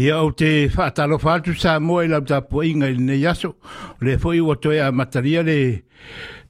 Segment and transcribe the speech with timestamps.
[0.00, 3.50] Ia o te whaatalo whātu sa mua i lau ta pua inga i ne yaso.
[4.00, 5.56] Le fo iwa toi a mataria le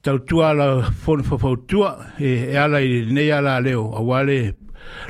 [0.05, 0.67] tau tua la
[1.03, 4.37] fono fafau tua e, e ala i ne ala leo a wale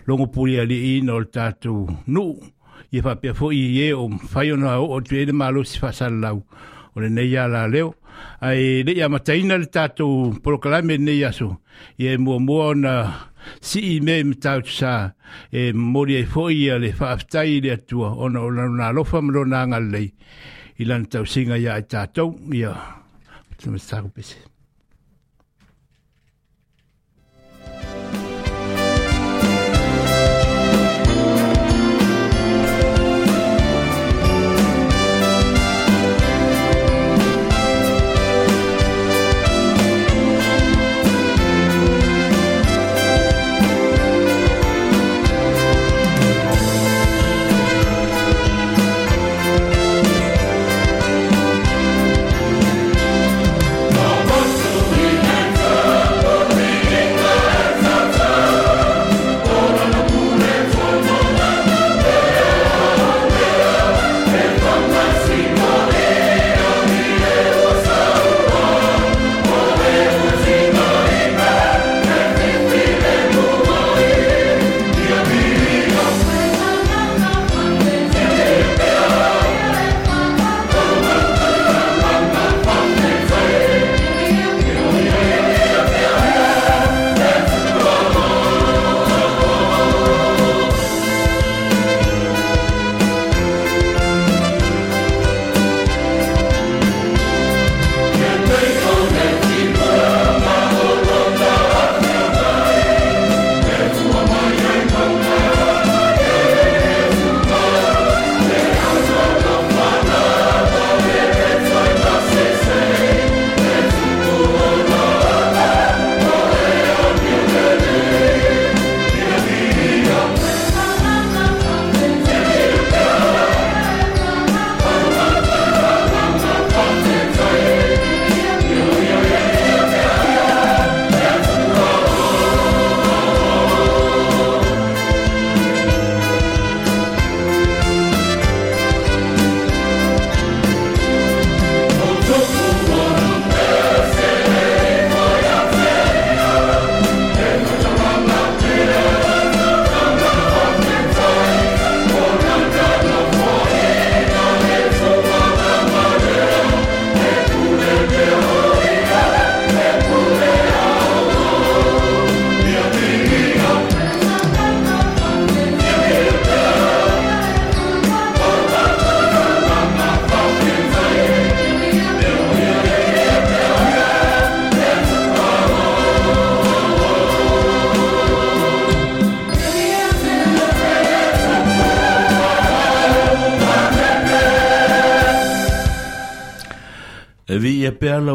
[0.10, 1.76] longo puri ali i no le tatu
[2.08, 2.26] nu.
[2.90, 6.18] I fa pia fo i e o whaiona o o tu ene malo si whasal
[6.24, 6.42] lau
[6.96, 7.94] o le ne ala leo.
[8.42, 10.10] Ai le ia mataina le tatu
[10.44, 11.60] proklame ne yaso.
[12.02, 12.94] Ia e mua mua na
[13.62, 15.12] si i me mtau tu saa
[15.50, 19.42] e mori ai e foi ia le whaaftai le atua o ona ona alofa mro
[19.48, 20.08] nga ngalei
[20.82, 22.72] i lan tau singa ia ai e tātou ia
[23.60, 24.38] tamasako pese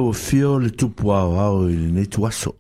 [0.06, 0.12] o
[0.60, 2.52] le tupu aoao i lenei tuaso.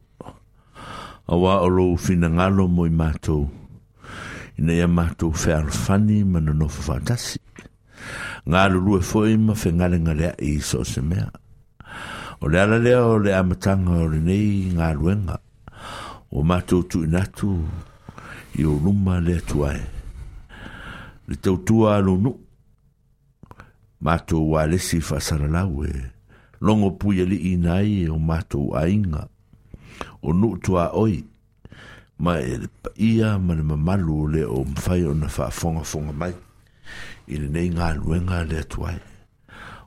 [1.28, 3.50] auā o lou finagalo mo i matou
[4.58, 7.38] ina ia matou fealofani ma mana faatasi
[8.46, 10.28] galulue Ngā foi ma whengale
[10.60, 11.30] so o se mea.
[12.40, 15.38] O le ala lea o le amataga o lenei galuega
[16.30, 17.62] ua matou tuuina atu
[18.58, 19.82] i o luma le tuae.
[21.28, 22.34] Le tautua alonu.
[24.02, 25.90] Mātou wa lesi whaasaralau e.
[25.90, 26.15] Mātou
[26.66, 29.22] longo pui ali inai e o mātou ainga.
[30.26, 31.20] O nuutua oi,
[32.24, 36.32] ma e le paia ma le mamalu le o mwhai o na whaafongafonga mai.
[37.30, 38.96] I le nei ngā luenga le atuai.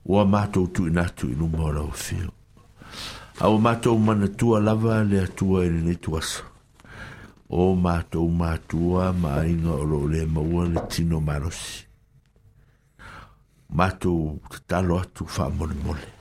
[0.08, 2.32] Ua mātou tu inatu inu mora o whio.
[3.44, 6.44] Au mātou mana tua lava le atua i le nei tuasa.
[7.50, 11.84] O mātou mātua ma ainga o lo le maua le tino marosi.
[13.76, 16.14] Mātou te talo atu wha mole mole.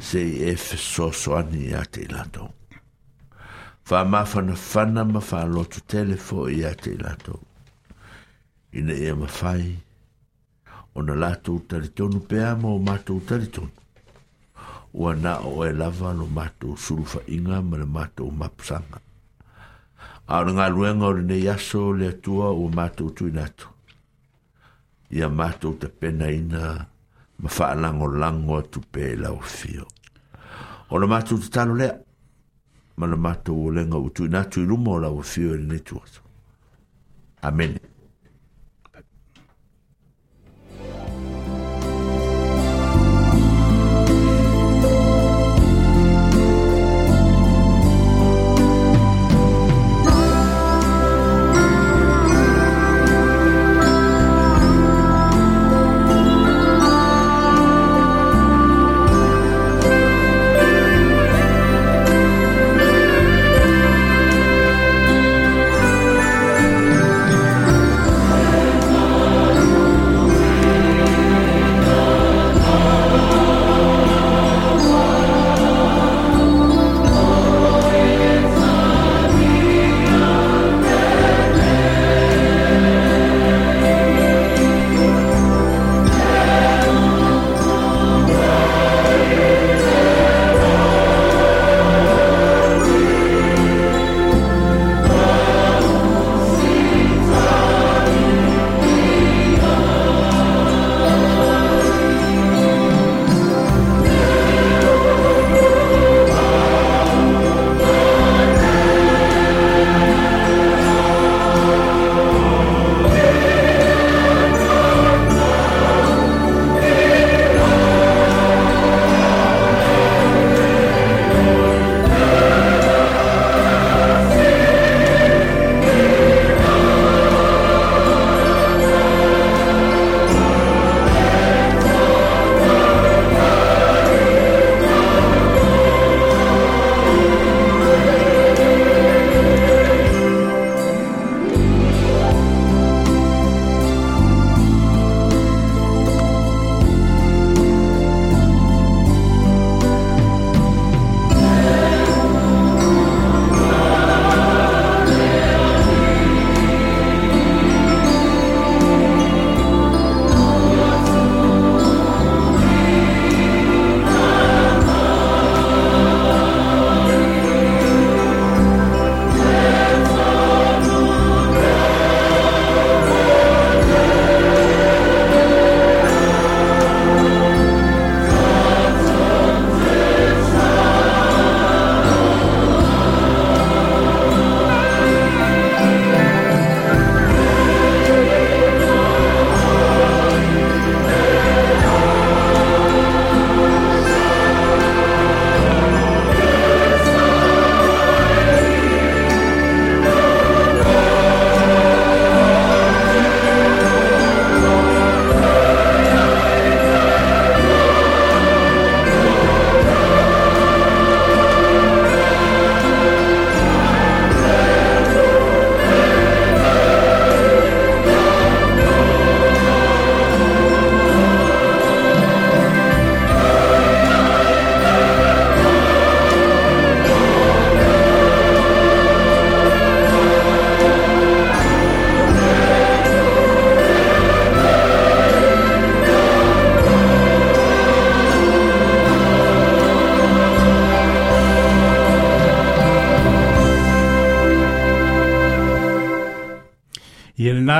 [0.00, 2.48] se e fe so so ani a te lato.
[3.84, 4.40] Fa ma fa
[5.04, 7.40] ma fa lo tu telefo i a te lato.
[8.72, 9.74] Ina e ma fai,
[10.94, 13.70] o na lato u taritonu pe ama o mato u taritonu.
[14.92, 19.00] Ua na o e lava no mato u surufa inga ma le mato u mapusanga.
[20.28, 23.68] A o ngā ruenga o rene yaso le atua o mato u tuinato.
[25.10, 26.86] Ia mato te pena ina
[27.42, 29.86] ma faalangolango atu pe lau fio
[30.92, 31.94] o le matou tatalo lea
[32.98, 35.82] ma le matou o lega ua tuuina atu i luma o lau afio i lenei
[35.88, 36.20] tuasa
[37.46, 37.80] amene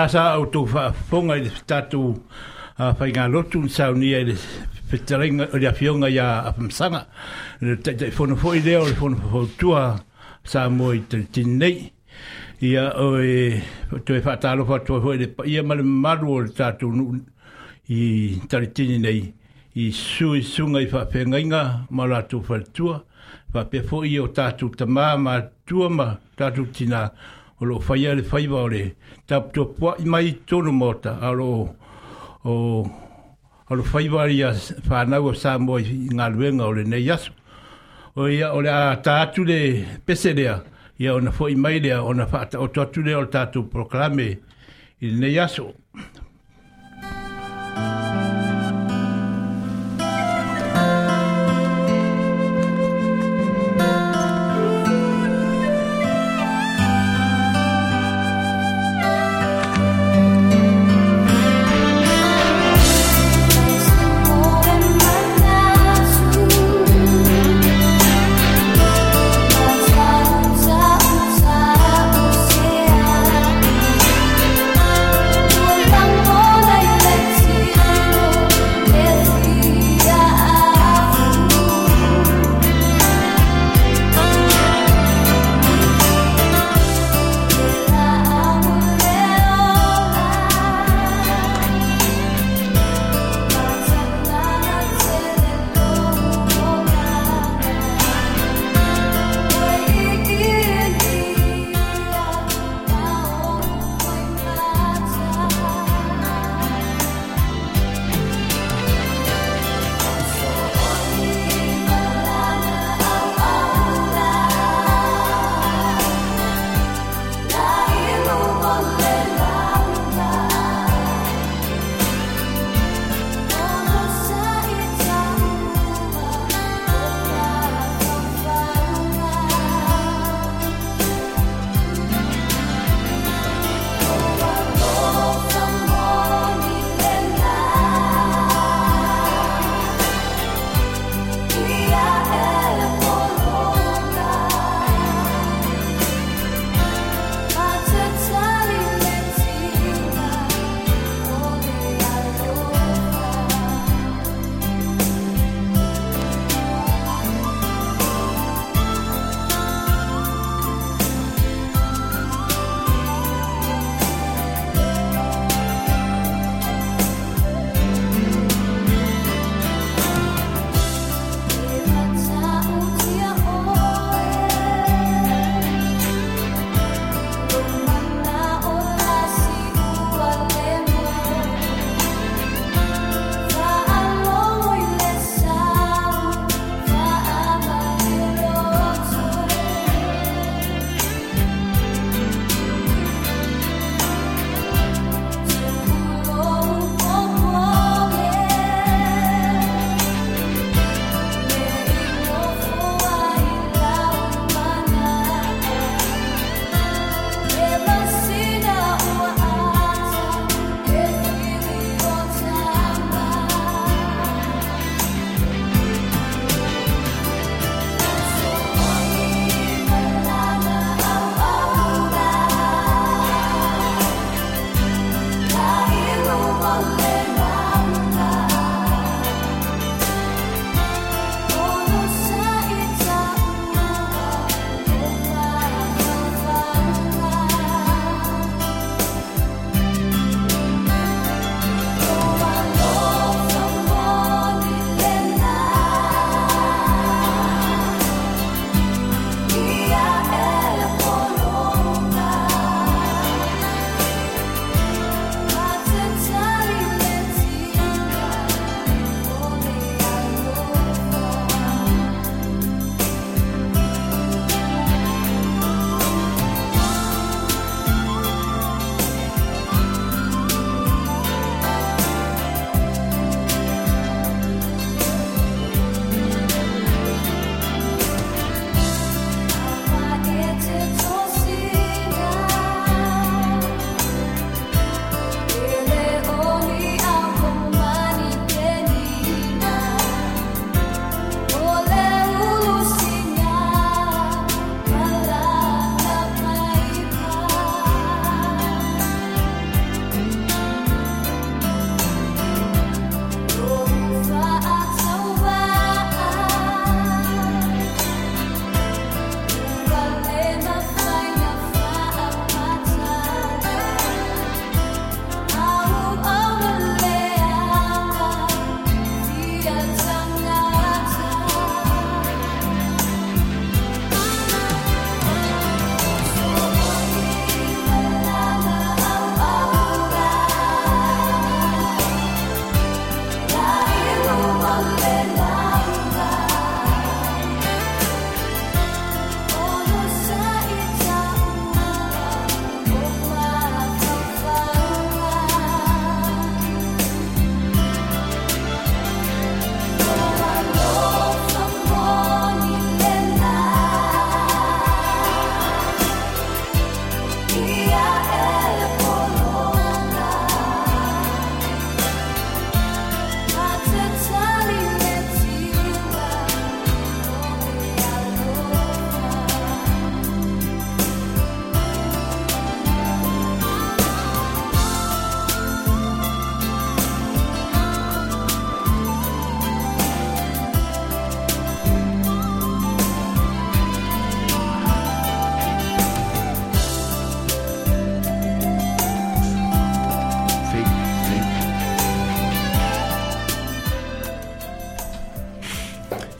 [0.08, 0.66] sa au tu
[1.10, 2.00] fonga i tatu
[2.78, 4.34] a fa nga lotu sa ni e
[4.88, 7.02] fitering o ya fionga ya apamsanga
[7.60, 9.08] le te fono fo i leo le fo
[9.58, 9.82] tua
[10.44, 11.92] sa mo i te tinei
[12.60, 13.60] ia o e
[14.04, 16.86] tu e fa talo tu fo i le ia mal maru o le tatu
[17.88, 19.20] i tari tini nei
[19.74, 22.96] i sui sunga i fa pe ngainga ma la tu fa tua
[23.52, 25.34] fa pe fo i o tatu tamā ma
[25.66, 26.06] tua ma
[26.38, 27.02] tatu tina
[27.60, 28.82] o lo faia le faiva o le
[29.28, 31.48] tap to pua i mai tonu mota aro
[32.50, 32.52] o
[33.70, 34.50] aro faiwari a
[34.88, 37.32] whanau o Samo i ngā luenga o le nei yasu.
[38.16, 39.58] O ia o le a tātu le
[40.08, 40.54] pese lea,
[40.98, 43.66] ia o na fo i mai lea o na whaata o tātu lea o tātu
[43.74, 45.68] proklame i le nei yasu.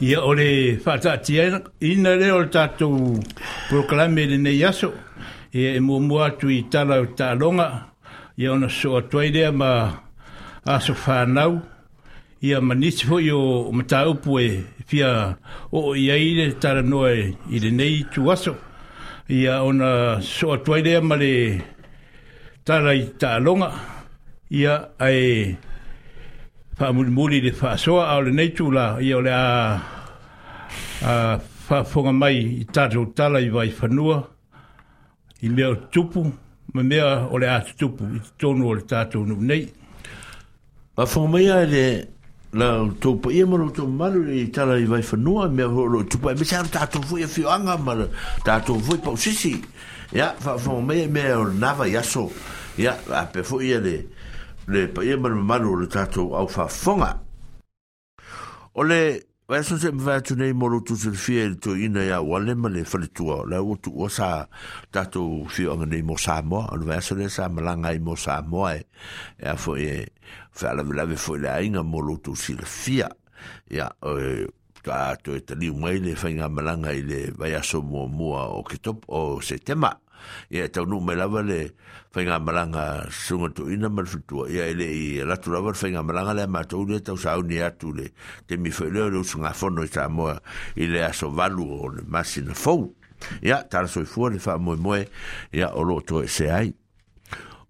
[0.01, 1.33] Ia ole whatati
[1.81, 3.19] ina reo tātou
[3.67, 4.93] proklame le nei aso.
[5.53, 7.91] Ia e mua mua tu i tala o tā longa.
[8.39, 9.91] Ia ona so atuairea ma
[10.65, 11.59] aso whānau.
[12.41, 15.35] Ia manisi fo i o mata upu e fia
[15.75, 18.55] o i aile tāra noe i le nei tu aso.
[19.27, 21.33] Ia ona so atuairea ma le
[22.63, 23.73] tāra i tā longa.
[24.49, 25.57] Ia ai
[26.79, 29.75] whaamuri muri le whaasoa au le neitu la i ole a
[31.01, 34.17] Ah, whafonga mai i tātou tala i wai whanua,
[35.41, 36.23] i mea o tupu,
[36.73, 39.63] ma mea o le ātu tupu i tonu o le tātou nu nei.
[40.97, 41.85] Ma mai ai le
[42.51, 42.67] la
[42.99, 46.35] tupu, ia maro tō malu i tala i wai whanua, i mea o tupu, i
[46.35, 47.95] mea o tātou fui a whioanga, ma
[48.43, 49.53] tātou fui pau sisi.
[50.11, 52.27] Ia, whafonga mai ai mea o nava i aso,
[52.75, 53.95] ia, a pe fui a le,
[54.67, 57.15] le pa ia maro malu o le tātou au whafonga.
[58.75, 58.83] O
[59.49, 62.53] Wa so se mwa tu nei moro tu se fie le to ina ya wale
[62.53, 63.41] ma fale tua.
[63.49, 64.45] La o tu o sa
[64.91, 66.69] tato fie anga nei mo sa moa.
[66.69, 68.85] Anu wa so le sa malanga i mo sa moa e.
[69.41, 70.05] Ea fo e
[70.53, 73.09] fa la lave fo e le ainga moro tu se le fia.
[73.73, 73.89] Ia
[74.85, 78.61] ta to e tali mai le whainga malanga i le vai aso mua mua o
[78.61, 78.77] ke
[79.09, 79.89] o se tema.
[80.49, 81.59] ia tau nu me lava le
[82.13, 86.33] fai ngā maranga sunga tu ina marfutua ia ele i ratu lava fai ngā maranga
[86.39, 88.07] le mātou le tau sa auni atu le
[88.47, 90.39] te mi fai leo leo sunga fono i tā moa
[90.75, 92.89] i le aso valu o le masina fau
[93.45, 95.01] ia tāra soi fua le fai moe moe
[95.53, 96.73] ia o lo to e se ai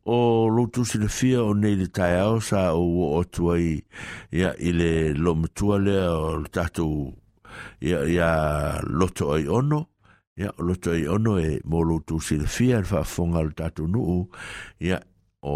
[0.10, 3.58] o lo tu si le fia o nei le tai au sa o o tua
[3.60, 3.78] i
[4.34, 7.12] ia i le lo mtua le o tatu
[7.84, 8.30] ia, ia
[8.88, 9.88] loto ai ono
[10.40, 14.30] ia o loto i ono e molo tu silfia fa fonga o tatu nuu
[14.80, 15.00] ia
[15.44, 15.56] o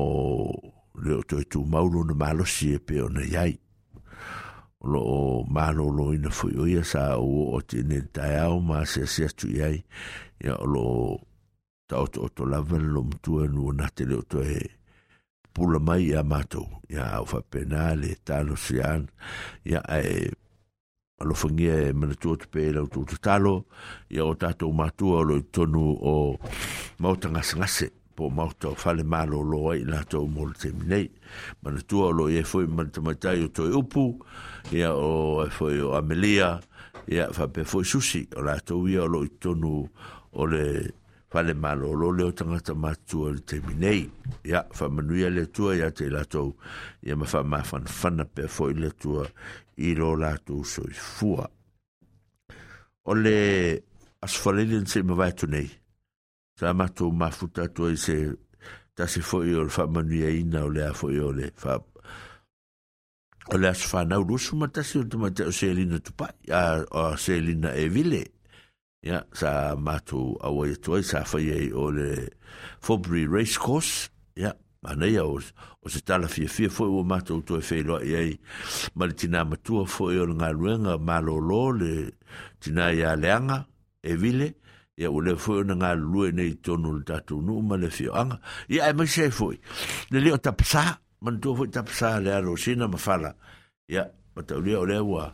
[1.03, 3.53] le o toi tu maulu na malosi e pe ona iai
[4.83, 5.19] o lo o
[5.55, 9.25] malo lo ina fui o ia sa o o tine tai au ma se se
[9.37, 9.77] tu iai
[10.43, 10.83] ia o lo
[11.87, 14.59] ta o to to lava lo mtua nu na te le o toi
[15.55, 19.07] pula mai a matou ia au fa penale talo sian
[19.63, 20.03] ia e
[21.23, 23.63] alo fangia e mana tua tupe e lau tūtu talo,
[24.11, 26.15] ia o tātou mātua o loi tonu o
[27.01, 31.07] mauta ngase po mauta o fale mālo lo ai nā tau mōle te minei,
[31.63, 34.03] mana o loi e foi mana tamatai o toi upu,
[34.75, 36.59] ia o e foi o Amelia,
[37.07, 39.87] ia fape foi susi, o lātou ia o loi tonu
[40.33, 40.91] o le
[41.33, 44.05] fale malo lo le tangata matua le terminei
[44.45, 46.53] ia faamanuia le atua ia te latou
[47.01, 49.25] ia ma faamafanafana pea foʻi le atua
[49.85, 51.49] i lo latou soifua
[53.09, 53.37] o le
[54.21, 55.69] asofalele na seʻi mavaetu nei
[56.59, 58.17] sa matou mafuta atua i se
[58.95, 61.79] tasi foʻi o le faamanuiaina o le a foʻi o le fa
[63.49, 67.89] o le asofanau lusu ma tasi o tamatea o selina tupai a o selina e
[67.89, 68.23] vile
[69.03, 72.09] ya sa matu awai toi sa fai ai o le
[72.79, 77.03] Fobri race course ya yeah, mana ia o, o se tala fia fia foi o
[77.03, 78.31] e matu toi fai loa iai
[78.95, 81.91] ma le tina matua foi e o ngā ruenga malolo le
[82.63, 83.65] tina ia leanga
[83.99, 84.47] e vile
[84.95, 88.15] ya yeah, ule foi o ngā lue nei tonu le tatu nu ma le fio
[88.15, 88.39] anga
[88.71, 89.59] ya yeah, e mai se foi
[90.15, 93.35] le leo tapsa man tu foi tapsa le arosina mafala
[93.87, 95.31] ya yeah, matau o lewa ya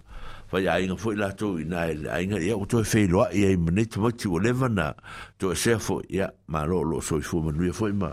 [0.49, 3.43] fai a inga fwoi lato i nga e a inga ia utoe fei loa i
[3.45, 4.87] ai mani tu mati o lewa na
[5.37, 8.09] to e sea fwoi ia ma lo lo soi fwoi manu ia fwoi ma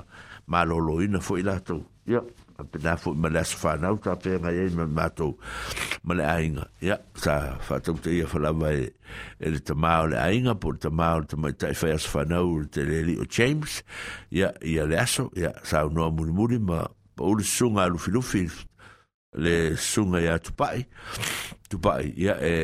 [0.46, 2.20] ma lo lo ina fwoi lato ia
[2.60, 5.32] a pina fwoi ma lasa fwa nau ta pe nga ia ma tau
[6.04, 8.92] ma le a inga ia sa fatau te ia falawa e
[9.40, 12.20] e le tamao le a inga po le tamao le tamai tai fai asa fwa
[12.28, 13.80] le te leli o James
[14.28, 16.84] ia ia le aso ia sa unua muri muri ma
[17.16, 18.66] pa ulu sunga lufi lufi lufi
[19.36, 20.88] le sunga ya tupai
[21.68, 22.54] tupai ia e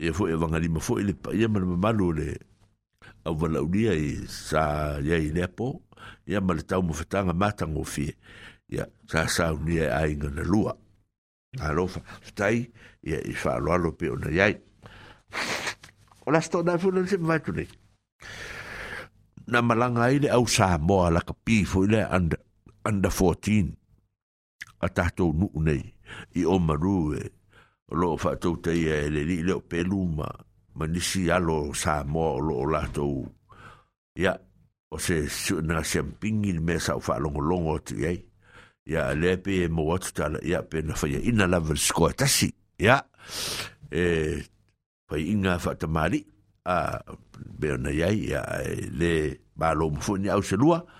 [0.00, 2.28] e fo e vanga lima fo le ia mana malu le
[3.28, 5.68] au wala ulia i sa ia i lepo
[6.24, 8.16] ia ma le tau mawhetanga matango fie
[8.72, 10.72] ia sa sa unia e ainga na lua
[11.60, 12.64] alofa stai
[13.04, 14.54] ia i wha aloalo pe ona iai
[16.24, 17.68] o la stona fo le se mvaitu nei
[19.52, 22.40] na malanga ai le au sa moa la kapi fo le under
[22.88, 23.76] under 14
[24.80, 25.82] a tātou nuku nei,
[26.40, 27.24] i o marue,
[27.96, 30.28] lo whātou te e le li leo peluma,
[30.78, 33.20] ma nisi alo sā mō lo o lātou.
[34.20, 34.32] Ia,
[34.92, 35.20] o se
[35.68, 38.22] nā sempingi me sa o whālongo longo tu ei,
[38.90, 42.48] ia le pe e mō atu tāla, ia pe na whaia ina lawa skoa tasi,
[42.80, 42.96] ia,
[43.92, 44.40] e,
[45.10, 46.24] whai inga whātamari,
[46.64, 46.78] a,
[47.60, 49.14] beo iai, ia, e, le,
[49.60, 50.98] mālo mfoni au se lua, ia,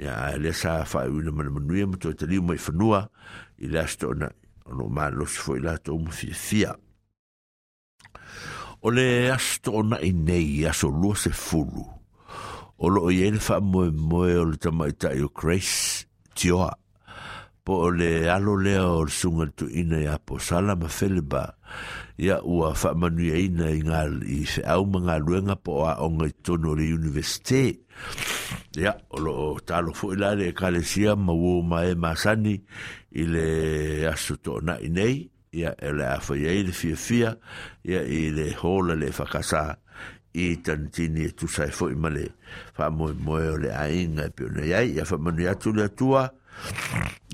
[0.00, 3.08] ia le sa fa una mana manuia ma toi taliu mai fanua
[3.60, 4.28] i le asta ona
[4.64, 6.72] ono malos foi la to mo fia fia
[8.80, 11.84] o le asta ona i nei aso lua se fulu
[12.82, 16.72] o lo i ele fa moe moe o le tamaita i o Grace Tioa
[17.64, 21.44] po o le alo lea o le sunga tu ina i apo sala ma feleba
[22.16, 26.00] ia ua fa manuia ina i ngā i fe au ma ngā luenga po a
[26.04, 28.30] onga i tono le universite ia
[28.76, 32.56] ia o lo talo fo ila le kalesia ma wo ma e masani
[33.12, 33.44] i le
[34.08, 37.36] aso toʻuna i nei ia e le afaiai le fiafia
[37.84, 39.64] ia i le hola le fakasā
[40.42, 42.26] i tanitini e tusai foʻi ma le
[42.76, 46.22] faamoemoe o le aiga e pe ona iai ia faamanu atu le atua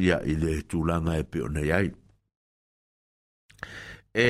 [0.02, 1.86] ia i le tulaga e pe ona iai
[4.10, 4.26] e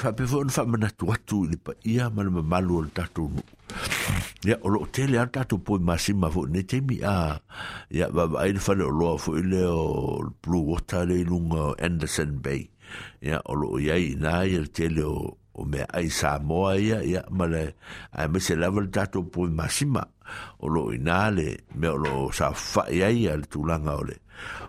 [0.00, 3.46] faapefo ona faamanatu atu i le paia ma le mamalu o le tatou nuu
[4.46, 7.40] ya o loo tele a tatou poe masima ne te mi a
[7.90, 9.84] ia ya, vaavaai le faleoloa foʻi le o
[10.42, 12.62] blue water le iluga anderson bay
[13.28, 15.62] ya o loo iai inā ia le tele o o
[15.98, 17.62] ai Samoa ya ya ma le
[18.16, 20.02] ai me se lava le tatou poe masima
[20.60, 21.46] o i inā le
[21.78, 24.16] me o loo sa fa ai ia le tulaga o le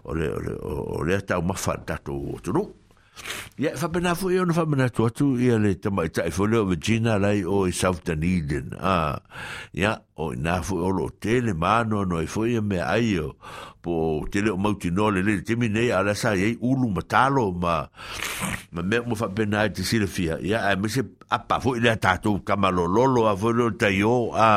[0.10, 0.28] o le
[0.60, 2.68] o le ta le fa ta tatou o
[3.60, 6.46] Ya, fa pena fu yo no fa mena tu tu ia le tama tai fu
[6.48, 8.74] le Virginia lai o South Dunedin.
[8.80, 9.20] Ah.
[9.74, 13.16] Ya, o na fu o lo tele mano no e fu ia me ai
[13.82, 17.50] po te leo mau tino le le te mine a la sa e ulu matalo
[17.52, 17.90] ma
[18.72, 21.02] ma me mo fa pena te sile fia ia a me se
[21.34, 24.48] a pa fo ile tatou kamalo lolo a volo te yo a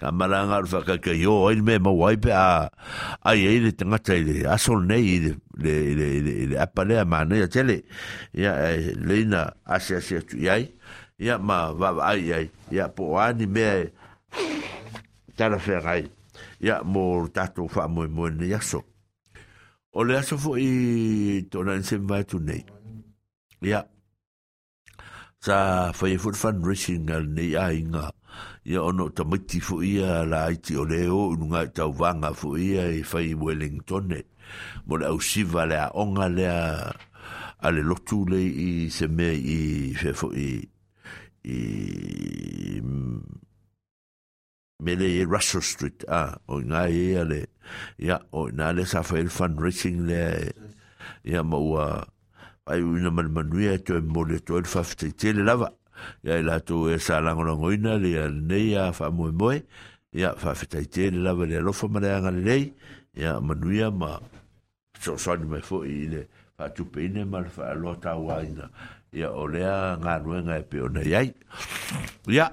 [0.00, 2.68] kamalanga fa ka ke yo il me mo wai pe a
[3.24, 6.06] a ye ile tanga te ile a sol ne ile le le
[6.52, 7.76] le a pa le a mane ia tele
[8.36, 10.60] ia e, le na a se se tu ia
[11.16, 12.38] ia ma va ai ia
[12.70, 13.80] ia po ani me e,
[15.38, 16.04] tala ferai
[16.64, 18.80] ia mo tatou fa mo mo ne yaso
[19.94, 22.64] o le aso fo i tona se vai tu nei
[23.68, 23.84] ia
[25.44, 28.08] sa fa i fut fan racing al nei a inga
[28.64, 32.88] ia ono tamiti fo ia la iti o le o nunga tau vanga fo ia
[32.88, 34.20] i fa i Wellington e
[34.88, 36.62] mo le au siva le a onga le a
[37.64, 39.60] ale lotu le i se me i
[40.00, 40.64] fe fo i
[41.44, 41.56] i
[44.80, 47.46] mele e Russell Street a o nga e ale
[47.98, 50.50] ya o na le sa fa el fundraising le
[51.22, 52.04] ya ma wa
[52.66, 55.70] ai una man manuia to mo le to el fafte te le lava
[56.22, 59.52] ya la to e sa lango lango ina le ne ya fa mo mo
[60.12, 62.74] ya fa fete te le lava le lo fa ma nga le
[63.14, 64.18] ya manuia ma
[64.98, 66.26] so so ni me fo i le
[66.58, 68.66] fa tu pe ne ma fa lo ta wa ina
[69.14, 69.60] ya o le
[70.02, 71.22] nga nuenga e pe ona ya
[72.26, 72.50] ya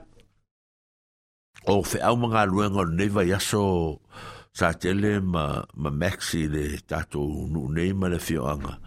[1.68, 4.02] o fe au mga luenga neva yaso
[4.54, 8.80] sa tele er ma, ma maxi le tato unu neima le fio anga.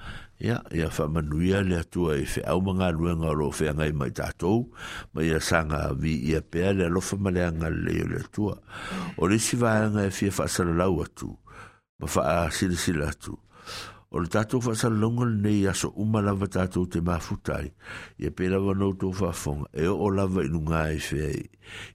[0.45, 4.07] Ia, ia fa manuia le atua e fe au mga luenga ro fe anga ima
[4.07, 4.69] i tato
[5.15, 8.59] ma ia sanga vi ia pea le alofa male anga le leo le atua.
[9.17, 11.31] O le si va anga e fia fa salalau atu
[11.99, 13.39] ma fa a sila sila atu.
[14.15, 17.71] o le tatou faasalalauga lenei aso uma lava tatou te mafuta ai
[18.23, 21.33] ia pe lava noutou faafoga e oo lava i lugā e fea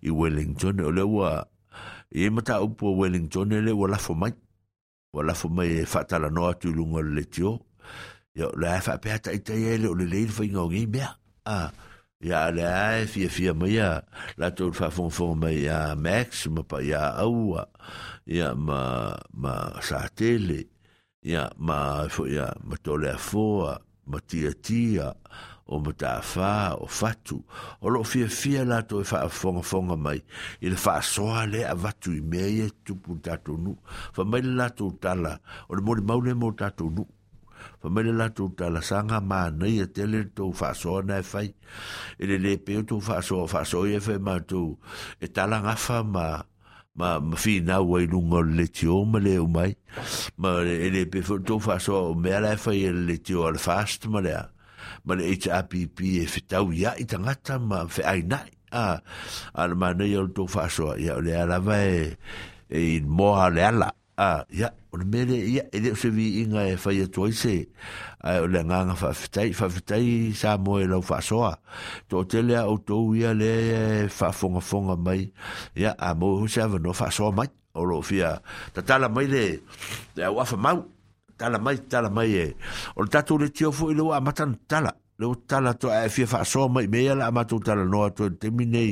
[0.07, 1.29] i wellington e o le ua
[2.11, 4.33] i e mataupu o wellington e le ua lafo mai
[5.15, 7.51] ua lafo mai e faatalanoa atu i luga o le letio
[8.35, 11.15] ia o leae faapea taʻitaia e le o lelei le faigaogei mea
[11.47, 11.71] a
[12.19, 14.03] ia a leae fiafia mai a
[14.37, 17.63] latou le faafogafoga mai a max ma paia aua
[18.27, 20.59] ia ma ma sa tele
[21.29, 23.73] ia ma fo ia ma tole a foa
[24.09, 25.07] ma tia tia
[25.69, 27.37] o ma ta fa o fatu
[27.85, 30.17] o lo fia fia la to fa fonga fonga mai
[30.65, 33.77] il fa soa le avatu i mei e tu puntato nu
[34.15, 35.33] fa mai la to tala
[35.69, 37.05] o le mo maule mo tato nu
[37.79, 41.49] fa mai le latu tala sanga ma nei e tele tō whasoa nei whai.
[42.19, 44.77] E le le peo tō whasoa, whasoa e whai mātou.
[45.23, 46.25] E tala ngafa ma
[46.99, 49.65] ma ma fi na wai nog le tio ma le o ma
[50.67, 53.55] ele e pe fo to fa so me ala fa maar e le tio al
[53.57, 54.35] fast ma le
[55.07, 58.99] ma le HAPP e fitau ia i tangata ma fe ai nai a
[59.63, 62.11] al ma ne yo to fa so ya e, le ala vai
[62.67, 63.07] e il
[63.55, 66.75] le ala a ah, ya o mele ya ele e e se vi inga e
[66.75, 67.71] fa ye toise
[68.19, 71.55] a o le nga fa fitai fa fitai sa mo e lo fa soa
[72.11, 75.31] to tele o to ia le fa fonga fonga mai
[75.71, 77.47] ya a mo se va no fa soa mai
[77.79, 78.43] o lo fia
[78.75, 79.63] ta tala mai le
[80.15, 80.83] te wa fa mau
[81.39, 82.45] tala mai tala mai e
[82.99, 86.23] o tatu le tio fo i lo a matan tala le tala to e fia
[86.25, 88.83] fa so mai me la ma tu tala no to termine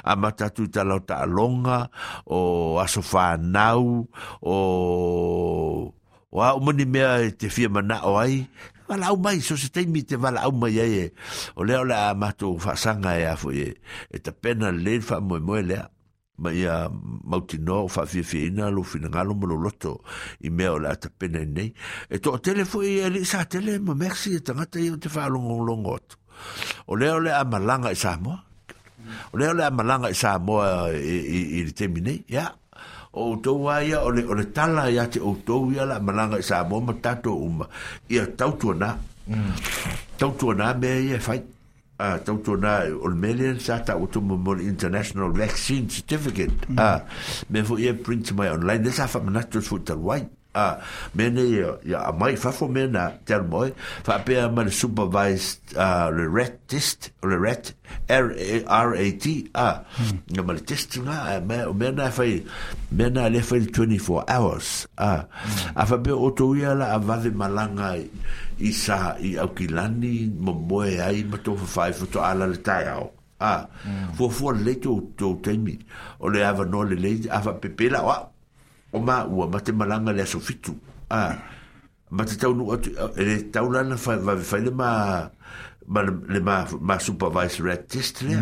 [0.00, 1.78] a ma ta tu tala ta longa
[2.24, 2.38] o
[2.82, 3.84] aso fa nau
[4.40, 4.56] o
[6.34, 8.48] wa o mani mea te fia mana o ai
[8.88, 10.96] wala au mai so se teimi te wala au mai ai
[11.52, 13.76] o leo la ma tu fa sanga e a fo e
[14.24, 15.80] te pena le fa mo mo le
[16.36, 16.90] ma ia ah,
[17.24, 20.00] mautinoa o faafiafiaina alofinagalo ma loloto
[20.42, 21.70] i mea o le atapena i nei
[22.10, 25.94] e toʻatele foʻi e alii sa tele ma meksi e tagata ia o te faalogogologo
[25.94, 26.16] atu
[26.90, 28.42] o lea o le amalaga i samoa
[29.32, 32.50] o lea o le amalaga i samoa i le temi nei ia
[33.14, 36.80] o outou a ia o le tala iā te outou ia le amalaga i samoa
[36.82, 37.68] ma tatou uma
[38.10, 38.90] ia tautuanā
[39.30, 39.54] mm.
[40.18, 41.38] tautuanā mea ia e fai
[41.96, 46.74] a ah, tau tona Olmelian sa ta o to mo international vaccine certificate mm.
[46.74, 46.98] a ah,
[47.48, 50.26] me fo ye print mai online this afa manato fo tal wai
[50.58, 50.74] a ah,
[51.14, 51.44] me ne
[51.86, 53.70] ya a mai fa fo me na tel moi
[54.02, 57.70] fa pe ma supervised a le ret test le rat
[58.10, 58.34] r
[58.66, 59.54] r a t mm.
[59.54, 59.86] a
[60.34, 62.26] ya ma test na me me na fa
[62.90, 64.98] me na le fa 24 hours mm.
[64.98, 65.30] a
[65.78, 67.94] a fa be o to ya la va de malanga
[68.58, 72.86] i sa i au kilani mo moe ai ma tō whawhai whato ala le tai
[72.92, 73.10] au.
[73.40, 73.66] A,
[74.16, 75.74] fua fua le tō tō teimi,
[76.20, 78.20] o le awa no le leite, awa pepela o a,
[78.92, 80.76] o mā ua, ma te malanga le aso fitu.
[81.10, 81.34] A,
[82.14, 84.88] ma te tau nu atu, e, e tau lana whai whai le mā,
[85.86, 88.38] ma le ma ma supervisor artist le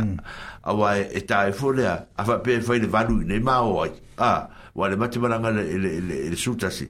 [0.63, 3.89] awa e tai fo le a fa pe fa le valu nei mao o
[4.23, 4.33] a
[4.75, 6.87] wa le mate maranga le sutasi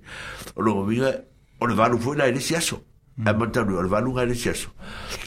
[0.52, 1.14] o lo vinga
[1.58, 2.82] o le valu fo la ele si aso
[3.24, 4.70] a mataru al valu ga leseaso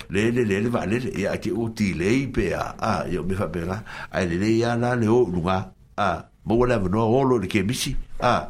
[0.09, 4.57] lele lele valele ia ke o tilei pe a a io me faapega ae lelei
[4.59, 8.49] ia la le ounuga a maua le avanoa o lo le kemisi a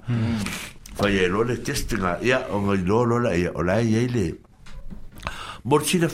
[0.95, 4.25] faia e lo le testiga ia o gailō lo laia o lae iai le
[5.65, 6.07] mo le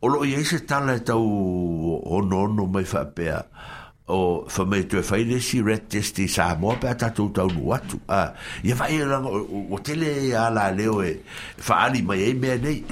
[0.00, 3.44] o loo iai se tala e tau eh, onoono mai faapea
[4.08, 7.44] o fa mai te fai le si ret testi sa mo pe ta tu ta
[7.48, 8.32] nu atu a
[8.64, 9.20] ia vai la
[9.70, 11.20] o tele a la leo e
[11.56, 12.82] fa ali mai e me nei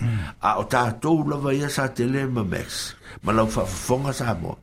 [0.40, 4.35] a o ta tu la vai sa tele ma mes ma la fa fonga sa
[4.40, 4.59] mo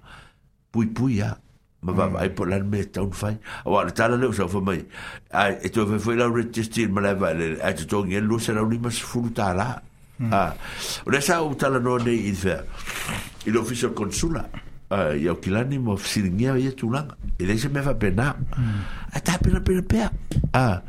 [0.69, 1.31] pui pui a
[1.81, 3.33] ma va vai po la me ta un fai
[3.65, 4.83] o al ta leo sa fa mai
[5.33, 8.19] a e tu fa fai la ret testi ma la vai le a tu ngi
[8.21, 9.73] lu se la mas fu ta la
[10.29, 10.43] a
[11.03, 12.61] o le sa o ta la no nei il fa
[13.49, 14.45] il ufficio consula
[14.93, 18.37] uh, ia o kilani mo fisilingia ia tulaga e lei se mea faapena
[19.13, 20.07] a tapenapena
[20.53, 20.81] a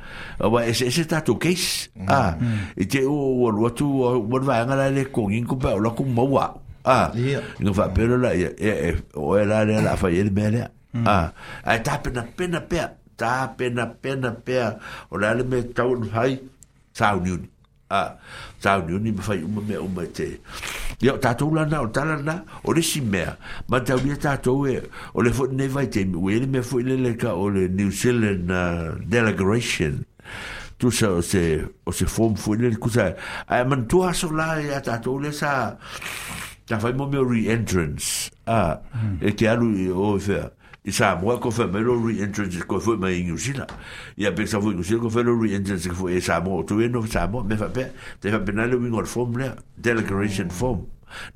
[0.45, 2.37] ua ese ese tatou case a
[2.77, 6.05] i te ua ualu atu ua le vaega la le kogi ko pea o lako
[6.05, 8.51] mau aʻu a iga faapelo la ia
[9.17, 10.69] oe la lea laafai ai le mea lea
[11.09, 11.33] a
[11.65, 14.77] ae tapenapena pea tapenapena pea
[15.11, 16.37] o le a le mea tauanu hai
[16.93, 17.49] sauniuni
[17.91, 18.19] a
[19.01, 20.41] ni ma fai uma mea uma te
[21.01, 23.37] ia o tatou lana o talana o lesi mea
[23.69, 24.81] ma taulia tatou e
[25.15, 27.91] o le foʻi nei te ua ia le mea foʻi lele ka o le new
[27.91, 30.05] zealand uh, delegation
[30.79, 33.15] tusa o se o se form foʻi lele kusa
[33.49, 35.77] ae manatua aso la ia tatou le sa
[36.79, 38.81] fai mo mea re-entrance a
[39.21, 40.51] e ke alu o fea
[40.85, 43.73] i Samoa ko wha melo re-entrance ko wha mai New Zealand
[44.21, 46.81] ia pe sa fwoi New Zealand ko wha melo re-entrance ko wha e Samoa tu
[46.85, 47.87] e no Samoa me wha pe
[48.21, 50.85] te wha penale wingo al form lea delegation form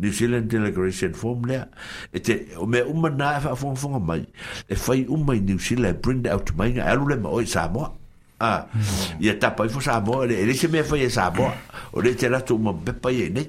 [0.02, 1.64] New Zealand delegation form lea
[2.12, 4.20] e te o mea uma nā e wha fonga fonga mai
[4.68, 7.30] e whai uma i New Zealand bring that out to mai ngā alu le ma
[7.38, 7.92] oi Samoa
[8.40, 8.68] Ah,
[9.18, 9.38] ia hmm.
[9.42, 11.48] tapa i fo Samoa, ele e se mea whai e Samoa,
[11.90, 13.48] o le te rato uma pepa i e nei,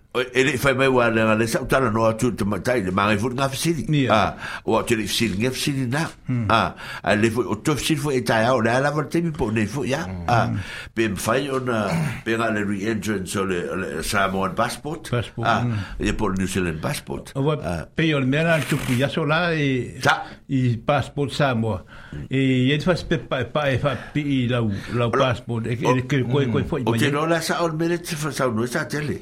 [0.13, 3.33] ele fai mai wa le le sau tala no atu te matai le mangai fulu
[3.35, 6.47] ngaf sili a o ah, atu le sili ngaf sili na hmm.
[6.49, 9.03] a ah, a le fu o tof sili fu e tai au le ala va
[9.05, 10.23] te mi po ne fu ya hmm.
[10.25, 10.49] a ah,
[10.93, 11.85] pe fai ona
[12.25, 16.03] pe ga le re-entrance o le Samoan passport a hmm.
[16.03, 19.95] e po New Zealand passport a pe o le mera tu pu ya sola e
[20.03, 21.85] ta i passport Samoa
[22.27, 24.59] e e te fas pe pa pa e fa pi la
[24.91, 28.19] la passport e ke ko ko fo o te no la sa o mele te
[28.19, 29.15] sa no sa tele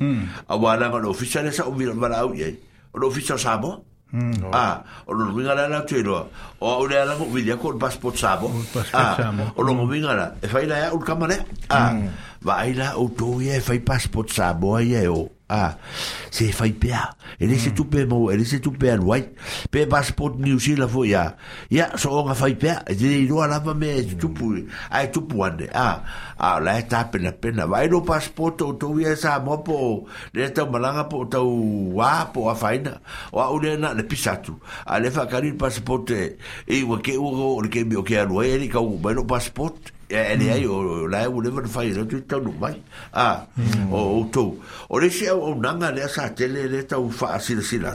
[0.50, 2.56] a langa no ofisa le sa o vira mala au ye
[2.94, 3.84] o no ofisa sa mo
[4.56, 6.32] ah o no vinga la la tuelo
[6.64, 8.48] o o le langa o vira con passport sa mo
[8.96, 11.94] ah o no vinga la e fai la o camale ah
[12.42, 15.76] vai la o to ye fai passport sa mo ye o Ah,
[16.30, 17.10] se fai pea.
[17.42, 17.74] Ele se mm.
[17.76, 19.30] tu pe mo, ele se tu pe an wai.
[19.72, 21.34] Pe passport New Zealand fo ya.
[21.74, 22.84] Ya so nga fai pea.
[22.86, 24.18] Ele lo ala pa me mm.
[24.22, 24.52] tu pu.
[24.94, 25.66] Ai tu pu ande.
[25.74, 26.06] Ah,
[26.38, 27.66] ah la e ta pena pena.
[27.66, 30.06] Vai lo passport o tu ia sa mo po.
[30.36, 33.00] Le ta malanga po ta wa po a faina.
[33.34, 34.54] Wa u le na le pisatu.
[34.86, 38.22] Ale fa kari passport e wa e ke u o le ke mi o ke
[38.22, 38.48] alo anu.
[38.50, 39.98] ele ka lo passport.
[40.10, 42.82] e ele ai o la o le vai fai tu tau no mai
[43.14, 43.46] ah
[43.94, 44.58] o o tu
[44.90, 47.94] o le se o nanga le sa tele le tau fa sila sila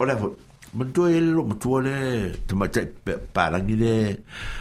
[0.00, 0.16] o le
[0.72, 2.88] man tu ele lo tu le te ma te
[3.32, 3.94] parangi le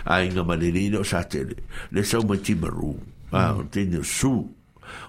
[0.04, 1.56] ai nga ma le le sa tele
[1.92, 2.92] le sa ma ti maru
[3.32, 4.34] ah te ne su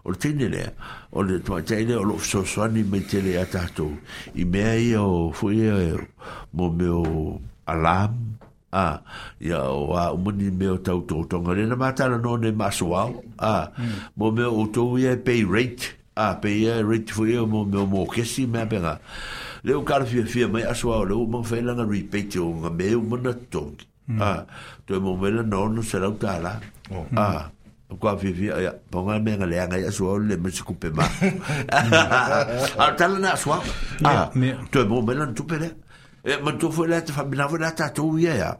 [0.06, 0.70] o tene lea
[1.18, 3.90] o le tuatai lea o loo fesoasoani mai tele a tatou
[4.38, 5.66] i mea ia o foi
[6.54, 7.06] mo me o
[7.66, 8.38] alam
[8.72, 8.98] a
[9.40, 13.68] ia o a muni me o tau tōtonga rena mātara no ne masoao a
[14.16, 17.78] mo me o tōu ia pay rate a pay ia rate fo ia mo me
[17.84, 18.96] o mō kesi mea penga
[19.62, 23.36] leo kara fia fia mai asoao leo mang whailanga repate o ngā me o mana
[23.52, 23.84] tōngi
[24.28, 24.32] a
[24.88, 26.56] tō e mō mela no no se rau tāra
[27.26, 27.26] a
[28.00, 31.04] kwa fi fi ya ponga me nga lenga ya so le me se coupe ma
[31.74, 33.60] a tala na soa
[34.02, 34.30] a
[34.72, 35.68] to bo me lan tu pele
[36.24, 38.50] e ma to fo la te fa bina vola ta to ia ya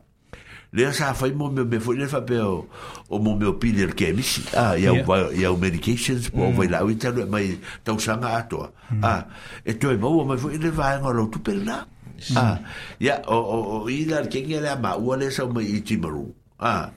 [0.75, 2.66] le sa fa mo me me fo le fa pe o
[3.11, 6.55] o mo me opinion ke mi si a ah, ya va ya medications po mm.
[6.57, 8.66] vo la uita le mai to sa ma to
[9.03, 9.25] a
[9.64, 11.87] e to e mo mo fo le va ngo lo tu per na
[12.35, 12.59] ah, a
[12.98, 15.79] ya o o o i la ke ke la ma u le sa mo i
[15.87, 16.90] ti ah, a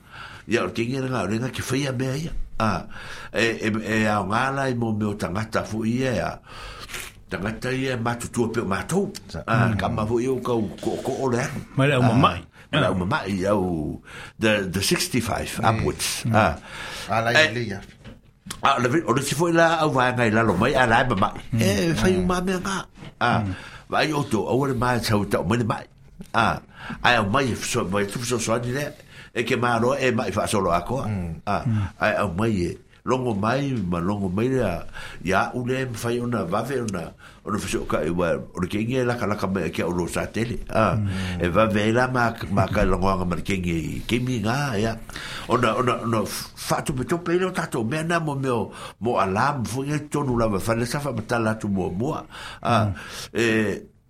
[0.50, 2.90] ya ke ke la re na ke fa ya me ya a
[3.38, 3.70] e e,
[4.02, 6.32] e a ngala i mo me o tangata fo ia ya
[7.30, 9.10] tagata ia matutua pe matou
[9.50, 13.98] a kama foi o kau ko'oko'o le aku ma le mai ma le mai au
[14.38, 15.64] the the 65 ừ.
[15.66, 16.46] upwards a
[17.10, 17.80] alai leia
[18.62, 21.90] a le o le sifo la au vaega i lalo mai a lae mamai e
[21.98, 22.80] faiuma mea ga
[23.20, 23.30] a
[23.90, 25.84] vaai o tou aua le mai sau tau mai le mai
[26.38, 26.62] a
[27.02, 27.50] ae au mai
[27.92, 28.94] mai tupusoasoani lea
[29.34, 31.10] e ke māloa e ma'i fa'asoloa akoa
[31.50, 31.58] a
[32.00, 34.82] ae au mai e longo mai ma longo mai ya
[35.22, 37.04] ya ule me fai una va ver una
[37.46, 39.94] ona fisho ka e wa o ke ngi la ka la ka me ke o
[40.10, 41.46] sa tele a mm.
[41.46, 43.78] e va ver la ma ma ka la ngo ngam ke ngi
[44.10, 44.98] ke mi nga ya
[45.48, 46.26] ona ona no
[46.58, 48.50] fa tu beto pe lo tato me na mo me
[49.00, 51.68] mo alam fu ye to nu la va fa le sa fa ta la tu
[51.70, 52.92] mo mo a e, mm.
[53.38, 53.46] e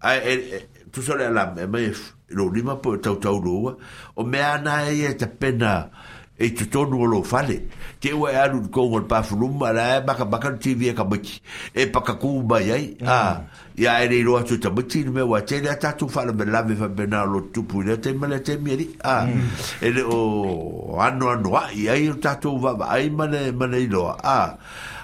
[0.07, 0.57] a e, e
[0.91, 1.91] tu so le alam e me
[2.31, 3.75] lo lima po tau tau lo
[4.15, 5.89] o me ana e te pena
[6.37, 7.61] e tu tonu o lo fale.
[7.99, 11.03] Te ua e anu kou ngon pafuluma, la e maka maka no tivi e ka
[11.03, 11.41] maki,
[11.73, 13.07] e paka kou mai ai, mm.
[13.07, 13.41] a, ah,
[13.77, 16.75] ia e rei roa tu ta maki, nume wa te lea tatu fale me lave
[16.75, 19.79] fa mena lo tupu, lea te male te miari, ah, mm.
[19.81, 24.17] e le o anu anu a, ia i o tatu vama, ai mane male iloa,
[24.21, 24.57] a, ah,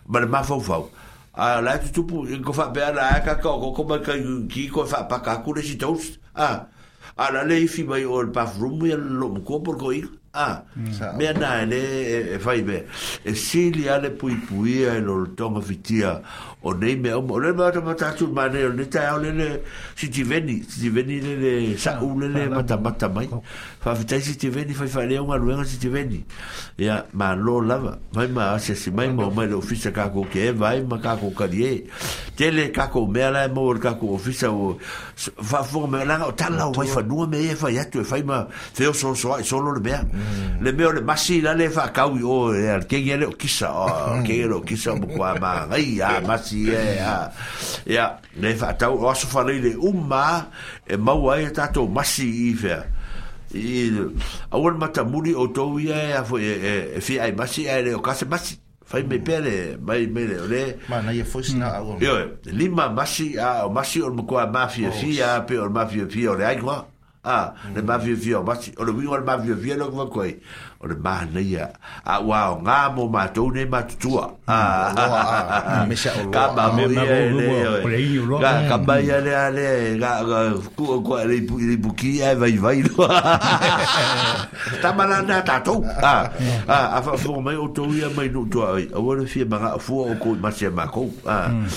[0.08, 0.90] male ma fau fau.
[1.34, 4.02] A la e tu tupu, e ko fa bea la aka e ka, ko koma
[4.04, 4.14] ka
[4.50, 6.56] ki, ko fa paka akure si tos, a,
[7.16, 10.64] a la lei fi mai o el pafrumu, ya lo ko ikon, a
[11.18, 12.86] me na le e fai be
[13.24, 16.22] e, e si li ale pui pui e lo tonga fitia
[16.62, 19.18] o nei me o le ma ta ta tu ma ne o ne ta o
[19.18, 19.62] le
[19.96, 23.28] si ti veni si ti veni le sa u le mata mata mai
[23.82, 26.24] faafetai teveni faifalea uga aluega sitiveni
[26.78, 30.84] ia malo lava mai ma asiasi mai ma mai le ofisa kakou ke eva ai
[30.84, 31.90] ma kakou kali e
[32.38, 34.78] tele kakou mea la e maua le kakou ofisa o
[35.18, 39.42] faafofoga mea laga o talau ai o me e fai atu e fai ma feosolosoa
[39.42, 40.06] i solo le mea
[40.62, 43.72] le mea o le masi la le faakau i o e alekegi ale o kisa
[43.74, 43.90] o
[44.22, 47.32] kegi ale o kisa o mokoa magai a masi e a
[47.90, 50.50] ia le faatau o aso falai le uma
[50.86, 52.86] e é mau ai e tatou tá, masi i fea
[53.54, 54.14] il e
[54.50, 56.44] a mata muli o tau a foi
[57.00, 58.26] fi ai masi a le o kase
[58.84, 60.80] fai me pere mai me le
[61.18, 65.70] e foi a, a o masi o mkua mafia oh, fi a pe o
[66.08, 66.88] fi aigua
[67.24, 68.36] ah le mafia fi mm.
[68.40, 69.72] o masi le wingo le mafia fi
[70.12, 70.38] koi
[70.84, 71.70] o le mahana ia
[72.04, 75.84] a ua o ngā mō mātou nei mātutua mm, ah.
[76.36, 79.68] ka mamoi e le ka mai a le a le
[80.02, 80.12] ka
[80.76, 83.06] kua kua le ipuki e vai vai no
[84.82, 86.26] ta malana tātou ah,
[86.66, 89.76] ah, a fa fuo mai o tau ia mai nuk tua a wana fia mga
[89.78, 91.70] a fuo o koi masi a mako a mm.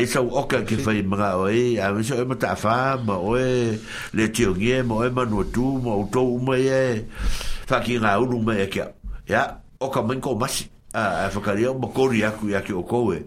[0.00, 2.94] e sau oka ke fai mga o e a me sau e mata a fa
[2.96, 3.74] ma o e
[4.14, 8.62] le tiongie ma o e manuatu ma o tau ma e e whakinga unu mai
[8.62, 8.88] e kia.
[9.28, 10.38] Ia, o ka main ko
[10.94, 13.18] ah, a whakaria mo kori aku ia ki o koe.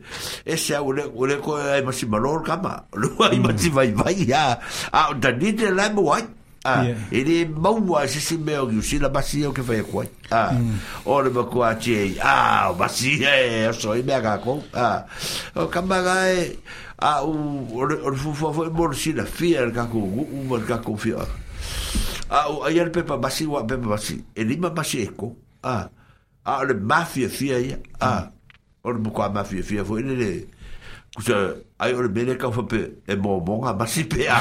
[0.45, 2.85] E se au le, o le koe ai masi malor kama.
[2.95, 3.73] Lua ai masi mm.
[3.73, 4.57] vai vai ia.
[4.93, 6.23] A o tanite lai mo wai.
[6.65, 10.09] Ah, ele maua se se meo ki usila masi o ke whaia kuai.
[10.31, 10.79] Ah, mm.
[11.05, 14.63] o le mo kua che Ah, masi e, o so i mea kako.
[14.73, 15.05] Ah,
[15.55, 16.57] o kamanga e,
[16.99, 18.93] a o le fufua o mo o
[19.27, 21.21] fia el kako, o mo o kako fia.
[22.29, 25.89] ah o ai al pepa basi wa pepa basi e lima basi eco ah
[26.45, 28.23] ah le mafia fia ia a ah,
[28.85, 30.29] o le buka mafia fia foi le
[31.19, 32.79] kusa ai ore mele ka fa pe
[33.11, 34.39] e mo mo nga masi pe a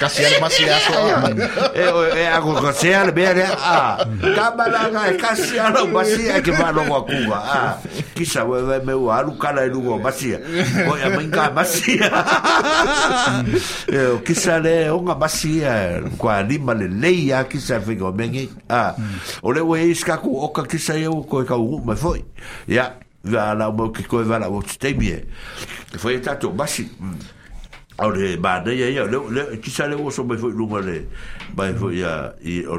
[0.00, 0.08] ka
[0.40, 0.98] masi a so
[1.80, 4.04] e o e a ko ka se ale bere a
[4.36, 7.38] ka bala nga e ka si ale masi a ke ba lo wa ku ba
[7.44, 7.58] a
[8.16, 10.32] ki sa we we me wa lu kala e lu go masi
[10.88, 12.00] o ya men ka masi
[13.88, 17.44] e o ki sa le o nga masi a ko ani ma le le ya
[17.48, 18.92] ki sa fe mengi a
[19.44, 22.20] o le we iska ku o ka ki sa e o u foi
[22.68, 25.24] ya la la mo ke koe wala o te mie.
[25.98, 26.88] Foi e tatou, masi.
[27.00, 27.18] Hmm.
[27.98, 30.80] au le ba de ya ya le le ki sale le oso mai foi lunga
[30.82, 31.06] le
[31.56, 32.78] mai foi ya i o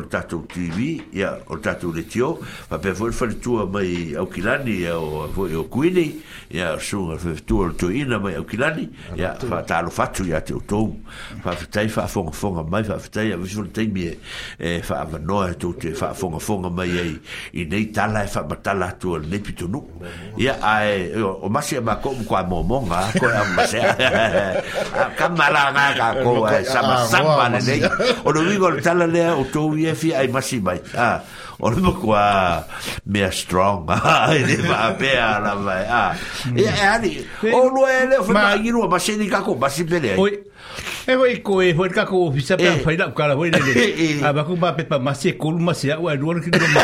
[0.52, 2.34] tv ya o tatu le tio
[2.68, 6.18] pa pe foi foi tu mai au kilani ya o foi o kuini
[6.52, 9.90] ya su a foi tu o tu ina mai au kilani ya fa ta lo
[9.90, 10.84] fatu ya te to
[11.42, 14.10] fa tai fa fonga fonga mai fa tai ya vision te mi
[14.60, 17.16] e fa va no tu te fa fonga fonga mai ai
[17.54, 18.46] i nei la fa
[18.76, 19.88] la tu o le pito no
[20.38, 23.96] ya ai o masia ma ko ko e mo mo ko ya masia
[25.14, 27.80] kamala nga ka ko sama samba le nei
[28.26, 31.22] o lo vigo le tala le o tou ia fi ai masi mai ah
[31.62, 32.16] o le ko
[33.06, 33.86] me strong
[34.34, 36.12] e va pe ala vai ah
[36.58, 37.12] e ali
[37.54, 40.16] o lo ele foi mai ro ma se ni ka ko basi pele
[41.06, 43.62] e voi ko e foi ka ko fisa pe fai la kala voi le
[44.26, 46.68] a ba ku ba pe pa masi ko lu masi a wa ro ki ro
[46.74, 46.84] ma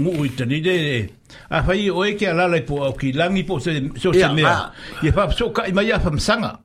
[0.00, 1.08] ngu i tani de de.
[1.50, 3.72] A fai o e ke alala i po au ki langi po se
[4.02, 4.58] so se mea.
[5.02, 6.56] Ia fap so ka i mai a fam sanga.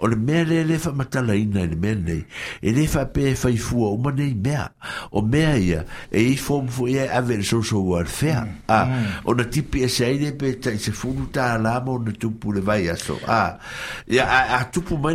[0.00, 2.26] o le mele le fa matala ina le mele
[2.60, 4.30] e le fa pe fa i fu o mane
[5.12, 8.82] o mea ia e i fo fo ia ave so so warfare a
[9.24, 12.60] o na tipi e sai le pe se fu ta la mo na tupu le
[12.60, 13.56] vai aso a
[14.12, 14.28] ia
[14.60, 15.14] a tupu mai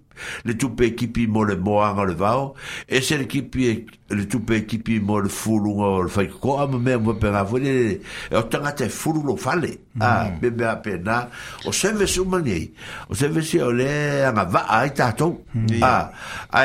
[0.43, 2.53] le tupe ekipi mo le moanga le vao
[2.89, 6.77] Et se le kipi e, le tupe ekipi mo le fulunga o le faikokoa ma
[6.79, 10.39] mea mua pega foi e o tagata e fulu lo fale a mm.
[10.41, 11.29] me mea pena
[11.65, 12.71] o service umani ai
[13.09, 15.83] o service o le et ai tatou mm.
[15.83, 16.11] a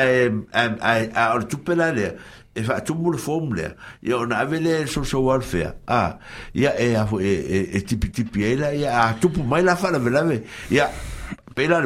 [0.01, 1.91] e, le tupe a,
[2.57, 5.37] e fa tu mul fom le ia ona avele so so a
[6.53, 10.23] e a e e tipi tipi ela ia a tu mai la fa la vela
[11.55, 11.81] pela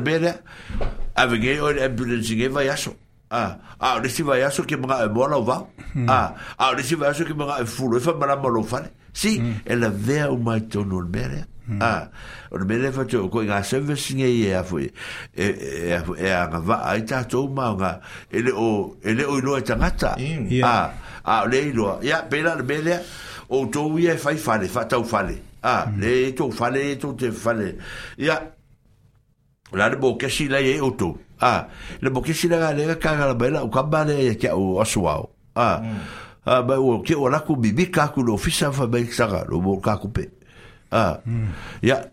[1.21, 2.93] ave ngē oi le ambulance ngē vai aso.
[3.31, 3.41] A,
[3.79, 5.67] a, resi vai aso ke mga e mola o vau.
[6.11, 6.17] A,
[6.57, 8.89] ah, resi vai aso ke mga e fulo, e fa mara mola o fane.
[9.13, 11.45] Si, e la vea o mai tonu o mere.
[11.79, 11.91] A,
[12.51, 14.89] o mere fa tō, koi ngā service ngē i e afu e,
[15.39, 15.83] e, e,
[16.19, 17.91] e, a ngā va, a i tātō ma o ngā,
[18.27, 18.65] e o,
[19.07, 20.17] e le o ilo e tangata.
[20.67, 20.73] A,
[21.23, 22.97] a, le ilo, ya, pēra le mele,
[23.51, 25.37] o tō ui e fai fane, fa tau fane.
[25.63, 27.69] A, le tō fane, tō te fane.
[28.19, 28.41] Ya,
[29.73, 31.67] la le bokesi la ye oto a
[32.01, 35.29] le bokesi la le ka ga la bela o ka ba le ke o aswao
[35.55, 35.81] a
[36.45, 39.25] a ba o ke o la ku bibi ka ku lo fisa fa ba sa
[39.27, 40.27] ga lo bo ka ku pe
[40.91, 41.19] a
[41.81, 42.03] ya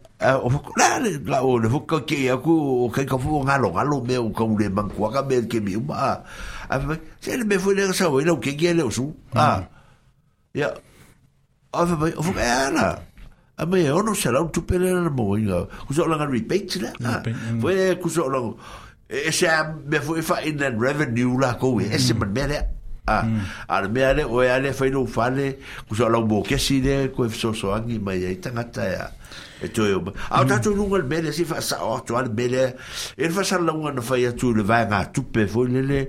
[0.42, 3.18] o fo la le la o le fo ka ke ya ku o ka ka
[3.18, 5.58] fo ga lo ga lo me o ka u le ban ku ga me ke
[5.60, 6.22] mi ba
[6.70, 9.10] a fa se le me fo le sa o le ke ke le o su
[9.34, 9.66] a
[10.54, 10.70] ya
[11.74, 13.02] a ba o fo ka ya
[13.60, 16.92] a me ono se la tu pele na mo inga ku so langa repeat la
[17.60, 18.54] foi ku so langa
[19.08, 19.48] e se
[19.86, 22.42] me foi fa in the revenue la ko e se man me
[23.06, 23.26] a
[23.66, 25.58] al me ale o ale foi no fale
[25.90, 29.04] ku so langa bo ke si de ku so so angi mai e tangata ya
[29.60, 30.48] e toe o au mm.
[30.48, 32.62] tatu lunga le mele si fa sa o tu al mele
[33.16, 36.00] e fa sa longa na fai atu le vai nga tupe fo le le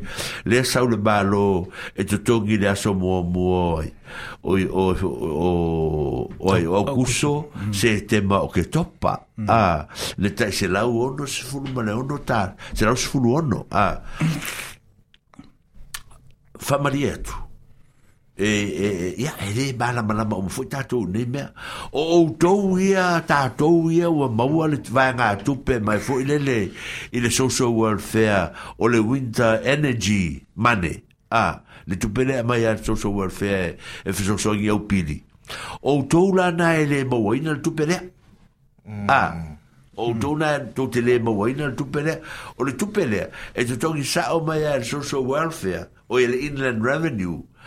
[0.45, 3.82] le sa le balo e tu tongi le aso mo mo o
[4.54, 9.47] o o o o curso se tema o che topa mm.
[9.50, 9.88] a
[10.18, 13.66] le tai se la uno se fu ma le uno ta se la fu uno
[13.70, 14.00] a
[16.58, 17.49] fa marieto
[18.40, 18.52] e
[18.86, 21.44] e ia ele bala bala ba mo futa tu ni me
[21.92, 26.38] o o to ia ta to ia o mo le tvanga tupe mai fo ile
[26.40, 26.72] le
[27.12, 31.04] ile social welfare o le winter energy money
[31.36, 33.76] a le tupe le mai a social welfare
[34.06, 35.20] e fo so ia o pili
[35.84, 38.00] o to la na ele mo ina tupe le
[39.12, 39.36] a
[40.00, 42.22] o to na to te le mo ina tupe le
[42.56, 46.40] o le tupe le e to to sa o mai a social welfare o ile
[46.48, 47.44] inland revenue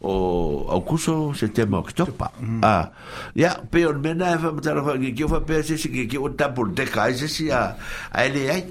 [0.00, 2.30] o au kuso se te mo ki topa
[2.64, 2.88] a
[3.36, 6.16] ya pe on mena fa mata fa ki ki fa pe se si ki ki
[6.16, 7.76] o tapo de kai se si a
[8.12, 8.64] a le ai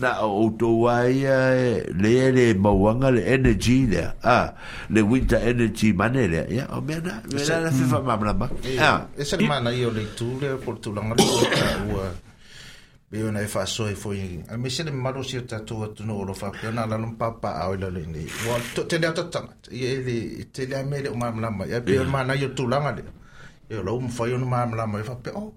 [0.00, 4.54] na o to wai le le mo wanga le energy le a
[4.88, 8.48] le winter energy manere ya o mena mena la fa ma ma ba
[8.80, 11.12] a e ser mana io le tu le por tu langa
[13.10, 15.58] be yo na fa so e fo yin a me se le maro si ta
[15.68, 18.22] to to no lo fa pe na la lom papa a o le le ni
[18.48, 19.40] wa to te da ta ta
[19.82, 22.68] ye le te le me le ma ma ma ya be ma na yo tu
[22.68, 23.02] la ma um le
[23.74, 25.52] yo lo mo fa yo no ma ma e ma fa pe o oh,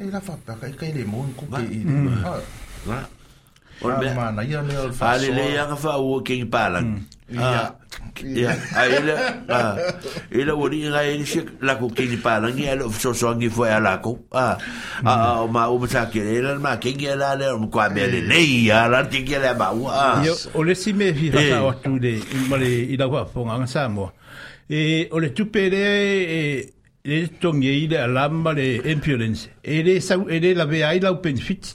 [0.00, 1.80] e la fa pe ka ka le mo ku ke i
[2.88, 2.98] la
[3.82, 5.36] Ah, o ah, le mana ia le al fa ale mm.
[5.36, 5.36] ah.
[5.36, 6.80] le ia fa o ke pala
[7.28, 7.64] ia
[8.24, 8.54] ia
[8.88, 9.12] ele
[9.52, 9.60] a
[10.32, 13.34] ele o ri ga ele se la ko ke i pala ia lo so so
[13.36, 14.56] ngi foi ala ko a
[15.04, 15.12] a
[15.44, 15.52] o mm.
[15.52, 18.40] ma o sa ke ele ma ke ia la le o ko me le le
[18.40, 20.24] ia la ke ia la ba wa
[20.54, 22.16] o le si me fi fa o tu de
[22.48, 24.08] ma le i da fo nga sa mo
[24.68, 25.84] e o le tupere
[26.38, 26.40] e
[27.04, 31.36] le tongi ile alama le e impulence ele sa ele la ve ai la open
[31.36, 31.74] fit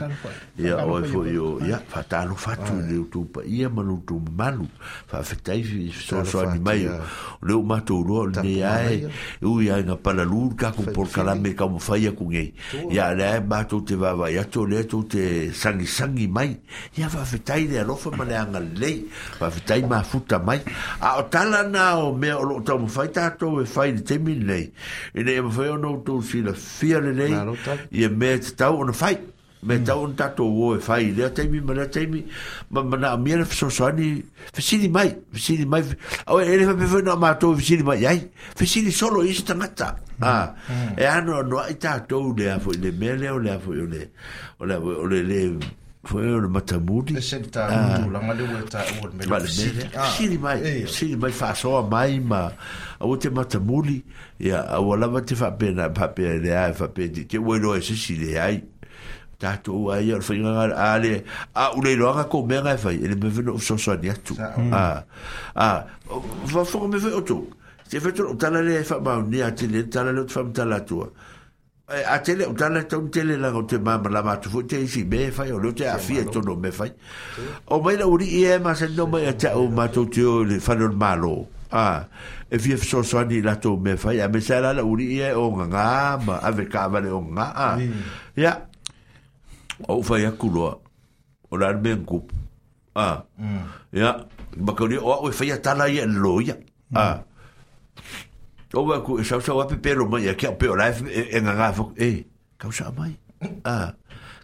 [0.57, 4.63] ia o fo yo ia fatalo fatu le tu pa ia ma lu tu malu
[5.07, 6.85] fa fetai so so ni mai
[7.43, 9.03] le ma tu lo ni ai
[9.43, 12.31] u ia na pala lu ka ku por kala me ka mo fa ia ku
[12.31, 12.51] ngai
[12.87, 16.55] ia le ma tu te va va ia to le tu te sangi sangi mai
[16.95, 20.63] ia fa fetai le lo fa ma le anga le fa fetai ma futa mai
[21.03, 23.85] a o tala na o me o lo tu mo fa ta to e fa
[23.91, 24.71] i te mi le
[25.19, 27.33] ine mo fa yo no tatou fila fia le nei
[27.91, 29.17] i e me te tau ona fai
[29.63, 32.23] me tau ona tatou o e fai lea teimi ma lea teimi
[32.69, 35.83] ma mana a miana fisosoani fisini mai fisini mai
[36.25, 40.23] au e lefa pefo ina mātou fisini mai ai fisini solo i se tangata mm,
[40.23, 40.93] ah, mm.
[40.97, 43.79] e ano anua i tatou lea fo i le mea lea o lea fo i
[43.81, 44.11] o le
[44.57, 45.73] o le le
[46.03, 46.37] foi ah.
[46.45, 47.17] o matamuri.
[47.17, 49.25] Ese ta mulu langa le weta o me.
[49.25, 50.09] Vale, mai, ah,
[50.85, 51.31] siri mai eh.
[51.33, 52.51] fa so mai ma
[52.99, 54.03] o te matamuri
[54.39, 57.73] ya o lava te fa pena pa pe le ai fa pe di te welo
[57.75, 58.61] ese siri ai.
[59.39, 61.23] Tato ai e o fa ngara ale
[61.55, 64.35] a u le langa ko me ngai ele me velo so so ni atu.
[64.73, 65.03] Ah.
[65.55, 65.85] Ah,
[66.51, 67.47] va fo me velo tu.
[67.89, 71.07] Te vetu tala le fa ma ni ati le tala le fa tala tua.
[71.87, 74.77] e a tele o tala tau tele la o te mama la matu fu te
[74.83, 76.91] isi me fai o leo te a fia tono me fai
[77.67, 80.23] o mai la uri i e ma se no mai a te au matu te
[80.23, 81.33] o le whanor malo
[81.71, 82.07] a
[82.49, 85.17] e fia so soani la tau me fai a me sa la la uri i
[85.27, 85.87] e o nga ngā
[86.25, 87.67] ma ave ka avale o ngā a
[88.39, 88.51] ia
[89.87, 90.71] o fai aku loa
[91.51, 92.25] o la me ngup
[92.95, 93.07] a
[93.91, 94.23] ia
[94.57, 96.55] makauri o a o e fai a tala i e loia
[96.95, 97.19] a
[98.73, 101.53] o wa ku sa sa wa pe pero mai ke é pe life e nga
[101.53, 102.25] nga fo e
[102.57, 103.13] ka sa mai
[103.69, 103.93] ah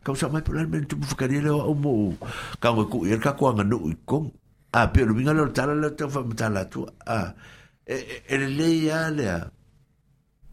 [0.06, 2.14] ka sa mai pula men tu fu ka le o mo
[2.62, 4.20] ka ku er ka ku nga no ko
[4.78, 7.34] ah pero vinga lo tala lo te fa tala tu ah
[8.32, 9.26] e le ya ah, le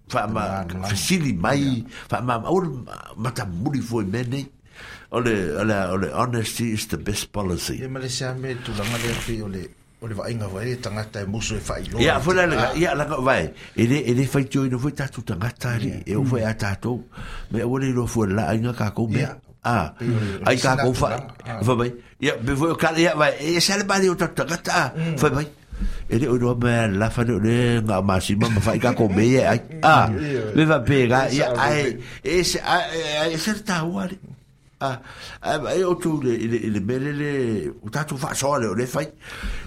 [0.09, 2.65] fa ma fasili mai fa ma or
[3.21, 4.41] mata muri fo mene
[5.17, 9.11] ole ole ole honesty is the best policy e male sa me tu la male
[9.25, 9.65] fi ole
[10.07, 13.17] o le vaaiga uai le tagata e musu e faailoa ia foi lalaga ia laga
[13.27, 17.03] vae ele ele faitoina foi tatou tagata le e o foi a tatou
[17.51, 19.95] me ua le iloa fua laaiga kakou mea a
[20.47, 21.19] ai kakou fa
[21.63, 24.73] vai ia be foi o kala ia vae e sa le mali o tatou tagata
[24.73, 24.85] a
[25.19, 25.47] fai vai
[26.09, 30.09] ele o me la fa le nga masima ma fai ka come ai ah
[30.55, 32.59] me va pega ia ai ese
[33.33, 34.35] ese ta wali
[34.81, 34.91] a
[35.41, 37.31] a mai o tu le le le mele le
[37.85, 39.09] o tatu fa so le le fai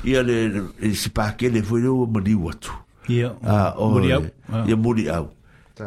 [0.05, 0.35] ia le
[0.79, 2.69] le si pa ke le foi o mali watu
[3.09, 3.31] ia
[3.77, 4.23] o mali au
[4.69, 5.31] ia mali au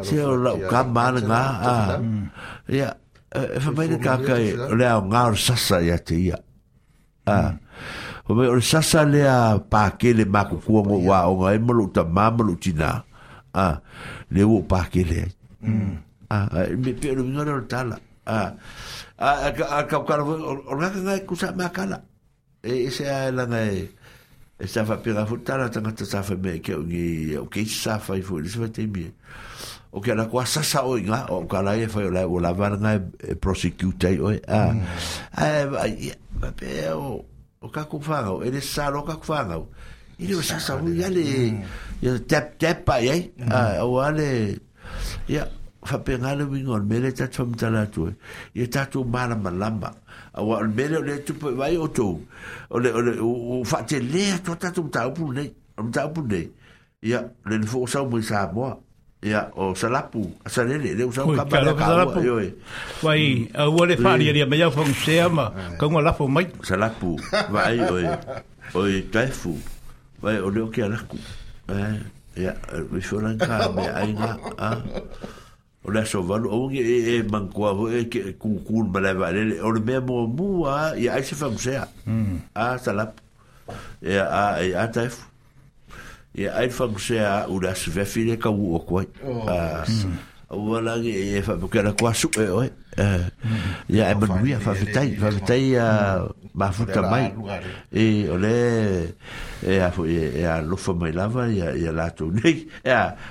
[0.02, 1.74] se o la ka mana nga a
[2.66, 2.90] ia
[3.30, 4.34] e fa mai ka ka
[4.74, 6.38] le au nga o sasa ia te ia
[7.26, 7.54] a
[8.26, 11.46] o mai o sasa le a pa ke le ma ku ku ngo wa o
[11.46, 13.06] ngai mo lu ta ma mo lu tina
[13.54, 13.66] a
[14.34, 15.22] le o pa ke le
[16.28, 16.36] a
[16.74, 17.96] me pe lo ngora tala
[18.26, 18.54] a
[19.22, 22.02] a a ka ka o nga nga ku sa ma kala
[22.66, 23.86] e e se a la nga e
[24.58, 27.62] e sa fa pira futala tanga ta sa fa me ke o ngi o ke
[27.62, 29.06] sa fa i fu le sa te mi
[29.94, 32.26] o ke la kwa sa sa o nga o ka la e fa o la
[32.26, 34.82] o la va nga e prosecute o a mm.
[35.38, 36.10] a ba e,
[36.58, 37.22] pe o
[37.62, 39.70] o ka ku fa o e le sa lo ka ku fa o
[40.18, 42.02] i le sa sa o ya le mm.
[42.02, 44.02] ya tap tap pa ye a o mm.
[44.02, 44.28] ale
[45.30, 45.50] ya yeah.
[45.86, 48.08] fa pengale wingo mele ta chom tala tu
[48.54, 49.90] e ta tu mala malamba
[50.34, 52.06] awa mele le tu pe vai o tu
[52.70, 55.42] o le o fa te le to ta tu ta pu ne
[55.78, 56.40] am ta pu ne
[57.02, 58.70] ya le fo sa mo sa mo
[59.22, 62.54] ya o salapu sa le le sa ka ba ka yo e
[63.02, 63.22] vai
[63.58, 67.18] o le fa le me ya fo se ama ka ngo la fo mai salapu
[67.50, 68.10] vai o e
[68.78, 69.58] o e ta fu
[70.22, 71.18] vai o le o ke ala ku
[71.74, 71.98] eh
[72.38, 72.52] ya
[72.90, 74.30] mi fo lan ka me ai na
[74.62, 74.78] ah
[75.84, 76.80] o le aso valu o e
[77.18, 81.08] e mankua ho e ke kukul ma lai o le mea mua mua i e,
[81.08, 82.36] ai se whamusea hmm.
[82.54, 83.18] a talap
[84.02, 85.26] e a e a taifu
[86.34, 90.98] e ai whamusea u le aso vefi le ka u o koi oh, a wala
[90.98, 92.70] nge e kua su e oe
[93.88, 94.66] ia e manuia hmm.
[94.68, 95.88] whawhetai whawhetai a
[96.22, 96.76] e, ...más
[97.10, 97.32] mai
[97.90, 99.14] e ole
[99.64, 102.68] e a e a mai lava e e la nei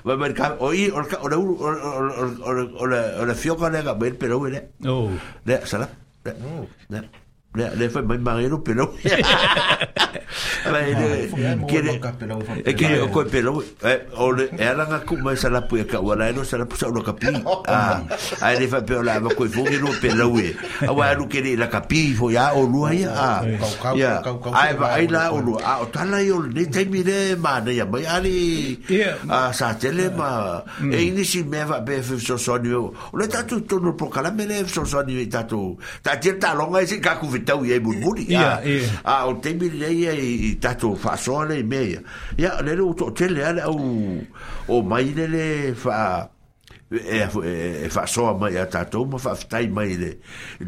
[0.02, 1.00] vai o i o
[2.50, 2.88] o
[3.22, 4.42] o fioca le pero
[5.66, 5.88] sala
[10.72, 11.30] Vai de
[11.68, 12.00] kere
[12.66, 15.74] e kere o koe pelo e o le e ala nga ku mai sala pu
[15.78, 17.26] e ka wala e no sala pu sa o kapi
[17.76, 17.98] ah
[18.46, 20.56] a ele fa pelo la koe fongi no pelo e
[20.88, 23.42] a wa lu kere la kapi fo ya o lu ai a
[24.04, 24.14] ya
[24.64, 27.72] ai va ai la o lu a o tala yo ne te mire ma ne
[27.76, 28.40] ya mai ali
[29.28, 32.94] a sa tele ma e ini si me va be fe so so ni o
[33.18, 36.86] le tatu to no pro kala me le so so ni tatu ta tirta longa
[36.88, 38.62] si ka ku vitau ye bulbuli ya
[39.04, 42.02] ah o te mire ye i tato whaasoa le meia.
[42.02, 42.02] mea.
[42.38, 44.22] Ia, lere o tō tele ale au
[44.70, 46.30] o mai lere wha
[46.92, 48.66] e e fa e so ma ya
[49.10, 50.20] ma fa tai mai le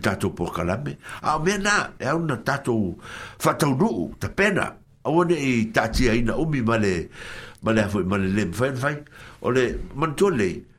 [0.01, 2.95] tato por calame a mena e un tato
[3.38, 7.10] fa tau no ta pena a one i tati ai na umi male
[7.62, 9.04] male fo male le fai fai
[9.41, 10.72] ole man to le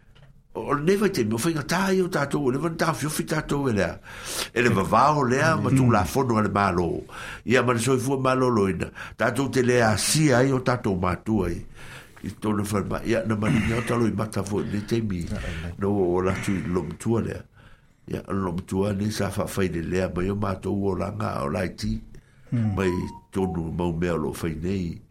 [0.57, 3.73] o le nei vaitemi o faiga tai o tatou o le vana tafiofi tatou e
[3.73, 3.99] lea
[4.55, 7.03] e le vavao lea ma E a le malo
[7.45, 8.87] ia ma le soifua si
[9.17, 11.59] tatou te lē asia ai o tatou matua ai
[12.23, 15.27] i tona falemai ia na maliga o talo i mata foi nei taimi
[15.79, 17.43] na ua o latu i lomatua lea
[18.13, 21.99] ia ona lomatua nei sa faafai lelea mai o matou olaga o laiti
[22.53, 22.75] hmm.
[22.77, 22.93] mai
[23.31, 25.03] tonu maumea o loo fai nei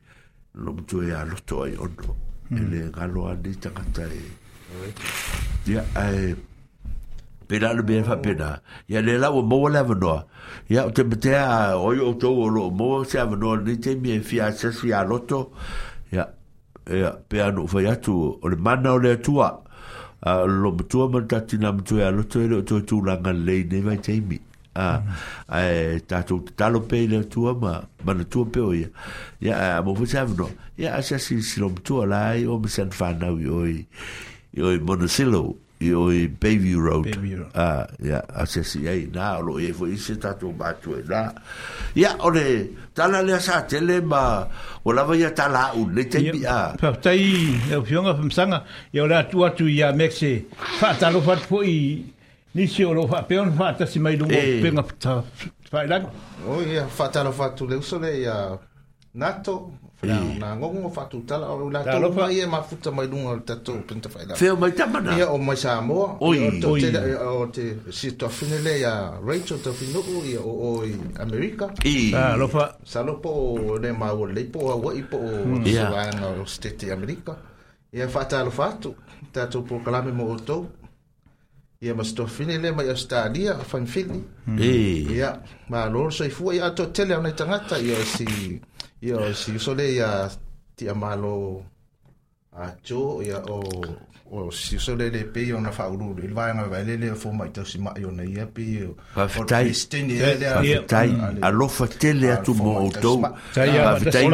[0.55, 2.15] lomatua ia e aloto ai ono
[2.47, 2.57] hmm.
[2.57, 4.41] e le galo a nei tagata e
[5.67, 6.36] ya ai äh,
[7.47, 10.24] pela le bien fa pena ya le la mo le vno
[10.69, 14.39] ya te te a o yo to lo mo se vno ni te mi fi
[14.39, 15.51] a se si a loto
[16.11, 16.28] ya
[16.88, 18.53] ya pe a no fa ya tu o ah, mm-hmm.
[18.53, 19.49] eh, le mana o le tua
[20.21, 23.45] a lo tu a mata ti na tu a loto e to tu la ngal
[23.45, 24.39] le ne vai te mi
[24.76, 24.99] a
[25.47, 28.88] ai ta tu ta lo pe le tua ma ma le tua pe o ya
[29.39, 32.59] ya mo fa se vno ya a se si si lo tu la ai o
[32.59, 33.80] mi se fa na wi oi
[34.55, 37.03] i Monticello i baby Bayview Road.
[37.05, 37.51] Bayview Road.
[37.55, 41.33] Ah, ya, a se si ai, nā, alo e fo isi tātou Il e nā.
[41.33, 41.33] ole,
[41.93, 42.15] lea
[45.03, 45.89] o ia au,
[46.47, 46.75] a.
[46.79, 46.93] Pau
[48.91, 50.45] e o e la atu i a Mexe,
[50.79, 52.05] whātalo what po i,
[52.53, 54.61] nisi o lo whapeon whātasi mai lungo, e.
[54.61, 54.83] penga
[56.47, 58.59] O ia,
[59.15, 59.71] NATO,
[60.03, 60.19] Iya.
[60.35, 63.47] na ngongo fatuutala o latou mai e mafuta mai luga o le mm.
[63.47, 68.93] tatou Iya faila feo mai tamana ia o mai samoa o te sitoafine le ia
[69.25, 70.91] rachel tafinuu ia o o i
[71.23, 76.47] amerika Iya ah, salopo o le maua po o aua'i po o suaaga o mm.
[76.47, 77.37] stete amerika
[77.95, 78.91] ia faatalofa atu
[79.31, 80.67] tatou pokalame mo outou
[81.81, 84.19] ia masitofine le mai australia faimfili
[85.15, 85.39] ia
[85.71, 88.25] malo soifua ia ato tele aonai tagata ia si
[89.03, 90.29] ia si so le ya
[90.75, 91.59] ti amalo
[92.55, 93.59] a cho ya, o
[94.31, 97.07] o si so le le pe ona fa uru le vai nga vai le le
[97.13, 98.93] fo ma tau si mai na ia pe o
[99.35, 101.09] fatai fatai
[101.43, 103.19] a lo fatele atu mo o tou
[103.53, 104.25] fatai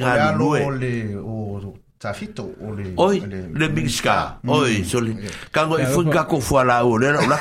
[0.00, 3.22] nga lue lue o tafito o le oi
[3.54, 4.84] le big ska oi mm.
[4.84, 5.14] so le
[5.54, 7.38] ka go i fun ka ko fua la o le la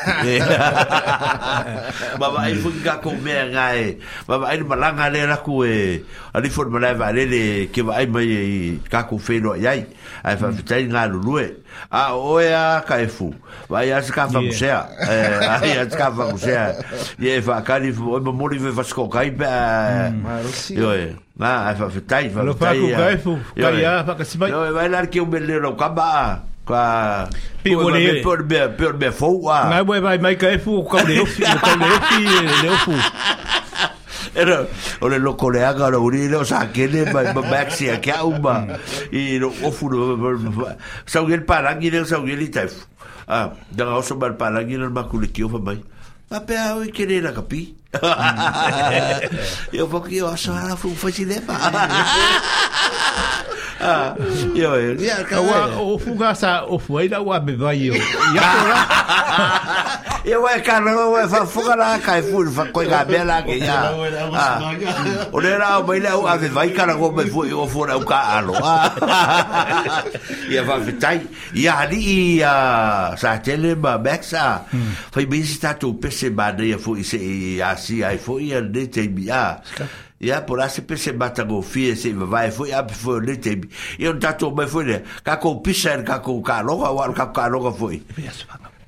[2.21, 3.97] ma ba i fun ka ko me nga e
[4.29, 7.25] ma ba i malanga le la ku e ali fun ma le va le
[7.73, 9.83] ke va e i mai ka ko fe lo yai
[10.23, 10.55] ai fa mm.
[10.61, 11.47] fitai nga lu e
[11.89, 13.33] a oe a caifu
[13.69, 14.87] vai a ska fa musea
[15.49, 16.75] ai a e fa musea
[17.19, 20.11] e va kali o mo mori ve vas ko kai ba
[20.69, 23.19] yo e na a fa fitai va fitai
[23.61, 27.27] kai a fa kasi vai yo vai tá tá lar ke o belero kaba ka
[27.63, 29.83] pigole por be por be fo a é.
[29.83, 32.23] ngai vai mai kaefu ka le ofi ka le ofi
[32.63, 32.93] le ofu
[34.35, 34.65] era,
[34.99, 37.33] ole lo koleanga o sea, que le va a
[38.01, 38.67] que uma
[39.11, 40.67] i o ofuru
[41.05, 42.49] sa gel parangi le sa gel
[43.27, 45.05] ah da oso mal parangi le fa
[45.59, 45.83] mai
[46.31, 46.89] Ape a oi
[49.71, 51.41] Eu Yo, acho foi
[53.85, 54.15] Ah,
[54.55, 55.25] yo, ya,
[55.77, 57.01] O fuga sa o yo,
[57.75, 57.93] yo
[60.23, 63.27] ia wa ka no wa fa fuga la ka fu fa ko ga be o
[65.43, 67.27] le ra o baila e e e o ave ah, vai ka la go me
[67.27, 67.59] fu ia
[70.63, 70.79] fa
[71.59, 72.51] ia ali ia
[73.19, 73.35] sa
[73.83, 74.63] ma bexa
[75.11, 77.19] fa bi sta tu pese ba de fu se
[78.01, 79.61] ai fu ia de te bia
[80.23, 82.15] ia por ase pese batago fie se
[82.55, 83.59] foi a foi le te
[83.99, 87.71] e on tato me foi le kako pisar kako ka loga war kako ka loga
[87.75, 88.01] foi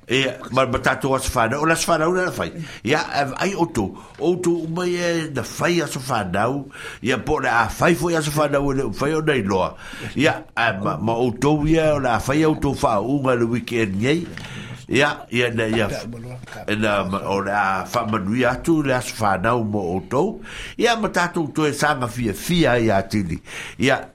[0.08, 2.54] e mar mata to as fada ola sfada ola fai
[2.86, 3.90] ya eh, ai oto
[4.20, 6.70] oto uma ye da fai as fada u
[7.02, 9.74] ya pora a fai foi as fada u fai o dai loa
[10.14, 14.26] ya eh, ma ma oto ya ola fai oto fa u ma le weekend ye
[14.86, 15.88] ya ya na ya
[16.70, 20.38] na ola fa ma nu ya tu le as fada u mo oto
[20.78, 23.42] ya mata to to e sanga fia fia ya tili
[23.76, 24.14] ya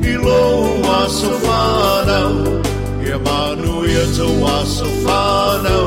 [0.00, 2.22] Below was Stefano,
[3.14, 5.78] Emmanuel to was Stefano,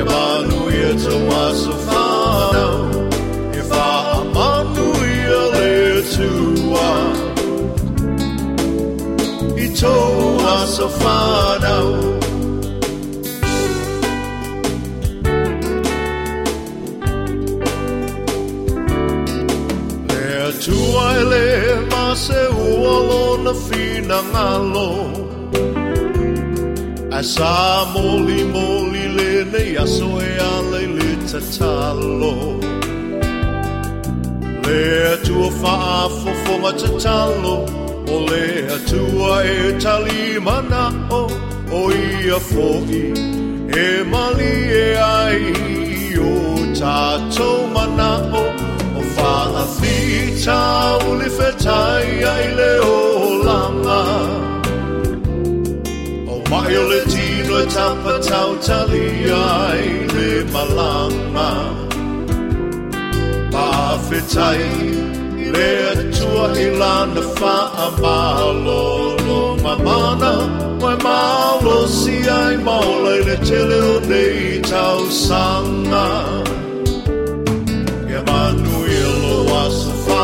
[0.00, 1.62] Emmanuel to was
[3.56, 3.72] if I
[4.18, 6.00] am on wheel it
[9.78, 9.90] to
[11.86, 12.18] one.
[12.18, 12.18] was
[21.20, 24.90] ele ma se uolo na fina ngalo
[27.20, 27.60] Asa
[27.92, 32.32] moli moli le ne aso e ale le tatalo
[34.66, 34.82] Le
[35.14, 37.56] atua faa fofonga tatalo
[38.14, 38.46] O le
[38.76, 40.82] atua e talimana
[41.20, 41.22] o
[41.78, 43.06] O ia fogi
[43.82, 44.54] e mali
[44.84, 44.86] e
[45.24, 45.42] ai
[46.30, 46.32] O
[46.78, 47.60] tatou
[48.44, 48.49] o.
[49.24, 51.96] והפיצה ולפתיה
[52.56, 54.04] לעולמה.
[56.50, 59.46] Omaio le tino e tapa tau talia
[59.92, 61.52] i le malama.
[63.52, 64.62] Pafetai
[65.52, 67.56] le atua i lana fa
[67.86, 68.84] amalo
[69.26, 70.34] no mamana.
[70.82, 74.38] Mai malo si ai maola i le tele o nei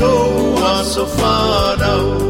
[0.00, 2.29] So far a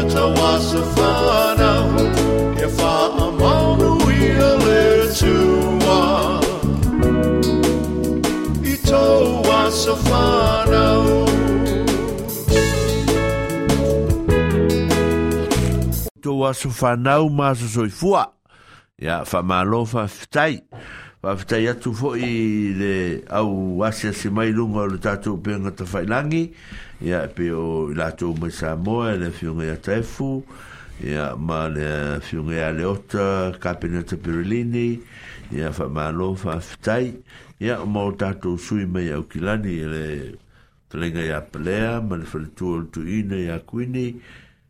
[0.04, 0.32] tou
[16.44, 18.28] aso whanau maso soifua.
[19.00, 20.62] Ia, whamalo whaftai.
[21.22, 25.84] Whaftai atu fo i le au asia si mai lunga o le tātou penga ta
[25.88, 26.42] whailangi.
[26.44, 30.44] Ia, ia pe o latou mai fiongaya e le fiunga ia taifu
[31.02, 35.00] ia ma le ya ia leota kapeneta perulini
[35.50, 37.14] ia fa malo fa fitai
[37.58, 40.38] ia ma o tatou sui mai au kilani e le
[40.90, 42.24] talenga ia pelea ma le
[42.54, 44.20] tuina ia kuini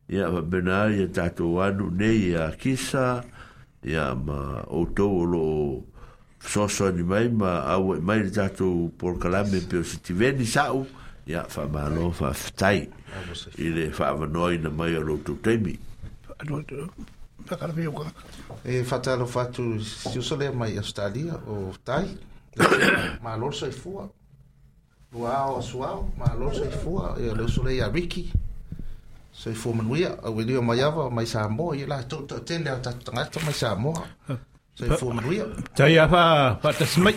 [0.09, 3.24] ya fa bena ia e tatou anu ia kisa
[3.83, 5.85] ia ma o tou o loo
[6.39, 10.87] soso ni mai ma au mai le tatou porkalame pe o sau
[11.27, 12.81] ia faamālo faafetai
[13.61, 15.77] i le faavanoa ina mai o loutou taimi
[17.49, 18.11] fakalafeuga
[18.64, 22.07] e faatalofa atu siuso lea mai australia o tai
[23.23, 24.09] mālolo soifua
[25.12, 28.33] luao asuao mālolo soifua e le uso lei a riki
[29.33, 34.07] soifua manuia auelio mai ava mai samoa ia latou taʻatele ao tatou tagata mai samoa
[34.75, 35.45] soifua manuia
[35.77, 36.09] tai a
[36.62, 37.14] faatasmai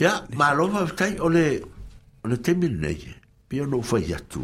[0.00, 0.36] ia mm.
[0.36, 1.62] mālolo faafetai o le
[2.24, 3.14] o le temi lenei
[3.48, 4.42] pia ou fai atu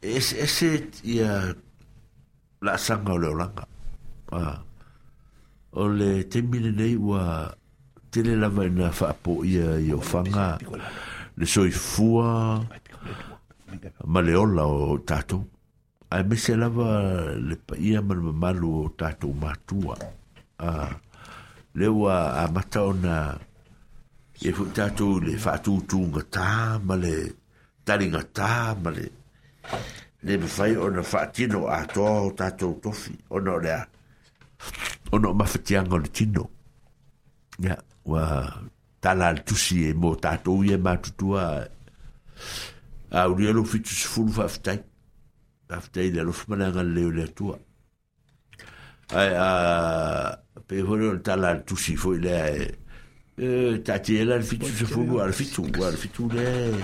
[0.00, 1.52] e ese ia
[2.62, 3.64] laasaga o le olaga
[5.72, 7.52] o le temi lenei ua
[8.10, 10.58] tele lava ina faapo i ofaga
[11.36, 12.62] le soifua
[14.06, 15.44] ma le ola o tatou
[16.10, 19.96] ae mese lava le paia ma le mamalu o tatou matua
[20.56, 20.92] a ah,
[21.76, 23.36] le ua amata ona
[24.44, 26.46] Ia fu tatu le whaatutu ngā tā
[26.88, 27.12] ma le
[27.88, 28.48] tari ngā tā
[28.84, 29.04] ma le
[30.28, 33.78] le mawhai o na whaatino a toa o tātou tofi o no lea
[35.12, 36.44] o no mawhatianga o le tino
[37.64, 37.78] ia
[38.12, 38.26] wa
[39.00, 41.46] tala tu tusi e mō tātou ia mātutua
[43.16, 44.76] a uria lo fitu sifuru whaftai
[45.72, 47.56] whaftai le alofi mananga leo le atua
[49.16, 49.52] ai a
[50.68, 52.68] pe hore o tala le tusi fo i lea e
[53.38, 56.82] Eh, tatiela il fitu se fulu al fitu al fitu le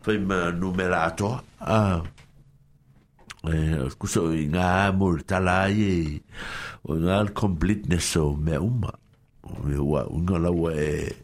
[0.00, 2.00] prima numerato ah
[3.50, 6.22] eh scuso inga mol talaye
[6.82, 8.88] un al completeness o me uma
[9.64, 11.16] me wa un la wa le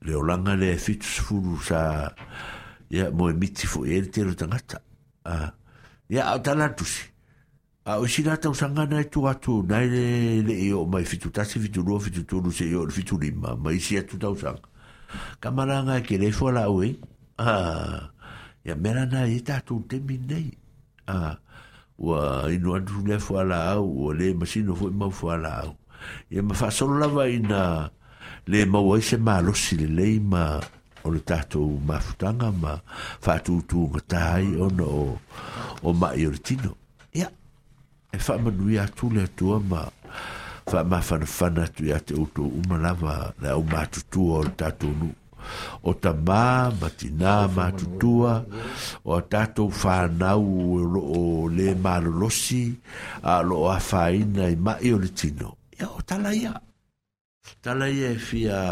[0.00, 2.14] le olanga le fitu se fulu sa
[2.88, 4.82] ya mo miti fu el tero tangata
[5.24, 5.52] ah
[6.08, 7.09] ya talatusi
[7.84, 10.04] a o sila tau sangana e tu atu nai le
[10.44, 13.56] le e o mai fitu tasi fitu rua fitu tulu se e o fitu lima
[13.56, 14.60] mai si atu tau sang
[15.40, 16.98] kamaranga e kere fua la ue
[17.40, 18.10] a
[18.64, 20.52] ya mera na e tatu te minei
[21.08, 21.38] a
[21.96, 22.20] wa
[22.52, 25.72] inu atu le fua la au o le masino fua ima fua la au
[26.30, 27.88] ia ma faasolo lava ina
[28.46, 30.60] le mauai se malosi lelei ma
[31.02, 32.76] o le tatou mafutaga ma
[33.24, 35.16] faatūtūgatā ai ona o
[35.80, 36.72] o maʻi o le tino
[37.16, 37.28] ia
[38.12, 39.80] e fa ma nui atu le atu ma
[40.70, 44.00] fa ma fa na fa tu ya te uto uma lava na o ma tu
[44.10, 44.68] tu o ta
[45.00, 45.10] nu
[45.88, 48.12] o ta ma ma ti ma tu tu
[49.14, 49.42] o ta
[49.82, 50.74] fa na e
[51.18, 52.28] o le ma lo lo
[53.32, 56.54] a lo a fa ina i ma i le tino ya o talaya
[57.78, 58.62] la ya e fi a e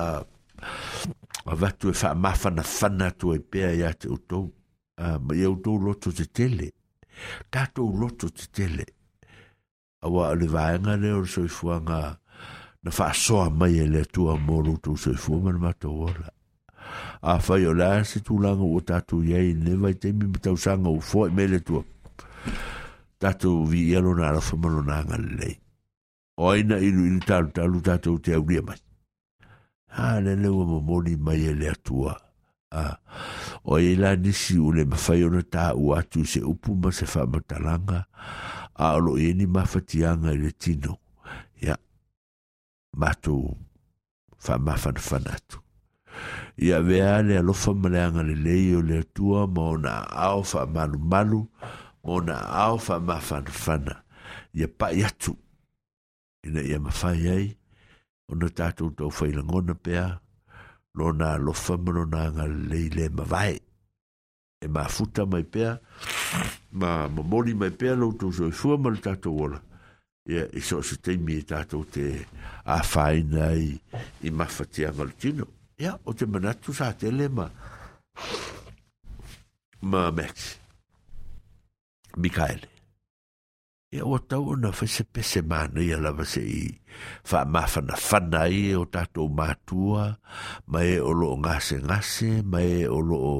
[1.51, 4.51] a vatu e fa ma fa na fa tu e pea ya te uto
[4.99, 6.69] ma i o to lo to te tele
[7.51, 7.87] ta to
[8.35, 8.85] te tele
[10.03, 12.17] awa ale vaenga le o soi fua nga
[12.83, 16.29] na faa soa mai e le tua moro tu soi fua man mato ola.
[17.21, 20.57] A fai o lea se tu langa o tatu iei ne vai te mi mitau
[20.65, 21.83] sanga o fua me le tua.
[23.21, 25.55] Tatu vi ielo na ala fumano na anga le lei.
[26.41, 28.79] O aina inu ili talu talu tatu te au lia mai.
[29.99, 32.13] Ha le le ua mamoni mai e le tua.
[32.69, 32.85] A
[33.71, 37.05] o e la nisi ule mafai o na ta u atu se upu ma se
[37.13, 38.01] fa matalanga.
[38.11, 40.95] Ha a alo e ni mawhatianga i le tino.
[41.65, 41.75] Ia,
[43.01, 43.41] mātou
[44.47, 45.59] whamawhan whanatu.
[46.67, 49.95] Ia vea le alofa maleanga le lei o le atua ma ona
[50.27, 51.69] ao whamalu malu, ma
[52.17, 53.97] ona ao whamawhan whana.
[54.55, 55.35] Ia pa iatu.
[56.47, 57.47] Ina ia mawhai ai,
[58.31, 60.07] ona tātou tau whailangona pēa,
[60.95, 63.59] lona alofa malona ngā lei le mawai.
[64.61, 65.79] e ma futa mai pea
[66.75, 69.59] ma ma moli mai pea lo tu so fu mal ta to wala
[70.35, 72.07] e e so se e te mi ta to te
[72.67, 73.65] a fai nei
[74.27, 75.45] i ma fati a valtino
[75.83, 77.47] e o te mana tu sa te le ma
[79.91, 80.39] ma met
[82.21, 82.63] mikael
[83.97, 86.63] e o ta o na fa se pe se ma nei ala va se i
[87.29, 90.05] fa ma fa na fa nei o ta to ma tua
[90.71, 93.39] ma e o lo ngase ngase ma e o lo o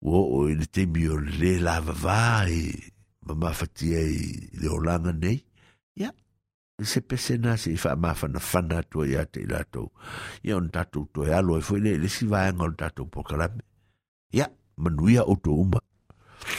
[0.00, 2.72] Ua o ele te mi o le la vavai.
[3.26, 5.38] Ma mawhatia i le o langa nei.
[6.00, 6.10] Ia.
[6.80, 9.90] Se pese nā se i wha mawhana whana atua i ate i lātou.
[10.44, 13.60] Ia on tātou to e alo e fwoi le si vāenga on tātou pokarame.
[14.36, 14.48] Ia.
[14.80, 15.84] Manuia o tō uma.
[15.84, 16.58] Ia.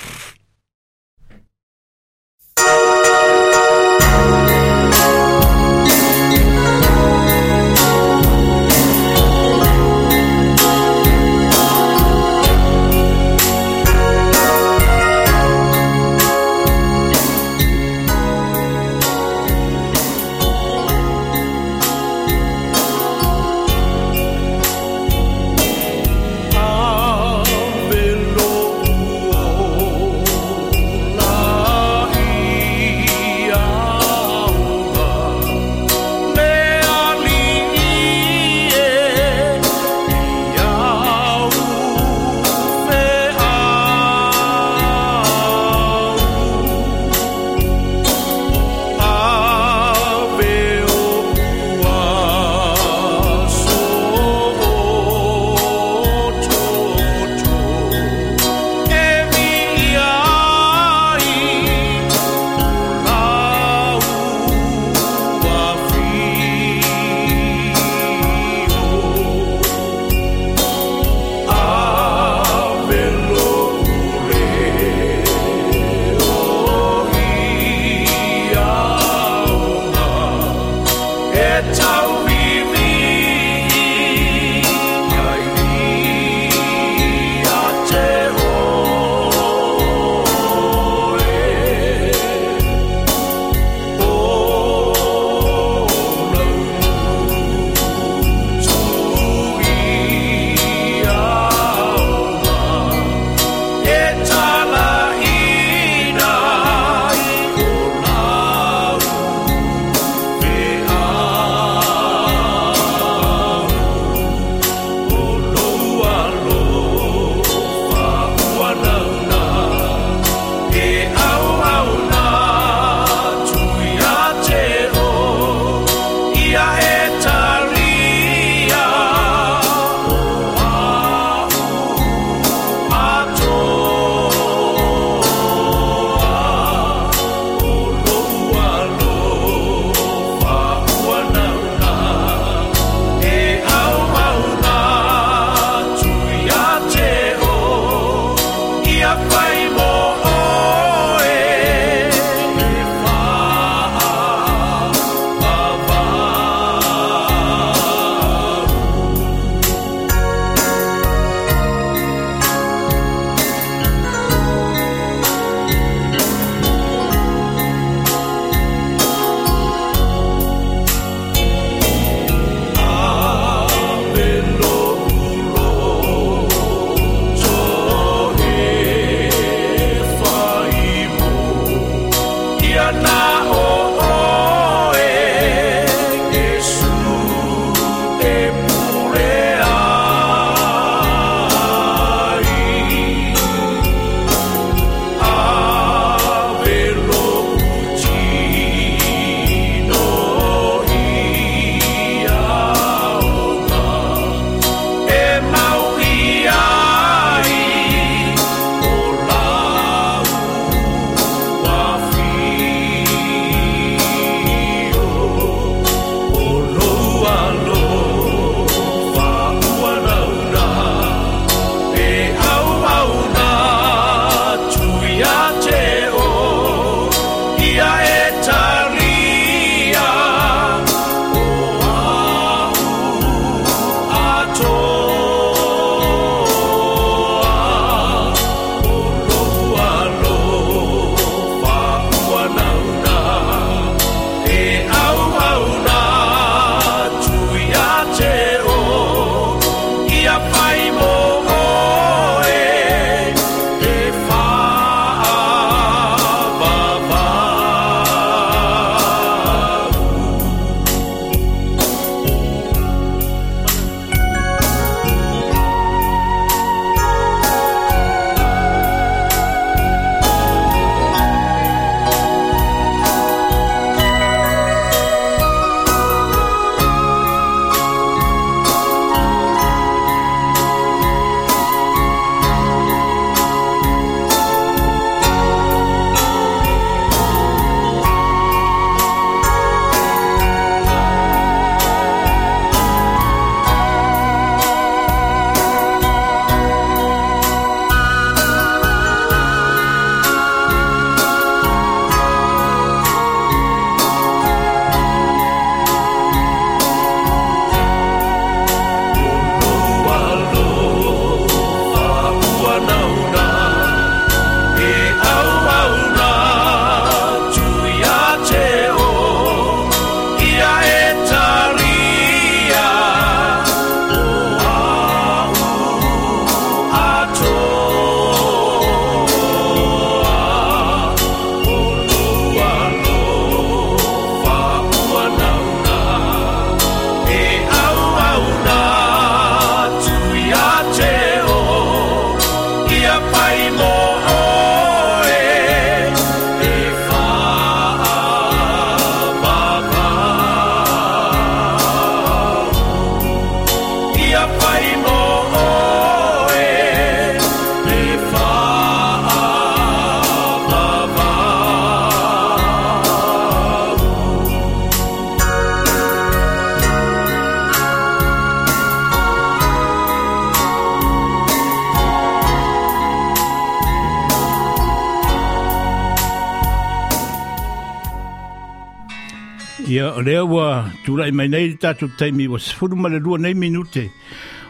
[381.31, 384.07] whae mai nei tātou taimi wa sifuru mara rua nei minute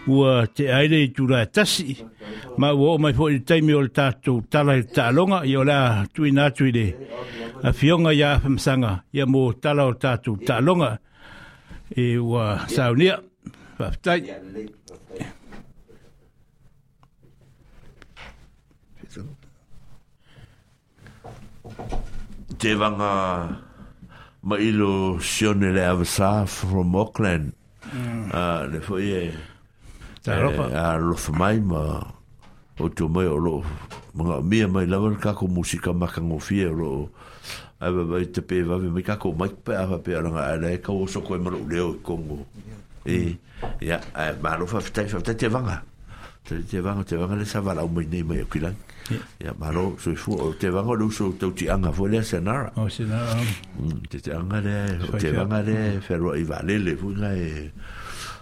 [0.08, 1.96] ua te aere i tūra tasi
[2.62, 6.06] ma ua o mai fōi taimi o le tātou tala i tālonga i o la
[6.14, 6.86] tui nātu i le
[7.66, 10.94] a fionga i a whamsanga i a mō tala o tātou tālonga
[11.98, 13.18] e ua saunia
[13.82, 14.22] whaftai
[22.62, 23.10] Te wanga
[24.44, 27.54] ma ilo sione le avasa from Auckland.
[27.94, 28.30] Mm.
[28.34, 29.22] Uh, le foi e...
[30.22, 30.70] Ta ropa.
[30.70, 32.02] Eh, a lo mai ma...
[32.80, 33.64] O tu mai o lo...
[34.14, 36.90] Mga mia mai lawa le kako musika ma kango fie o lo...
[37.82, 40.56] Ai ba vai te pe va vi mai kako mai pe a pe ala ga
[40.62, 42.46] le ka o so ko mo le o kongo.
[43.06, 43.38] E
[43.82, 43.98] ya
[44.42, 45.82] ma lo fa fa te fa te vanga.
[46.46, 48.78] Te te vanga te vanga le sa va la o mai nei mai o kilang
[49.40, 52.88] ya maro so fu te va ngolo so te ti anga fo le senara o
[52.88, 53.40] senara
[53.80, 57.34] mm, te te anga le te va anga le ferro i vale le fu na
[57.34, 57.72] e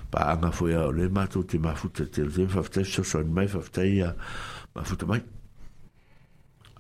[0.10, 2.84] pa anga fo ya le ma tu te ma fu te te zen fa te
[2.84, 4.14] so son mai fa te ya
[4.76, 5.24] ma fu te mai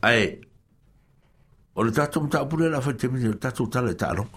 [0.03, 0.37] ai
[1.73, 4.27] o le tatu mta pule la fa te mi le tatu ta le talo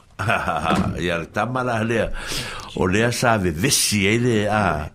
[1.03, 2.09] ya le tamala le
[2.79, 4.87] o le sa ve vesi ele a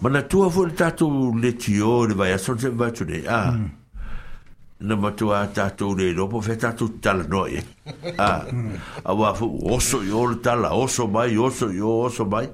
[0.00, 3.22] Mana tua fu le tātou le tio le vai ason se vai tune.
[3.26, 3.52] Ah.
[3.52, 3.70] Mm.
[4.80, 7.62] Na matua tātou le ropo fe tātou tala noe.
[8.18, 8.44] Ah.
[8.50, 8.74] Mm.
[9.04, 12.44] A wafu oso i ora tala, oso mai, oso i oso mai.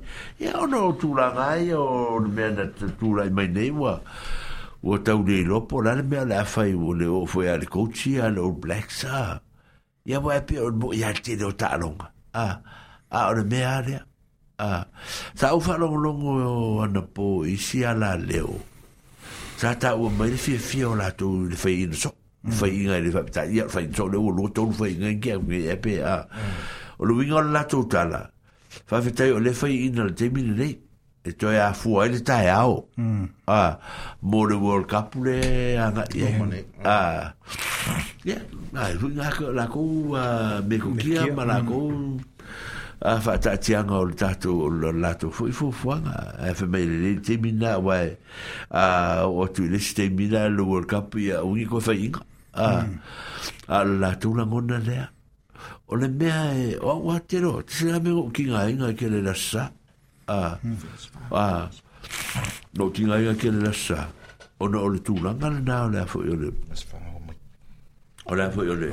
[0.40, 2.66] Ia e ono tūra ngai o le mea na
[3.02, 3.96] tūra i mai nei wa.
[4.84, 7.66] Ua tau le ropo la le mea le awhai o le o fwe a le
[7.66, 9.02] kouchi a le All Blacks.
[9.08, 9.40] Ah.
[10.06, 12.12] Ia wa epi o le mo i ate le o tālonga.
[12.34, 12.60] Ah.
[13.10, 14.04] Ah, o le mea lea.
[14.62, 14.86] a
[15.34, 18.58] sa o fa lo longo ana po isi ala leo
[19.58, 22.10] sa ta o mai le fia fia o la tu le fai ina so
[22.58, 25.36] fai inga le fai ta ia in so le o lo to fai in kia
[25.48, 26.16] me e pe a
[26.98, 28.20] o lo winga la to tala
[28.88, 30.74] fa fitai o le fai ina le temine nei
[31.22, 32.74] e toi a fua ele tae ao
[33.58, 33.78] a
[34.28, 35.36] mo le World Cup le
[35.84, 36.28] anga ia
[36.86, 37.30] a
[38.28, 38.38] ia
[38.84, 39.26] ai winga
[39.58, 39.80] la ko
[40.68, 41.78] me ko kia ma la ko
[43.04, 46.84] a ah, fa ta tianga o tatu o lato fu fu fuanga e fa me
[46.86, 48.16] le eh, te mina wa a
[48.70, 52.22] ah, o tu le te mina lo world cup ya un ko fa inga
[52.54, 53.00] ah, hmm.
[53.66, 54.98] a a la tu la ngona le
[55.90, 59.08] o le mea e o wa te ro se la me o kinga inga ke
[59.10, 59.66] le la sa
[60.30, 61.34] a hmm.
[61.34, 61.66] a
[62.78, 64.06] no kinga inga ke le la sa
[64.62, 66.54] o no le tu la ngana na le fo yo le
[68.30, 68.92] o le fo yo le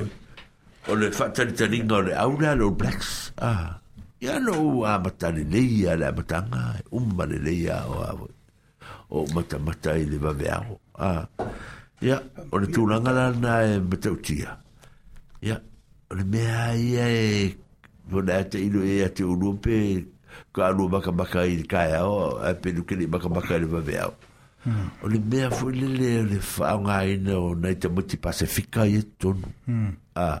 [0.90, 3.78] o le fa tali tali ngore au le blacks ah.
[4.20, 8.22] Ya no ua matalelei a le amataga e uma malelei ao ao
[9.08, 11.24] o matamata i le vaveago a
[12.04, 12.18] ia
[12.52, 14.50] o le tulaga lana e matautia
[15.40, 15.56] ia
[16.10, 17.56] o le mea ia e
[18.12, 19.74] ona a e teilo ea te e ulua pe
[20.54, 24.12] kalua makamaka i le kaeao ae pelukele makamaka i le vaveao
[25.02, 29.90] o le mea foi lele le faaogāina o nai tamati pasifika ia e tonu hmm.
[30.14, 30.40] a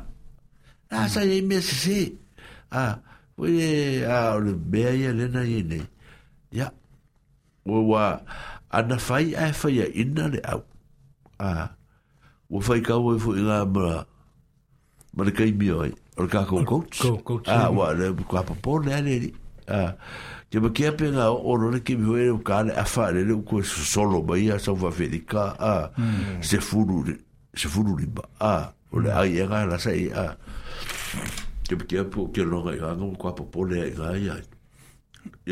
[0.92, 2.14] na sa ye mes se
[2.72, 3.02] a
[3.38, 3.50] we
[4.06, 5.80] a le be ya le na ye ne
[6.54, 6.68] ya
[7.66, 8.22] o wa
[8.70, 10.62] ana fai a fai ina le au
[11.40, 11.50] a
[12.56, 13.86] o fai ka o fu ina ma
[15.16, 15.90] ma le kai mi oi
[16.22, 17.02] o ka ko coach
[17.50, 19.98] a wa le ko pa por le a
[20.50, 24.48] Te maki a penga orona ki miho o ukane a whaarele u koe solo mai
[24.50, 25.90] a sau wawherika a
[26.42, 27.04] se furu
[27.54, 30.38] se furu lima a o le ai ega la sai a
[31.68, 34.42] te maki a po ke longa i hanga kua popole a inga i ai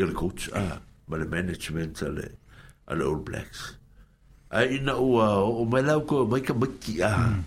[0.06, 2.30] le coach a ma le management a le
[2.88, 3.76] a le All Blacks
[4.48, 7.44] a ina ua o mai lau koe mai ka maki a hmm.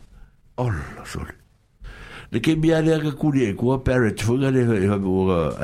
[0.61, 1.33] ola sole
[2.29, 5.03] le ke miare a ka kuri e kua parrot funga le ha ha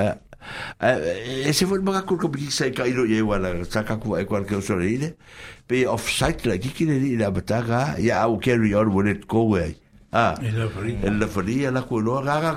[0.02, 0.14] ha
[0.82, 4.26] e se foi mga kul kopi sai ka ilo ye wala sa ka ku ai
[4.26, 5.16] kwalke usore ile
[5.68, 9.76] pe offside la kiki le ile bataga ya au carry on when it go away
[10.14, 12.56] ah el la fria la ku lo ga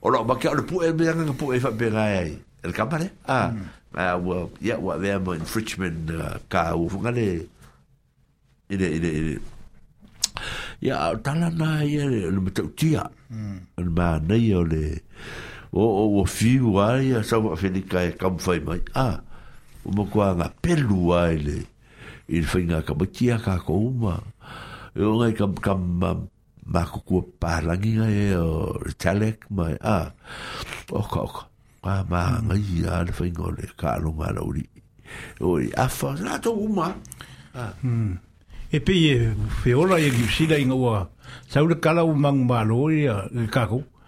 [0.00, 2.38] o lo ba ke le pu e be ga pu e fa be ga ai
[2.62, 3.50] el kamare ah
[4.16, 6.08] wa ya wa ve mo infringement
[6.48, 7.46] ka u ngale
[8.70, 9.38] ile ile ile
[10.80, 13.10] ya tala na ye le mtu tia
[13.76, 15.02] ma nei ole
[15.76, 19.20] o o fiu ai a sa wa fele kai kam fai mai a
[19.84, 21.56] o mo kwa nga pelu ai le
[22.32, 24.16] il fai nga ka bakia ka ko ma
[24.96, 26.26] e o ngai kam kam ma um,
[26.88, 30.08] ko ko palangi nga e o talek mai a
[30.96, 31.30] o ka o
[31.84, 34.64] ka ma nga i a le fai ngole ka lo ma lo ri
[35.36, 36.88] e o i a fa na to uma
[38.72, 39.28] e pe e
[39.60, 41.04] fe ora e gipsida inga wa
[41.52, 43.84] sa ur kala u mang malo ia ka ko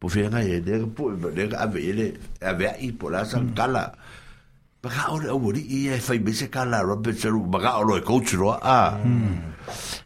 [0.00, 2.06] po fia ngai e dega po dega ave ele
[2.44, 3.54] ave i po la san mm.
[3.56, 3.82] kala
[4.82, 8.32] baka ole o wuri i e fai bese kala robert seru baka ole e coach
[8.36, 9.36] roa a mm.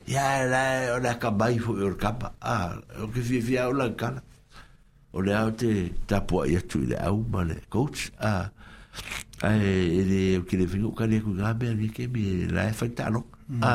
[0.06, 2.56] ya la o la ka bai fu ur e kapa a
[3.02, 4.22] o ke fia fia o la kala
[5.12, 8.46] o le au te tapu a iatu i le au ma le coach a
[9.42, 12.68] a e le o ke le fingu ka le ku ngabe a vike mi la
[12.70, 13.26] e fai talo
[13.58, 13.74] a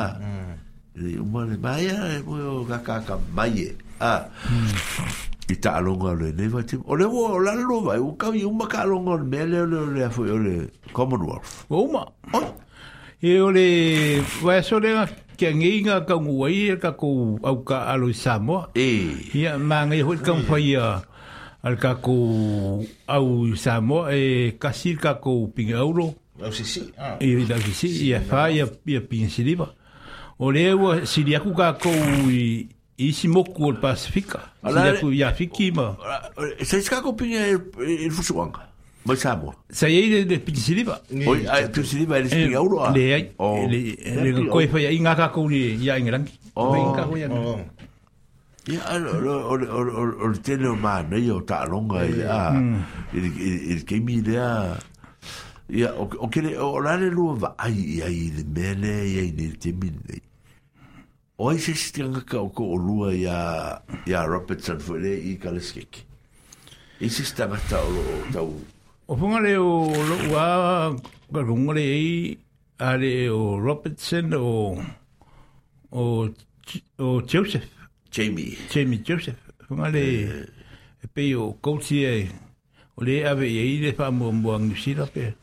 [0.96, 5.34] e le umane maia e mo yo kaka ka maie a a mm.
[5.48, 8.56] i ta alonga le nei vai tim ole wo o lalo vai o ka un
[8.56, 12.04] maka alonga o mele ole le afu ole commonwealth o ma
[13.20, 14.90] e ole vai so le
[15.36, 20.00] ke nginga ka ngui e ka ko au ka alo samo e ia ma ngai
[20.02, 21.02] ho ka faia
[21.62, 26.14] al kakou ko au samo e kasi ka ko pinga euro
[26.50, 26.90] si si
[27.20, 29.70] e la si ia fa ia ia pinga siliva
[30.38, 31.76] ole wa siliaku ka
[32.26, 32.66] i
[32.98, 34.50] いしもこるパシフィカ。
[34.64, 35.96] Ya fikima.
[36.64, 38.64] Sa iska ko pinya el fusuanga.
[39.04, 39.52] Mas sabo.
[39.70, 41.00] Sa yei de pitisiliva.
[41.12, 42.90] Oi, eh, a pitisiliva el espinga uro.
[42.96, 43.32] Le ai.
[43.38, 43.68] Oh.
[43.68, 45.98] Le ko fa ya inga ka ko ni ya
[46.56, 47.28] o Inga ko ya.
[48.64, 52.56] Ya o o o o tele man, yo ta longa ya.
[53.12, 53.24] Il
[53.76, 54.78] il que mi da.
[55.68, 57.00] Ya o que o la mm.
[57.02, 60.16] le luva ai ai de mele ya ni temine.
[61.38, 66.02] oi se si tianga ka o ko o lua ya, ya Robertson fwere i Kaleskeke.
[67.00, 68.54] I se si tanga ta o lo o tau.
[69.08, 70.96] O punga le o lo ua,
[71.28, 72.36] kwa punga le i,
[72.78, 74.82] a le o Robertson o,
[75.90, 76.30] o,
[76.98, 77.68] o Joseph.
[78.10, 78.56] Jamie.
[78.72, 79.52] Jamie Joseph.
[79.68, 81.04] Punga le, eh.
[81.04, 82.30] e pe o kouti e,
[82.96, 85.26] o le ave i e i le wha mua mua ngusira pe.
[85.28, 85.42] Yeah.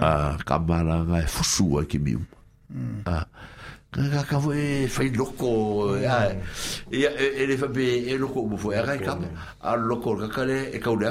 [0.00, 2.20] Ah, kamaranga e é fusua ki miu.
[2.72, 3.02] Hum.
[3.06, 3.24] Ah,
[3.92, 6.32] ka ka e fai loko ya
[6.90, 9.18] ya ele fa be e loko mo fo era ka
[9.60, 11.04] a loko ka kale e ka ule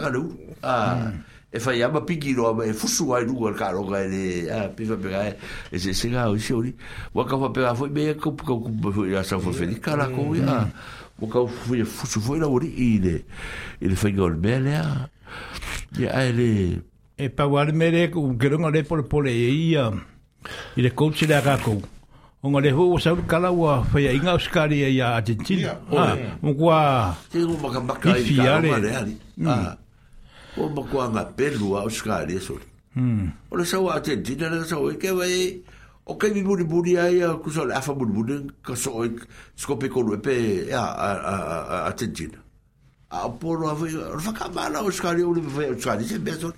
[0.63, 1.13] ah
[1.53, 4.67] e fa ya ba pigi lo e fusu ai lu ka lo ga ele a
[4.73, 5.37] pe fa be
[5.71, 6.73] e se se ga o se ori
[7.13, 10.09] wa ka fa pe fo be ko ko ko ya sa fo fe ni kala
[10.09, 10.65] ko ya
[11.21, 12.67] o ka fo fusu fo la ori
[12.97, 13.21] ile
[13.79, 15.05] ele foi gol bele ya
[16.01, 16.90] ya ele ah, é, é,
[17.23, 19.91] e pa wale me re ku gero nga re pole e i a
[20.73, 21.77] i re kouti le a kakou
[22.41, 25.77] o le hua sauru kala ua whaia inga uskari e i a Argentina
[26.41, 28.65] o kua te ngu maka maka i ka mm.
[28.65, 29.69] o mare ari mm.
[30.57, 32.65] o ma kua nga pelu a uskari e sori
[33.51, 35.61] o le sau a Argentina le sau e kewa e
[36.09, 39.13] o kei mi muri muri a i a le afa muri muri ka so e
[39.55, 40.35] skopi kolu e pe
[40.65, 42.41] e a Argentina
[43.13, 46.57] a poro a whaia o le whakamala uskari o le whaia uskari se mea sori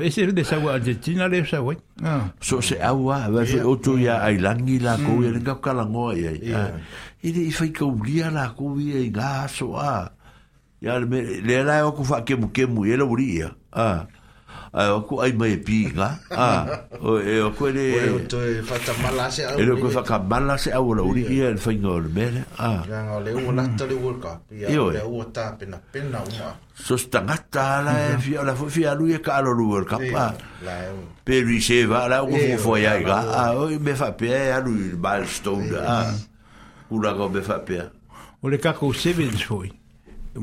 [0.00, 1.74] Ese de Sawa Argentina le Sawa.
[2.02, 2.30] Ah.
[2.40, 6.32] So se awa va fe otu ya ailangi la ko ya nga kalango ya.
[7.22, 10.08] Ile ifa ka ulia la ko ya nga so a.
[10.80, 13.52] Ya le le la ko fa ke mu ke mu ya lo ulia.
[13.70, 14.06] Ah.
[14.74, 16.62] a o ku ai mai e pinga a ah,
[17.04, 17.86] o e o ku e le
[18.16, 20.96] o to e fata mala se au e lo ku faka e mala se au
[20.96, 22.80] lo ri ia fa ngol mele a ah.
[22.88, 26.48] nga le u la to le world cup ia le u ta pena pena uma
[26.72, 27.80] so stangata ah.
[27.84, 30.26] la e fia la fia lu e ka lo world cup a
[31.24, 34.32] pe lui se va la u fu fo ia ga a o me fa pe
[34.56, 36.16] a lu il milestone a
[36.88, 37.76] u la go me fa pe
[38.40, 39.68] o le kako sevens foi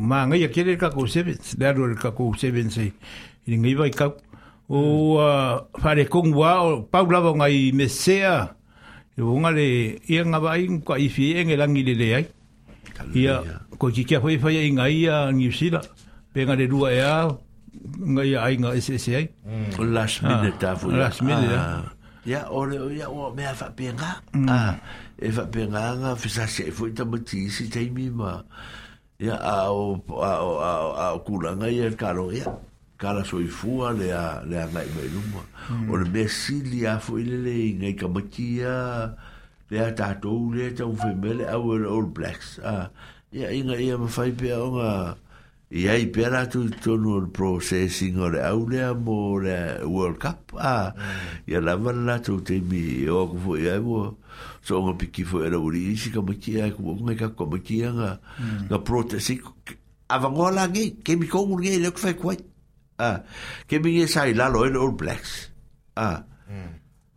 [0.09, 1.97] ma ngai kere kako sevens le ro le
[3.47, 4.11] i ngai vai kau
[4.67, 4.79] o
[5.79, 8.55] fare uh, kong wa o pau lava ngai me sea
[9.15, 12.25] e wonga le ia nga vai ko i fi enge langi le ai
[13.15, 13.41] ia
[13.77, 15.81] ko ki kia foi foi ngai ia ngi sila
[16.33, 19.27] pe nga le rua ia e ngai ai nga ese ese ai
[19.79, 21.55] o last minute ta foi last minute
[22.27, 24.47] ia o le ia o me fa pe nga mm.
[24.47, 24.75] ah
[25.17, 26.69] e fa pe nga nga fisa e
[27.07, 28.37] mati si taimi ma
[29.19, 30.51] ia a o a o
[30.95, 32.45] a o kulanga ia kalo ia
[32.99, 35.91] kala soifua lea lea ngai mai luma hmm.
[35.91, 39.15] o le mea sili a foʻi de ngai kamakia
[39.71, 42.89] lea tatou lea au le blacks a
[43.31, 45.15] ia iga ia mafai pea oga
[45.71, 48.91] ia i pea latou i tonu o le processing o le au lea
[49.87, 51.47] world cup a hmm.
[51.47, 54.11] ia lava le latou taimi e oaku foʻi ai ua
[54.61, 57.15] so oga piki foʻi e laualii isi kamakia e ngai hmm.
[57.15, 58.11] ga
[58.67, 59.53] ga protesiko
[60.11, 61.55] avagoa lagei kemikogu
[62.99, 63.23] Ah.
[63.65, 65.31] Ke mi ye sai la lo All Blacks.
[65.95, 66.19] Ah.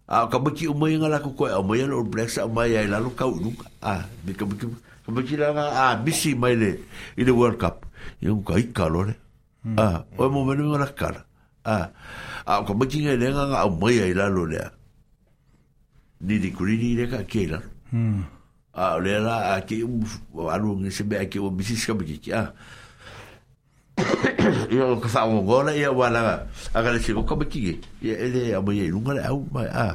[0.06, 2.86] Ah ka mo ki umoi ngala la ko ko umoi All Blacks a mai ai
[2.86, 3.50] la lo ka lu.
[3.82, 4.70] Ah, mi ka ki
[5.04, 6.70] ka mo ki la ah misi mai le
[7.18, 7.84] i le World Cup.
[8.22, 9.14] I un ka i ka lo le.
[9.76, 11.08] Ah, o mo me nga la ka.
[11.66, 11.90] Ah.
[12.46, 14.62] Ah ka mo ki nga le nga umoi ai la lo le.
[16.22, 17.58] Ni di kuri ni le ka ke la.
[17.90, 18.22] Hmm.
[18.72, 21.92] Ah, le la a ki u alu ngi se be a ki u bisi ka
[21.98, 22.54] mo ki ah.
[24.72, 26.42] ia o ka whaongola ia wala
[26.72, 27.60] a gala si oka maki
[28.02, 29.88] ia ele a mo ia ilunga le au mai a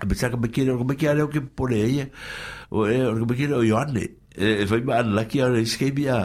[0.00, 2.06] a besa ka maki o ka maki a leo ke pole ia
[2.70, 4.04] o e o ka maki o Ioane
[4.36, 6.20] e fai ma anlaki a le skebi a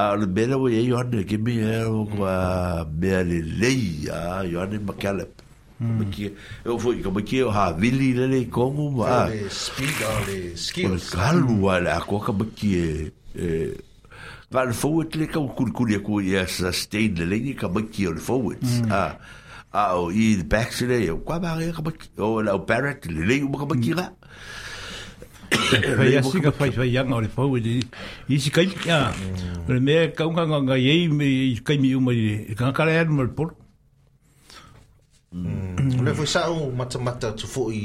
[0.00, 2.34] a le mele o ia Ioane ke mi e o ka
[2.98, 5.26] mea le lei a Ioane maki a le
[5.84, 6.30] Maki,
[6.64, 11.12] eu fui como que eu havili lele como a speed on the skills.
[11.12, 12.88] O galu ala a coca maki e
[14.54, 18.60] Varfowet le kau kurkuria ku ia sustain le lengi ka maki o le forward.
[18.88, 19.18] Ah,
[19.74, 23.08] ah, o i le backs le, o kwa mare ka maki, o la o Barrett
[23.10, 24.12] le lengi o ka maki ra.
[25.54, 25.98] Hmm.
[25.98, 27.66] Fai asi ka fai fai anga o le forward.
[27.66, 29.66] I si kai, ah, hmm.
[29.74, 33.34] le mea kaunga nganga iei me i kai mi uma i ka kare anu mal
[33.34, 33.58] polo.
[35.34, 35.98] Hmm.
[36.06, 37.82] Le fai sao mata mata tu fo i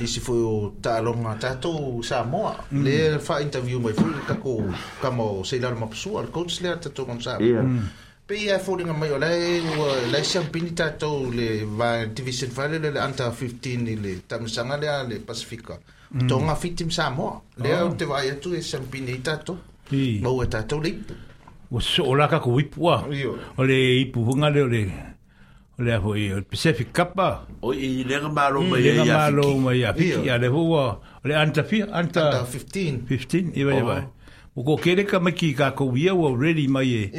[0.00, 2.82] nisi foi o tālonga tātou Samoa mm.
[2.84, 4.54] le fa interview mai fulu kako
[5.02, 7.64] kama o seilara mapasua le coach lea tato kon Samoa yeah.
[7.64, 7.88] mm.
[8.26, 12.92] pe ia fōringa mai o lai ua lai siampini tātou le va division vale le
[13.00, 15.76] anta 15 le tamasanga lea le Pasifika
[16.10, 16.28] mm.
[16.28, 17.94] tonga fitim Samoa lea oh.
[17.96, 19.58] te vai atu e siampini tātou
[20.22, 21.20] mau e tātou le ipu
[21.80, 24.70] so o laka ko ipu a o ipu hunga le o
[25.78, 27.46] le a hoi o Pacific Kappa.
[27.62, 29.60] O i lenga maro mai mm, e i a fiki.
[29.60, 31.00] mai a fiki, a le hoa.
[31.24, 32.44] o le anta fia, anta...
[32.46, 33.06] 15.
[33.26, 34.04] 15, iwa iwa.
[34.56, 37.10] O ko kere ka maki i kako wia wa ready mai e.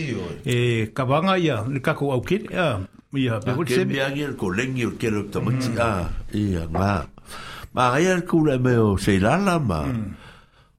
[0.46, 2.80] E kawanga ia, le kako au kere, ia.
[3.14, 3.94] Ia, pe hoi sebi.
[3.96, 6.10] Kere miangi ko lengi o kere o tamati, a.
[6.34, 6.92] Ia, ngā.
[7.74, 9.82] Ma ai ar kūra me o Seilala, ma.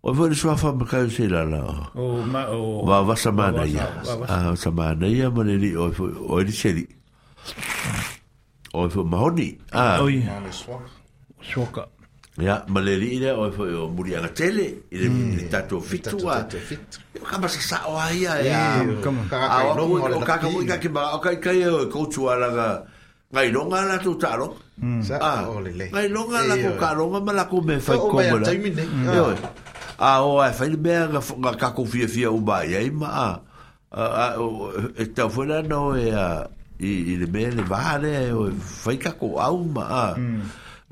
[0.04, 1.42] O vo le swafa me kai se la
[1.96, 3.88] O ma o va va samana ya.
[4.28, 5.88] Ah samana ya mo le o
[6.28, 6.68] o le se
[8.74, 9.48] o e fwy mahoni.
[9.72, 10.00] Ah.
[10.02, 10.22] Oi.
[11.48, 11.86] Swaka.
[12.42, 15.44] Ia, ma le li ina o e fwy o muri anga tele, i le hmm.
[15.52, 16.42] tato fitu a.
[16.48, 18.40] Ia, kama sa sa o aia.
[18.42, 18.64] Ia,
[19.04, 19.28] kama.
[19.30, 22.48] A o o kaka mui ka kima, o kai kai o e koutu a la
[22.56, 22.66] ga,
[23.34, 24.56] ngai longa la tu ta rong.
[24.80, 25.02] Hmm.
[25.06, 25.86] Sa, ah, o le le.
[25.92, 28.50] Ngai longa la ko ka longa, ma la ko me fai kongo la.
[28.50, 29.44] O hmm.
[29.98, 31.06] A o e fwy ni mea
[31.44, 33.28] ga kako fia fia u ba, ia ima a.
[34.98, 36.26] E tau fwela no e a,
[36.84, 38.46] i i le me le vale o
[38.76, 40.40] fai ka ko au ma a mm.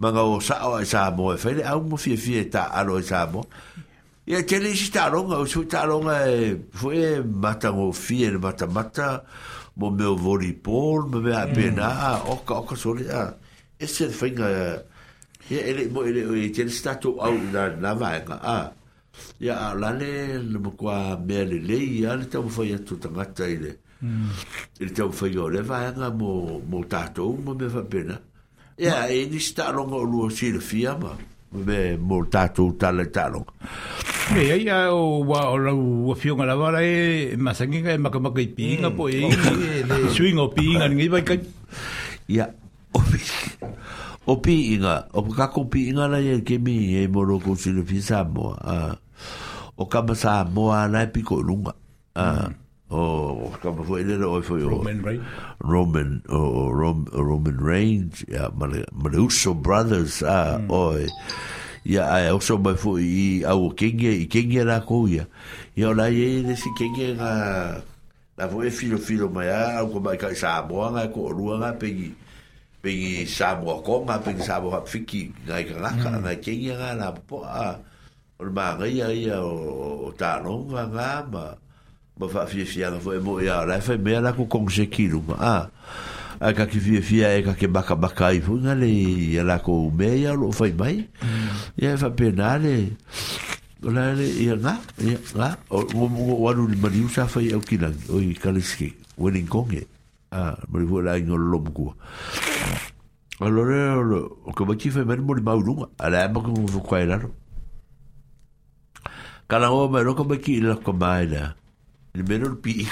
[0.00, 2.48] ma nga o sa o e sa mo e fai le au mo fie fie
[2.54, 3.44] ta alo e sa mo
[4.26, 8.30] e te le si ta ronga o su ta ronga e fue mata ngo fie
[8.30, 9.22] le mata mata
[9.78, 11.54] mo me o voli pol me me a mm.
[11.54, 13.34] pena a oka oka soli a
[13.78, 14.48] e se le fai nga
[15.56, 18.38] e e le mo e le e te le stato au na na vai nga
[18.40, 18.60] a
[19.38, 23.44] ya lane le mo kwa me le le i ane ta mo fai atu tangata
[23.46, 24.28] i le e Mm.
[24.80, 28.20] Ele tem um feio, ele vai lá mo mo tato, uma me vai pena.
[28.76, 31.16] É, ele está longa o luo sir fiama.
[31.52, 33.46] Me mo tato tal e tal.
[34.34, 38.88] E aí o o o fio na vara e mas ninguém vai macama que pinga
[38.90, 38.96] mm.
[38.96, 41.40] po e de swing o pinga ninguém vai cai.
[42.28, 42.50] Ya.
[44.24, 47.78] O pinga, o ka ko pinga na ye que mi e mo ro con sir
[47.86, 48.58] fiama.
[48.66, 48.96] Ah.
[49.76, 51.70] O ka sa mo ana e pico lunga.
[52.18, 52.50] Ah.
[52.50, 52.61] Mm.
[52.92, 55.24] Oh, kama foi lera o foi Roman Reigns.
[55.64, 60.68] Roman o oh, oh, Rom, Roman Reigns ya male male Uso brothers a mm.
[60.68, 61.08] oi.
[61.88, 65.24] Ya ai also mai foi i au kenge i kenge la ko ya.
[65.72, 67.32] Ya la ye de si kenge ga
[68.36, 71.56] la foi filo filo mai a au ko mai ka sa bo nga ko rua
[71.64, 72.12] nga pe
[72.76, 76.92] pe sa bo ko nga pe sa bo fiki ga ga ga ga kenge ga
[76.92, 77.72] la po a.
[78.36, 80.84] Ol ma ga ya ya o ta no ga
[81.32, 81.56] ma.
[82.22, 84.46] ma fa fia fia la foi mo ya e la e foi me la ko
[84.46, 85.64] kong se kilu ma a ah.
[86.38, 88.86] a ka ki fia fia e ka ke baka baka i fo ngale
[89.34, 91.02] ya la ko me ya lo foi mai
[91.74, 91.96] ya mm.
[91.96, 92.74] e fa penale
[93.82, 97.58] la le ya nga ya nga o mo wa lu ma liu sa foi au
[97.60, 99.82] kilang o i kaliski weling konge
[100.30, 101.86] a mo lu la ngol lo ko
[103.42, 106.94] Allora, o que vai que foi mesmo de Bauru, ela é porque eu vou com
[106.94, 107.18] ela.
[109.48, 111.56] Kala o mero ko baki ila ko baila.
[112.14, 112.84] le mero pi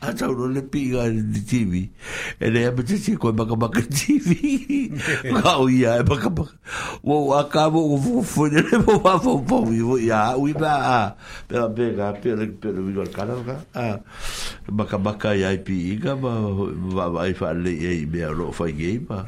[0.00, 1.82] a tau le pi ga TV tivi
[2.40, 6.48] e le ama te te koe maka maka tivi ka ia e maka maka
[7.04, 9.82] wo a ka mo é o fo fo ne le mo wa fo fo i
[9.84, 10.98] wo ia ui ba a
[11.48, 13.10] pera pera pera pera vi gol
[13.76, 13.98] a
[14.72, 16.32] maka maka ia i pi ga ma
[16.96, 19.20] va va i fa le e i me ro fa ge ma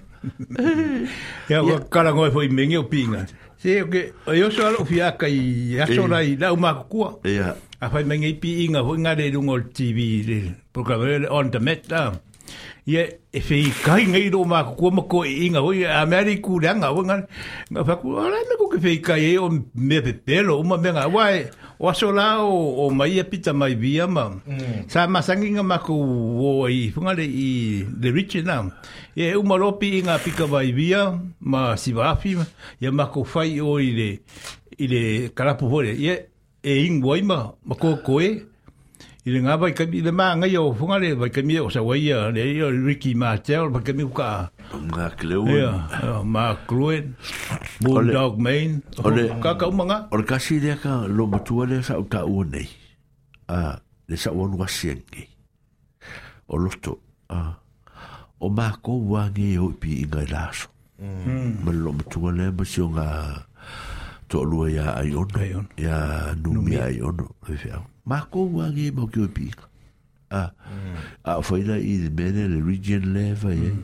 [1.53, 3.29] ya o kala ngoi fo i mengi o pinga
[3.61, 7.29] se o ke o yo so alo fia i aso rai la uma kua ya
[7.29, 7.57] yeah.
[7.81, 11.83] a fai me ngai pi inga hui ngare rungo TV le programma on the met
[11.91, 12.13] la
[12.85, 16.41] ye e fei kai ngai ro ma ko ma ko inga hui a me ari
[16.45, 20.13] ku ranga hui ma fa ku ala me ko fei kai e o me pe
[20.13, 21.49] pelo o ma me nga wai
[21.81, 24.85] o aso la o o mai e pita mai via ma mm.
[24.89, 25.95] sa ma sangi nga ma ku
[26.41, 27.49] wo i funga le i
[28.03, 28.61] le richi na
[29.17, 31.03] ye u ma ropi inga pika mai via
[31.41, 32.37] ma si wafi
[32.81, 34.09] ya ma ku fai o i le
[34.85, 36.30] i le kalapu ye
[36.63, 38.31] e ingo ai ma ma ko ko e
[39.25, 41.71] i nga vai ka i le ma nga yo funga le vai ka mi o
[41.73, 45.73] sa wai le yo Ricky Martel vai ka mi ka nga kleu ya
[46.25, 47.17] ma kluen
[47.81, 48.83] bulldog main
[49.41, 52.69] ka ka manga or ka si dia ka lo matua le sa uta u nei
[53.49, 55.25] a le sa won wasien ki
[56.53, 57.01] o loto
[57.33, 57.57] a
[58.45, 60.69] o ma ko wa nge yo pi inga laso
[61.65, 63.09] ma lo matua le ma si nga
[64.31, 67.55] to lua ia ai ono ia numi ai ono e
[68.07, 69.51] ma ko wangi mo ki pi
[70.31, 70.95] ah, mm.
[71.27, 73.83] a a faina i de le region leva ye mm.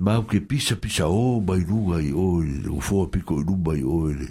[0.00, 3.76] ma ke pisa pisa o mai lunga i o le o fo piko i lumba
[3.76, 4.28] i o le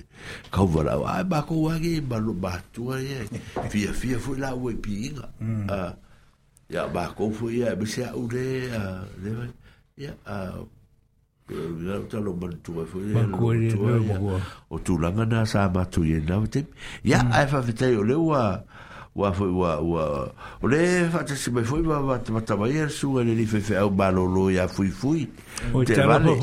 [0.50, 3.22] kau wala a ma ko wangi ma lo ma tua ye
[3.70, 5.68] fia fia fo la ue pi mm.
[5.70, 5.92] a ah,
[6.74, 8.48] ya ma ko fo ia me se a ure
[8.82, 8.82] a
[9.22, 9.46] lewa
[9.98, 10.36] ia a
[11.52, 13.16] Ia talo mantua fo ia.
[13.20, 13.76] Mantua ia.
[14.72, 16.64] O tūlanga nā sā matu ia nā wate.
[17.04, 18.44] Ia, ai whawhitai o leo a...
[19.14, 20.04] Wa foi wa wa
[20.58, 23.44] o le fata se mai foi wa wa te mata mai er su ele li
[23.46, 25.28] fefe au balolo ya fui fui
[25.86, 26.34] te vale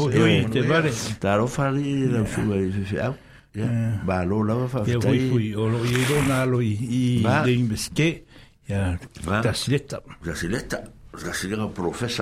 [0.55, 3.16] te taro fari la su ele fefe au
[3.59, 3.66] ya
[4.06, 8.22] balolo fa fai fui fui o lo i i de inveske
[8.70, 8.94] ya
[9.27, 10.78] ta sileta ta sileta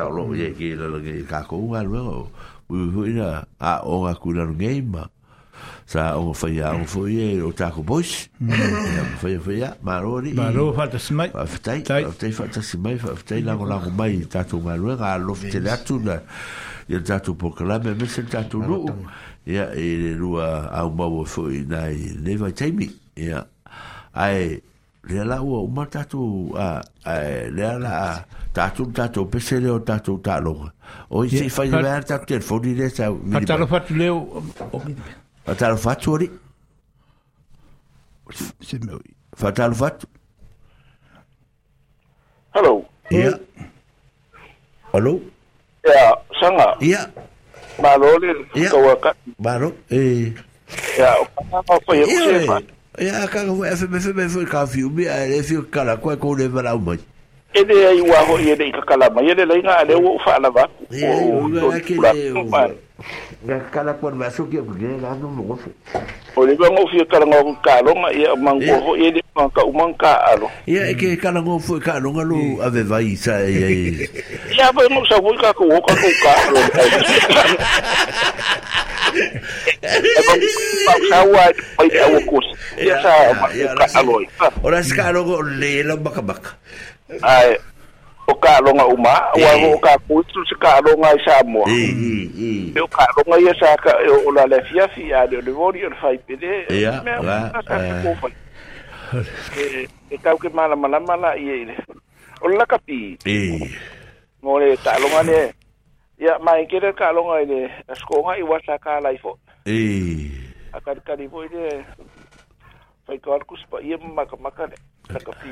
[0.09, 1.61] lo ye ke la ke ka ko
[2.69, 4.83] ui a e, o a kuna no ngei
[5.87, 8.49] sa o fa ya o fo o taco ko bois ya
[9.19, 11.81] marori fa ya fa ya ma ro ri ma ro fa ta smai fa ta
[11.83, 16.21] ta fa smai fa la la mai ta to lo fte la tu na
[16.89, 18.85] ya ta to po kala me me se ta to lu
[19.47, 20.93] e rua a o
[21.25, 22.37] foi o fo ina le
[22.73, 23.45] mi ya
[24.15, 24.61] ai
[25.09, 30.55] le la o ma tatu a le la tatu tatu pese le o tatu talo
[31.11, 34.45] o se fai ver tatu telefoni le sa mi talo fatu le o
[35.57, 36.29] talo fatu ri
[38.61, 38.93] se me
[39.37, 40.07] fatalo fatu
[42.55, 43.33] hello yeah
[44.93, 45.19] hello
[45.87, 47.07] yeah sanga yeah
[47.81, 48.73] Malo le, yeah.
[49.39, 50.33] Malo, eh.
[50.99, 52.59] Ya, o kana ko ye
[53.01, 56.11] ia ka ko e me me foi ka fi mi a le fi kala ko
[56.19, 59.35] ko le bara mo e de ai wa ho ye de ka kala ma ye
[59.35, 62.69] de le nga le wo fa la ba o o o
[63.71, 65.61] Cada conversa que eu ganhei lá no novo.
[66.35, 70.13] Olha, eu não vi aquela nova carona e é mangovo e ele manca, o manca
[70.33, 70.51] alo.
[70.67, 74.11] E é que aquela nova foi carona no avevai, isso aí.
[74.51, 76.55] Já foi, não sabia que a coca com o carro.
[76.55, 77.59] Né?
[79.81, 79.97] É
[82.83, 83.69] é
[84.63, 84.81] Ora, tá?
[84.81, 86.51] esse cara, lê, baka baka.
[87.23, 87.59] Ai, ah,
[88.31, 89.41] o ka longa uma eh.
[89.43, 93.41] wa o ka kutu se ka longa isa mo e eh, eh, o ka longa
[93.41, 96.69] ia sa ka o la le fia fia de le vori o fai pede
[97.05, 97.13] me
[99.57, 101.75] e e ka ke mala mala mala ia ile
[102.45, 103.37] o la kapi e
[104.45, 105.41] mo le ta longa ne
[106.21, 109.79] ia mai ke le ka longa ile skonga i wa sa ka laifo e
[110.77, 111.81] akar kari boide
[113.09, 114.69] fai ka alku spa ia maka maka
[115.09, 115.49] na ka pi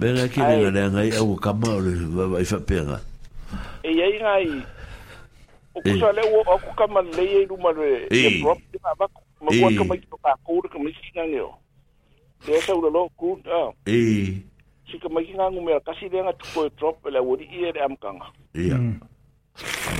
[0.00, 1.68] bela ki le le ngai au kama
[2.48, 2.96] fa penga
[3.84, 4.48] e ia ngai
[5.76, 8.92] o ku sale o aku kama le ia lu ma le e prop ki ma
[8.96, 9.04] ba
[9.44, 11.44] ma ku ka mai ka ku ka mai ki ngai
[12.48, 13.36] le sa u lo ku
[13.84, 14.00] e
[14.88, 18.80] si ka mai ki ngai me ka si le ngai prop ia le kanga ia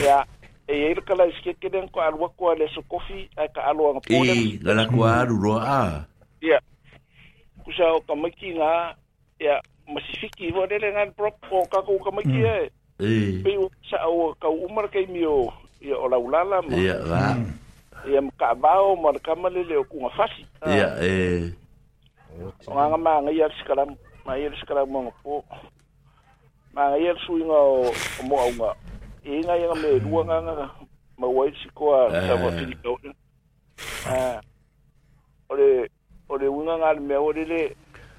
[0.01, 0.19] ia
[0.65, 4.01] e ia le kala iske ke den ko alwa ko le so kofi ka alwa
[4.01, 6.09] ngapole i la ko alu a
[6.41, 6.59] Ya.
[7.65, 8.97] Kusau kamaki nga
[9.41, 12.65] ya masifiki vo dele nga prop ko kako kamaki hmm.
[12.65, 12.69] e.
[13.01, 13.41] Eh.
[13.45, 13.53] Pe
[13.89, 14.41] sa o hmm.
[14.41, 15.53] ka umar kai mio
[15.85, 16.73] ya ola ulala ma.
[16.77, 17.37] Ya va.
[18.09, 20.43] Ya ka bao mar kamale le ku ngafasi.
[20.65, 21.05] Ya ah.
[21.05, 21.53] eh.
[22.65, 23.93] Nga ma nga ya sikalam
[24.25, 25.45] ma ya sikalam mo po.
[26.73, 27.93] Ma nga ya suinga o
[28.25, 28.71] mo e nga.
[29.29, 30.47] Inga ya me duanga hmm.
[30.57, 30.67] nga
[31.21, 32.97] ma wai sikoa sa wa filikau.
[34.09, 34.41] Ah.
[35.53, 35.93] Ole
[36.31, 37.75] o le uga mea ua lele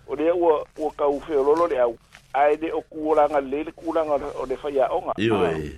[0.07, 1.97] o lea ua ua kau feololo le au
[2.33, 5.71] ae le o kuolaga lelei le kulaga o le faiaʻoga ioe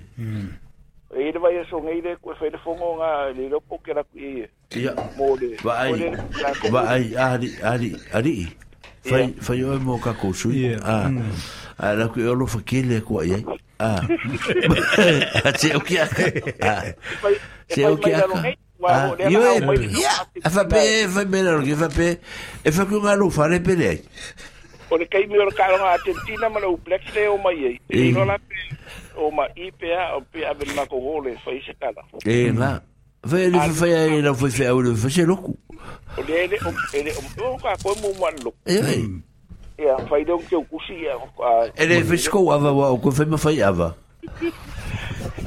[1.15, 2.97] e le vai so le ko fa le fongo
[3.35, 4.47] le lo ke la ku e
[5.17, 6.13] mo le vai
[6.71, 7.15] vai
[8.13, 8.47] ari
[9.03, 10.33] fai fai o mo ka ko
[10.83, 11.11] a
[11.77, 13.45] a la ku lo fa ke ai
[13.79, 14.01] a
[15.57, 16.05] se ke a
[17.69, 18.55] se ke a
[18.87, 22.19] Ah, io e fa pe fa bene lo che fa pe
[22.61, 24.03] e fa che una lufa le pele ai
[24.89, 27.79] o le kai miro ka nga tentina ma lo black le o mai eh.
[28.07, 28.53] e no la pe
[29.15, 31.73] o ma i o pe a be e e, ma ko hole fa i se
[31.79, 32.83] kala e na
[33.23, 35.55] fa le fa fa e la fa fa o le fa se loku
[36.17, 38.75] o le e, le o le o ka ko mo mo lo e
[39.77, 43.11] e fa i don ke o kusi e le fa sko ava wa o ko
[43.11, 43.95] fa ma fa ava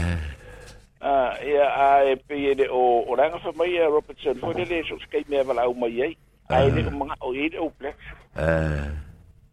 [1.02, 4.34] Ia a e pei ele o ranga whamai a Robertson.
[4.38, 6.16] Foi le le so skai mea vala au mai yei.
[6.48, 6.86] Ai le ah.
[6.86, 7.98] o manga o yei le o plek.
[8.38, 8.46] E.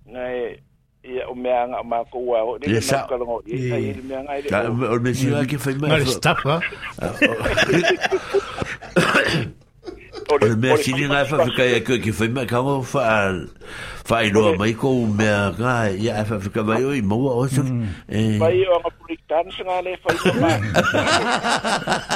[0.10, 0.60] Nga e.
[1.04, 4.04] ia o mea nga ma ko wa o de na ka ngo i ai le
[4.04, 4.52] mea nga ile
[4.92, 6.60] o me si ke fai mai ngare stafa
[10.30, 13.08] o le mea si nga fa ka ke fai mai ka ngo fa
[14.10, 17.62] Fai no mai ko me ga ya fa fa ka mai oi mo o so
[18.10, 20.10] eh mai o ma puri tan se nga le fa
[20.42, 20.50] ma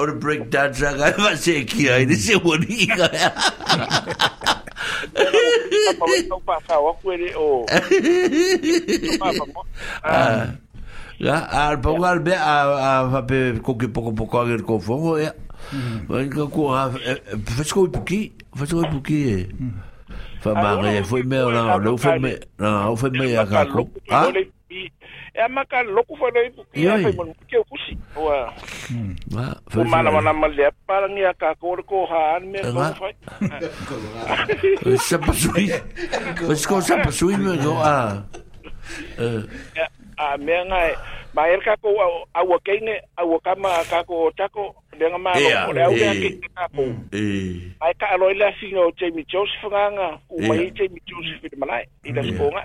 [0.02, 3.14] or a break dad's I have a say ki ai this is what he got.
[10.04, 10.58] Ah.
[11.22, 15.32] arpa be a pe ko ki poko poko ger ko fongo ya
[16.08, 19.48] vai ka ko faz ko puki faz ko puki
[20.42, 23.88] fa mare foi me na lo foi me na o foi me ya ka ko
[24.12, 24.28] ah
[25.36, 28.52] e maka loko fa lei puki ya foi mon puki kusi wa
[29.32, 33.96] ma foi mala mala male para ngia ka ko ko ha an me ko
[34.84, 35.72] foi sa pasui
[36.48, 38.20] mas ko sa pasui me ko ah
[40.18, 40.80] a me nga
[41.36, 41.90] ma er ka ko
[42.34, 45.32] a wa ke ne a wa ka ma ka ko ta ko de nga ma
[45.68, 47.24] ko le au ke ka ko e
[47.84, 51.84] ai ka lo la sino Jamie Joseph nga nga u mai Jamie Joseph de malai
[52.08, 52.64] i da ko nga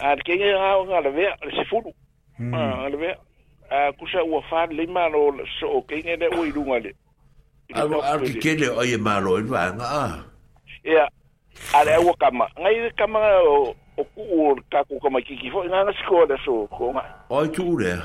[0.00, 1.92] a ke nga nga le ve le se fulu
[2.56, 3.10] a le ve
[3.70, 6.92] a kusa ua fa lima lo so o ke nga de u i lunga le
[7.76, 10.04] a a ke le o ye ma lo i va nga a
[10.84, 11.04] ya
[11.76, 15.48] ale au ka ma ngai ka ma o o ku o taku ka mai kiki
[15.50, 17.02] fo nga ngasi da so ko ma
[17.32, 17.96] ai tu re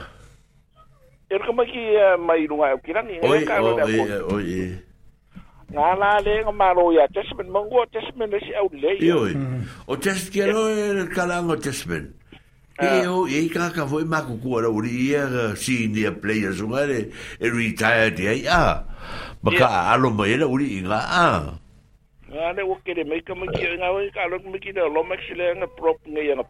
[1.27, 1.83] e ka mai ki
[2.23, 4.71] mai runga o kirani e ka ro da ko oi oi
[5.71, 9.33] nga la le nga maro ya testament mango testament si au le oi
[9.87, 12.17] o test ki ro e kalango testament
[12.81, 15.19] E o e ka ka foi ma ku ora uri e
[15.59, 18.87] si ni players ngare e retired ai a
[19.43, 21.60] baka alo mai uri inga ah
[22.33, 25.03] nga le o kere mai ka mai nga o ka lo mai ki na lo
[25.03, 26.47] mai ki nga prop nga ya nga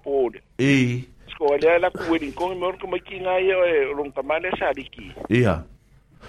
[0.62, 1.02] e
[1.34, 4.22] sko le la ku wedi ko mo ko mai ki nga ye o lo ka
[4.22, 5.66] male sa diki ia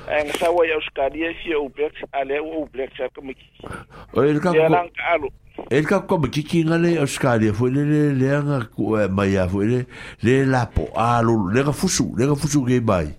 [0.09, 3.69] ang sa wa ya skadi e si o blex ale o blex ka mai ki
[4.17, 5.29] o el ka ko
[5.69, 7.85] el ka ko mai ki nga le o skadi fo le
[8.17, 9.85] le nga ku e, mai ya fo le
[10.25, 13.13] le la po a lo le ka fusu le ka fusu ge mai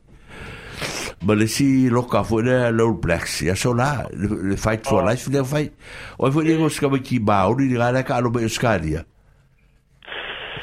[1.25, 5.27] ma le si loka fo le low blacks ya so la le fight for life
[5.31, 5.71] le fight
[6.19, 9.05] o fo le goska ba ki ba o ni gara ka lo be skadia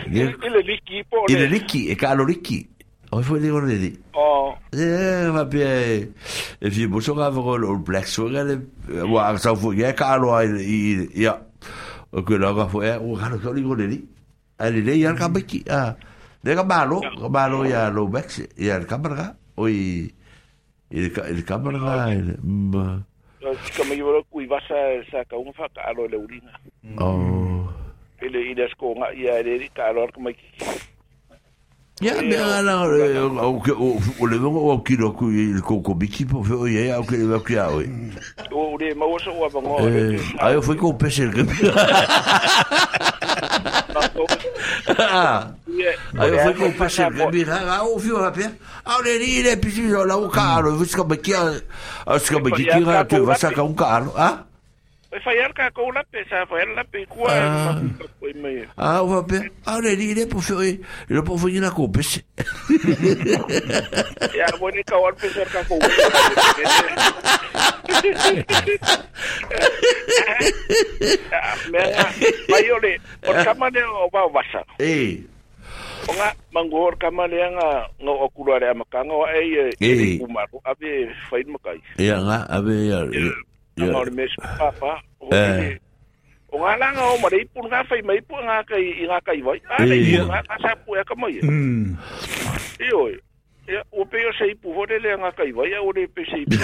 [0.06, 2.58] ile liki po ile liki e ka lo liki
[3.10, 4.90] o fo le gore di o e
[5.32, 5.70] va pe
[6.60, 8.44] e vi bo so ga vo lo blacks o le
[9.08, 11.38] wa sa fo ya ka lo i ya
[12.12, 14.02] o ke la ga fo e o ga lo so li gore di
[14.60, 15.86] ali le ya ka ba ki a
[16.44, 19.64] le ka ba lo ka ba lo ya lo blacks ya ka ba ga o
[20.90, 22.34] El, el cámara, el...
[22.36, 23.04] yo mm,
[23.88, 26.42] me llevó kuivasa el sacaunfa a lo un
[26.98, 27.72] Oh.
[28.20, 30.34] Y le urina con ella, el erika, a lo me
[32.00, 32.84] Ya, me ana
[33.44, 37.04] o o o le vou ao kilo ku il coco bichi po feo ye ao
[37.04, 37.58] que le vou que
[38.50, 39.76] O le mau so o
[40.40, 41.44] Aí eu fui com o peixe que.
[46.18, 48.50] Aí eu fui com o peixe que o fio rapé.
[48.86, 51.60] Ao le ri le pichi lá o carro, visca baquia.
[52.06, 54.44] Acho que baquia que vai sacar um carro, ah?
[55.10, 59.18] e fai al ka ko la pesa fai al la pe kua e ah wa
[59.26, 60.78] pe ah le di le po le
[61.10, 61.34] ya bo
[64.86, 65.74] ka wal pesa ka ko
[72.48, 75.18] mai ole por kamane o ba wasa eh
[76.08, 80.16] Onga mangor kamale nga nga okulare amakanga wa e eh, e eh.
[80.16, 81.76] kumaru abe fain makai.
[82.00, 83.04] Ya nga abe ya.
[83.12, 83.28] Eh,
[83.86, 85.76] ya mau di mes papa o eh.
[86.52, 89.80] ngala nga o mari pun nga fai mai pun nga kai nga kai vai ah
[89.84, 91.42] ya nga sa pu ya e kamai e.
[91.48, 91.84] mm
[92.84, 93.00] iyo
[93.70, 96.58] E, o pe yo sei pu vole le nga vai o le pe sei pu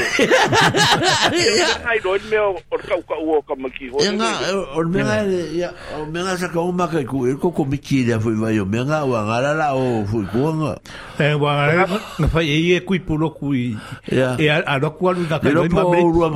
[1.54, 4.30] ya ai do me o ka ka o ka maki ho ya nga
[4.74, 5.18] o me nga
[5.62, 8.58] ya o me nga sa o ma ku e ko ko ki le foi vai
[8.58, 10.74] o me nga o nga la o foi ku nga
[11.22, 11.86] eh, e wa
[12.18, 13.78] na fa ye ye ku i lo ku e
[14.18, 15.86] a lo ku lu da ka lo ma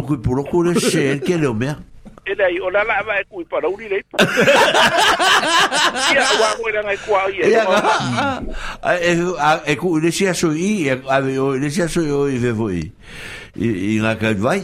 [0.07, 1.75] ku pu lo ku le che ke le o me
[2.31, 3.99] ele ai ona la va ku pa uri le
[6.13, 7.35] ia wa mo era ngai ku ai
[8.99, 9.11] ia
[9.67, 10.95] e ku le sia so i a
[11.63, 12.81] le sia so i ve voi
[13.59, 14.61] i nga ka vai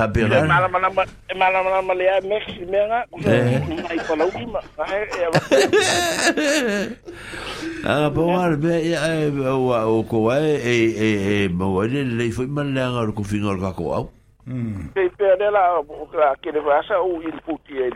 [0.00, 1.08] ha pera mala mala mala
[1.42, 1.58] mala
[1.90, 3.00] mala ya mex me nga
[3.88, 4.60] ai pa uri ma
[7.96, 8.74] a po ar be
[9.48, 9.50] o
[10.12, 11.04] ko ai e e
[11.62, 14.06] mo le le foi mal nga ko finor ka a au
[14.48, 14.88] Mm.
[14.96, 15.60] Se perde la,
[16.18, 17.92] la que le vas a huir putier.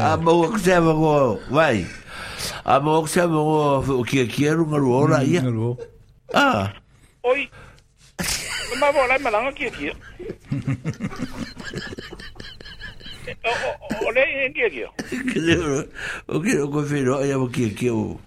[0.00, 1.86] A mo que se mo vai.
[2.64, 5.40] A mo que se mo o que é uma hora ia.
[6.34, 6.72] Ah.
[7.22, 7.48] Oi.
[8.18, 9.92] Mas malanga lá, mas não aqui aqui.
[14.04, 14.84] Olha aqui aqui.
[16.26, 18.18] O que eu confiro, é o que que eu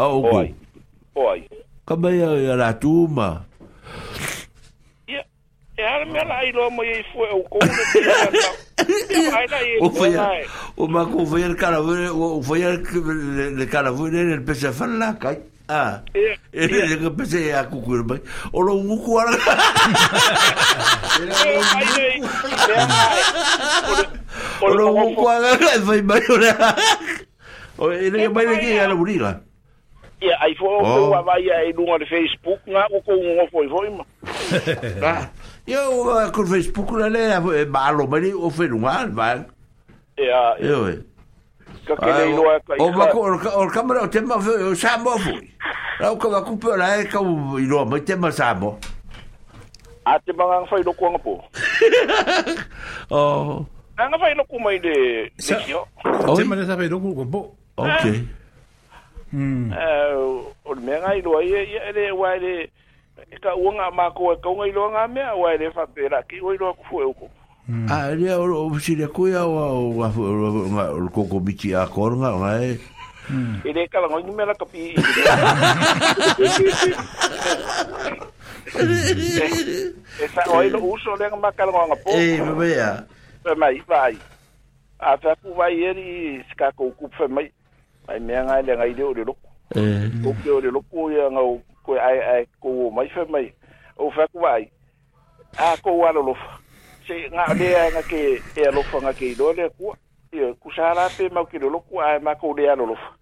[0.00, 0.32] Oh, okay.
[0.32, 0.48] Oi.
[1.28, 1.40] Oi.
[1.84, 3.26] Kamai au i ala tū ma.
[5.04, 7.82] E ara me ala ai loa mo i fue au kouna
[9.12, 10.22] e O fai a,
[10.76, 12.70] o mako o fai a le karavuere, o fai a
[13.60, 15.36] le karavuere le pese a whanla, kai.
[15.68, 16.00] Ah.
[16.16, 16.92] Yeah, e yeah.
[16.96, 18.22] e ke pese a kuku re mai.
[18.56, 19.32] O lo muku ara.
[24.60, 26.72] E o lo muku ara e vai mai ora.
[27.76, 29.28] O e le e mai le ki ara buriga.
[29.36, 29.46] Yeah.
[30.20, 33.66] ia ai fo o wa vai ai no on facebook nga o ko ngo foi
[33.72, 33.88] foi
[35.00, 35.30] ma
[35.64, 37.22] eu ko facebook la le
[37.56, 39.28] eh, ba lo mari o fe lunga va
[40.20, 41.00] ya eu
[41.88, 43.18] ka ke le ah, lo ka o ba ko
[43.64, 45.40] o kamera o te o sa mo foi
[46.00, 48.28] la o ka ba ku pe la ka o lo ma te ma
[50.04, 51.32] a te mga fai lo ko po
[53.16, 53.64] oh
[53.96, 55.56] nga fai no ko mai de Sa,
[56.36, 57.40] te mana sa fai lo ko po
[57.80, 58.39] okay
[59.30, 59.70] Hmm.
[59.70, 60.12] Eh,
[60.66, 62.54] o le mea ngai loa i e le wai le
[63.30, 66.18] e ka uanga a mako e kaunga i loa ngā mea a wai le whapera
[66.28, 67.30] ki oi loa kufu
[67.70, 67.86] hmm.
[67.86, 70.66] ah, e uko a le a o si le koe a wa o wafu o
[70.98, 72.74] le koko biti a koronga o ngai
[73.30, 73.62] hmm.
[73.64, 74.98] e le kala ngai ngumela ka pi
[80.18, 83.06] e sa oi lo uso le ngamba kala ngonga po e eh, me vea
[83.46, 84.18] pe mai vai
[84.98, 87.46] a fa ku vai eri ska ko ku pe mai
[88.10, 89.48] ai mea ngai le ngai reo re loko.
[89.76, 90.10] Eh.
[90.26, 93.52] O keo re loko ia ngau koe ai ai kou mai fai mai.
[93.96, 94.70] O fai kua ai.
[95.58, 96.58] A kou ala lofa.
[97.06, 98.20] Se ngā lea ngā ke
[98.60, 99.94] e alofa ngā ke ilo lea kua.
[100.32, 103.14] Ia kusara pe mau ke re loko ai mā kou lea ala lofa.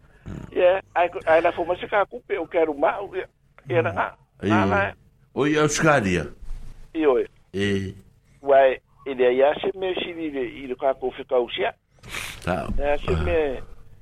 [0.57, 0.81] Ia
[1.27, 3.29] ai la fuma se kā kupe o kēru mau ia.
[3.69, 4.09] Ia e na ngā.
[4.43, 4.95] Ia.
[5.35, 6.27] O i Auskaria.
[6.97, 7.27] Ia oi.
[7.53, 7.91] Eh.
[8.43, 8.79] Wai.
[9.07, 11.75] E ia ia se me si vive i le kā kou fika usia.
[12.47, 13.43] Ia se me...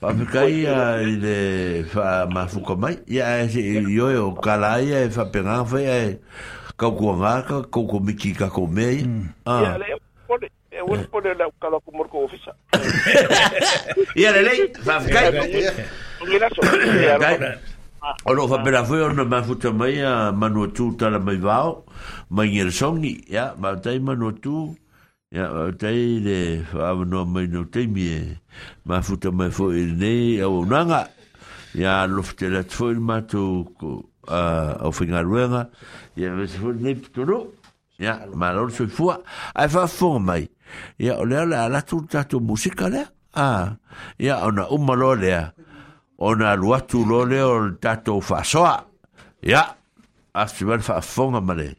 [0.00, 1.36] Papikai ia i le
[1.94, 6.18] wha mafuka mai, ia e se ioe o kalai e wha penga whai e
[6.80, 9.04] kau kua ngāka, kau kua miki ka kau mei.
[9.04, 9.28] Mm.
[9.44, 9.60] Ah.
[9.60, 12.56] Ia le pone, e wana pone la kala ku morko ofisa.
[14.16, 15.68] Ia le lei, papikai.
[16.24, 16.62] Ngira so.
[18.00, 18.16] Ah.
[18.24, 21.84] Ono wha pera whai ona mafuta mai a manua tū tala mai vao,
[22.32, 24.72] mai ngere songi, ia, mātai manua tū.
[24.72, 24.78] Ia,
[25.32, 28.18] ia o tei le whaava noa mai no teimi e
[28.84, 31.06] mafuta mai fo i nei au nanga
[31.78, 33.70] ia lofte la tfo i mato
[34.26, 35.70] au whingaruenga
[36.18, 37.46] ia vese fo nei pitono
[38.02, 39.22] ia ma lor soi fua
[39.54, 40.50] ai wha fonga mai
[40.98, 43.06] ia o lea la alatu tato musika lea
[43.38, 43.70] a
[44.18, 45.46] ia ona umalo lea
[46.18, 48.82] ona luatu lo lea o tato whasoa
[49.46, 49.62] ia
[50.34, 51.74] astu wale wha fonga ma lea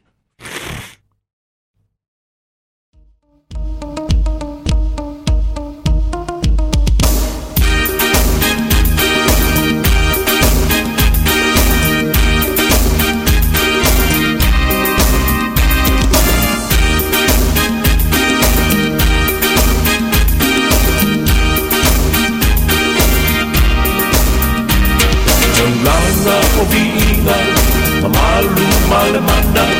[28.08, 29.78] malu malam mandang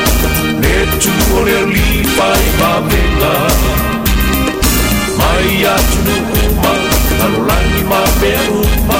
[0.61, 3.35] Netu oleh lipai mabela
[5.17, 6.17] Maya tunu
[6.47, 6.73] uma
[7.19, 8.99] Harulangi mabe uma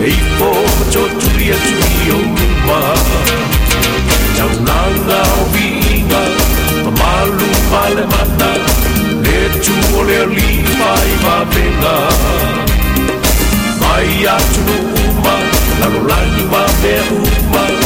[0.00, 0.50] Eipo
[0.88, 2.16] choturia tuio
[2.62, 2.82] uma
[4.38, 6.24] Taunanga ovinga
[6.86, 8.62] Pamalu malam mandang
[9.20, 11.96] Netu oleh lipai mabela
[13.84, 14.76] Maya tunu
[15.12, 15.36] uma
[15.82, 16.94] Harulangi mabe
[17.44, 17.85] uma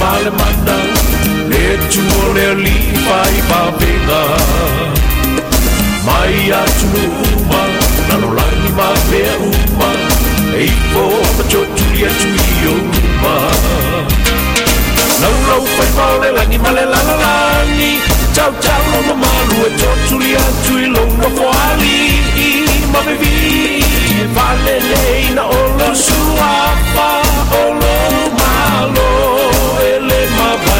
[0.00, 0.88] Malamanda mandang
[1.52, 4.22] Etu ole lipa i papega
[6.06, 7.04] Mai atunu
[7.36, 7.62] uma
[8.08, 9.34] Nanolangi ma pea
[9.78, 9.90] ma
[10.56, 11.60] Eiko ama pa atu
[11.92, 13.36] i uma
[15.22, 17.92] Lau lau fai male langi male lalalangi
[18.36, 22.00] Chau chau lo mamalu e chotuli atu i longa foali
[22.92, 23.36] Ma bevi
[24.34, 27.08] Vale leina olo suapa
[27.62, 27.94] olo
[28.32, 28.39] ma
[28.82, 30.74] ¡Gracias!
[30.74, 30.79] el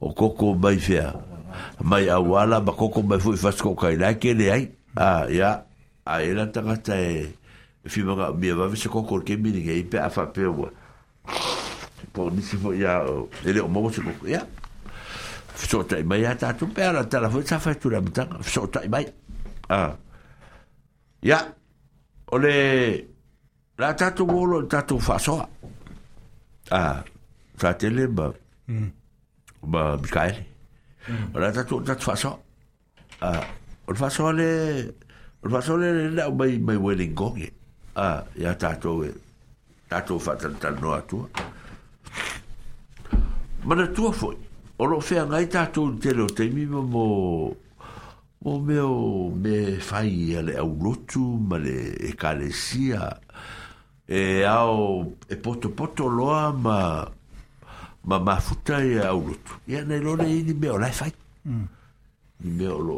[0.00, 1.12] o koko mai fea.
[1.80, 4.68] Mai awala, ma koko mai fui fasko kai lai ke le ai.
[4.96, 5.64] A, ya,
[6.04, 7.32] a e la tangata e,
[7.84, 10.68] e fima ka mia wawe se koko ke mini ke ipe a fa pe ua.
[12.12, 13.00] Po nisi fo ya,
[13.44, 14.42] e le o mongo se koko, ya.
[15.54, 18.82] Fisota i mai a tatu pe ala tala fo e sa fai tura mitanga, fisota
[18.84, 19.06] i mai.
[19.68, 19.92] A,
[21.24, 21.38] ya,
[22.26, 22.56] o le,
[23.78, 25.48] la tatu wolo, tatu fa soa.
[26.72, 26.80] A,
[27.56, 28.28] fratele ma,
[28.68, 28.88] mm
[29.62, 30.42] ba bikael
[31.06, 31.34] mm.
[31.34, 32.34] ora ta tu ta faso
[33.22, 33.38] a
[33.86, 34.50] ol faso le
[35.46, 37.48] ol faso le la bai bai wele goge
[37.94, 39.10] a ya ta to e,
[39.88, 41.22] ta to fa ta ta no atu
[43.66, 44.34] ma na tu fo
[44.82, 47.06] ol fe a ngai ta tu te lo te mi mo
[48.44, 53.14] o meu me fai ale au lotu ma le e kalesia
[54.04, 56.80] e ao e poto poto loa ma ma
[58.06, 59.52] ma ma futa e au lutu.
[59.70, 61.12] Ia nei lore i ni meo lai fai.
[61.46, 61.64] Mm.
[62.42, 62.96] Ni meo lo,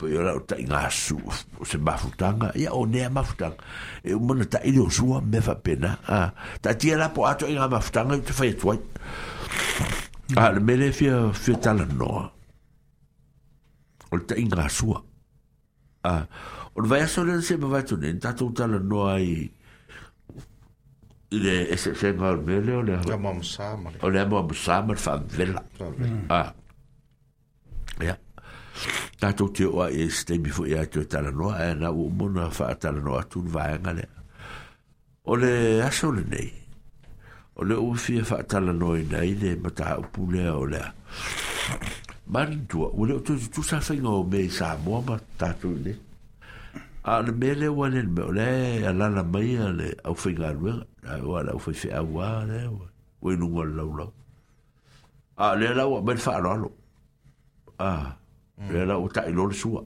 [0.00, 1.18] pe ora o tai ngā su,
[1.58, 3.60] o se ma futanga, ia o nea ma futanga.
[4.02, 5.98] E umana ta ili o sua, me fa pena.
[6.60, 8.80] Ta tia la po ato i ngā ma futanga, te fai tuai.
[8.80, 10.40] Mm.
[10.40, 12.24] A le mele fia, fia tala noa.
[14.10, 15.02] O le tai ngā sua.
[16.08, 19.32] O le vai aso le se me vai tunen, tatou tala noa i...
[19.44, 19.55] E
[21.30, 25.16] le ese se ngal vele o le ha mam sama o le mam sama fa
[25.16, 25.62] vela
[26.30, 26.52] ah
[28.00, 28.16] ya
[29.20, 31.90] ta to te o e ste mi fo ya to tala no e à, na
[31.90, 34.04] o mona fa tala no atu va ngale
[35.24, 36.52] o le aso le nei
[37.56, 40.82] o le o fi fa tala no i nei le mata o pule o le
[42.26, 45.74] man tu o le to tu sa fa ngo me sa mo ma ta to
[45.74, 46.05] nei
[47.06, 50.72] a le mele wa le me le ala la mai le au fe galwe
[51.22, 52.58] wa la au fe fe awa le
[53.20, 54.12] wa lu ngol la lo
[55.38, 56.70] a le la wa bel fa lo lo
[57.78, 58.10] a
[58.70, 59.82] le la o ta lo sua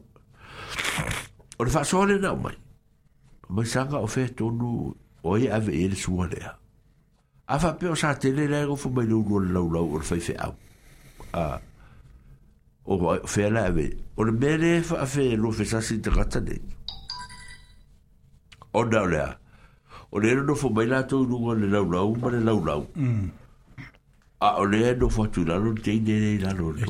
[1.58, 2.56] o le fa so le na mai
[3.52, 4.88] mai sanga o fe tonu
[5.22, 6.40] o ia ave ele sua le
[7.52, 9.98] a fa pe o sa tele le go fu mai lu ngol la lo o
[10.00, 10.54] fe fe au
[11.36, 11.60] a
[12.88, 16.40] o fe la ave o le mele fa fe lo fe sa si te gata
[16.40, 16.78] nei
[18.74, 19.38] ona o lea
[20.12, 22.86] o lea no nofo mai latou luga le laulau ma le laulau
[24.40, 26.84] a o lea nofo atu lalo le teinelei lalo le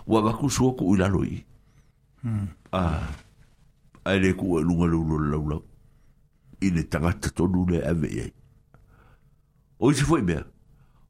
[0.06, 1.44] ua vakusua kuʻu i lalo i
[2.72, 2.82] a
[4.04, 5.62] ae lē kuʻu e luga leulo le laulau
[6.60, 8.32] i le tagata tonu le avei ai
[9.80, 10.44] o isi foʻi mea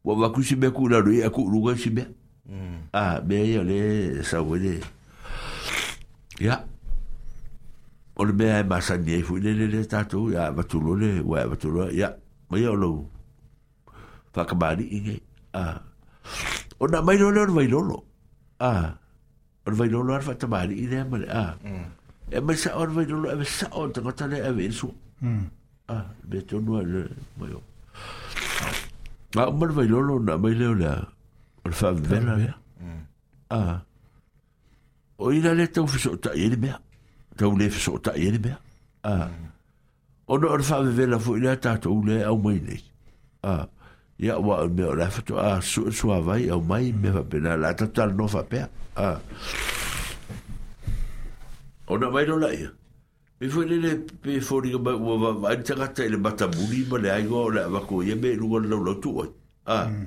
[0.05, 2.07] ua vakusi mea kuʻu lalo i a kuʻu luga isi mea
[2.51, 2.77] mm.
[2.93, 3.79] ah be le
[4.27, 4.59] sa wo
[6.41, 6.55] ya
[8.21, 11.23] ol be ba sa ni fu le le le tatu ya ba tu lo le
[11.23, 11.57] wa ba
[12.01, 12.09] ya
[12.51, 12.91] ba yo lo
[14.35, 14.85] fa ka ba di
[15.57, 15.79] ah
[16.83, 17.99] o na mai lo lo vai lo lo
[18.61, 18.91] ah
[19.67, 21.87] ol vai lo lo fa ta ba di ide ma le ah mm.
[22.35, 24.69] e ma sa ol vai lo lo e sa ol ta ta le e ve
[24.73, 24.89] su
[25.25, 25.45] mm.
[25.95, 27.03] ah be tu no le
[27.39, 27.61] ma yo
[29.39, 30.99] Ah, mar vai lolo na mai leo lea.
[31.71, 32.55] الفاف بما بها
[33.53, 33.83] اه
[35.19, 36.81] وإلا لا تو في سوق تأيير بها
[37.39, 38.59] تو لي في سوق تأيير بها
[39.05, 39.31] اه
[40.35, 42.83] ono or fa ve la fu ila ta to le au mai nei
[43.53, 43.67] ah
[44.27, 47.51] ya wa me la fa to a su su vai au mai me va pena
[47.63, 48.61] la ta tal no fa pe
[49.07, 49.17] ah
[51.95, 52.71] ona vai lo la ia
[53.45, 53.93] e fu le le
[54.23, 57.41] pe fu ri ba wa va ta ta le bata buli ba le ai go
[57.55, 59.11] la va ko ye be lu lo lo tu
[59.77, 60.07] ah mm.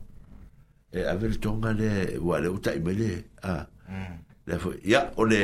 [0.91, 3.65] e ave le tonga le wa le utai mele a
[4.47, 5.41] le fo ia o le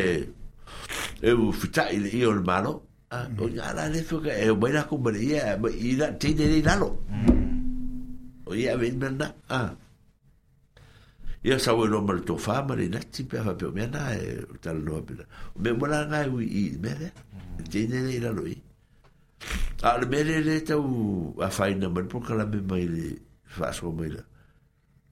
[1.21, 2.73] e u fita i io le malo
[3.11, 6.07] a o ia la le fo ka e o baila ko ia ma i la
[6.07, 6.89] ah, te le le lalo
[8.49, 9.71] o ia ve mena a ah,
[11.47, 13.83] ia sa o no mal to fa ma le nati pe fa pe me
[14.19, 15.13] e tal no pe
[15.63, 17.07] me mo la u i mele
[17.71, 18.55] te le le lalo i
[19.87, 20.83] a le le tau
[21.39, 22.05] a faina man
[22.69, 23.05] mai le
[23.47, 24.11] fa so mai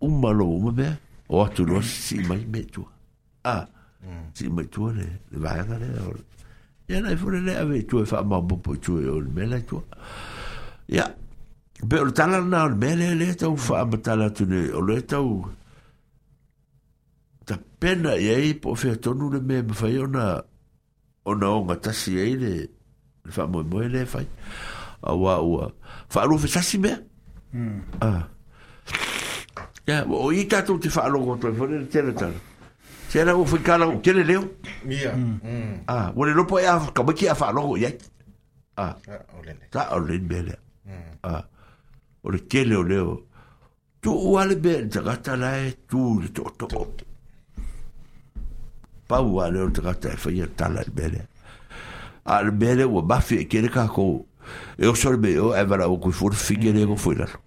[0.00, 0.88] umalo uma be
[1.28, 2.82] o atu no si mai me tu
[3.44, 3.66] ah
[4.04, 4.32] mm.
[4.34, 6.12] si mai tu le le vai na le o
[6.88, 9.44] ya na fu le ave tu e fa ma bo po tu e o me
[9.46, 9.82] la tu
[10.88, 11.04] ya
[11.84, 14.70] be o tanga na o me le le tu fa ma ta la tu ne
[14.72, 15.44] o le tu
[17.44, 20.40] ta pena e ai po fe to nu le me me fa yo na
[21.24, 22.52] o na o ma ta si e le
[23.28, 24.24] fa mo mo le fa
[25.04, 25.68] a wa wa
[26.08, 26.92] fa lu fe sa si be
[27.52, 27.78] mm.
[28.00, 28.24] ah
[29.88, 32.34] ia o i tatou te faalogo to foi le tele tala
[33.08, 34.44] seala ua faikala o tele leo
[34.86, 35.40] ia mm.
[35.42, 35.84] mm.
[35.86, 37.96] a ah, ua le lopo e a kamaiki a faalogo i ai
[38.76, 38.94] a ah.
[39.72, 40.58] taʻoleni mea lea
[41.22, 41.44] a ah,
[42.24, 43.20] o le tele o leo
[44.00, 46.82] tuua le mea le tagata lae tu le toʻotoʻo
[49.08, 51.26] paua leo le tagata e faia tala le mea lea
[52.24, 54.26] a le mea lea ua mafi e kele kakou
[54.78, 57.38] e oso le mea o e valaua koe fulafiga lea go foi lalo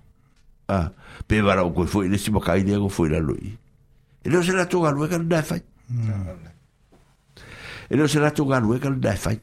[0.68, 0.90] ah.
[1.27, 3.53] pe wara ko foi le sima kai de ko foi la lui
[4.23, 5.60] e lo se la tonga lui kan dai fai
[7.90, 9.38] e lo se la tonga lui kan dai fai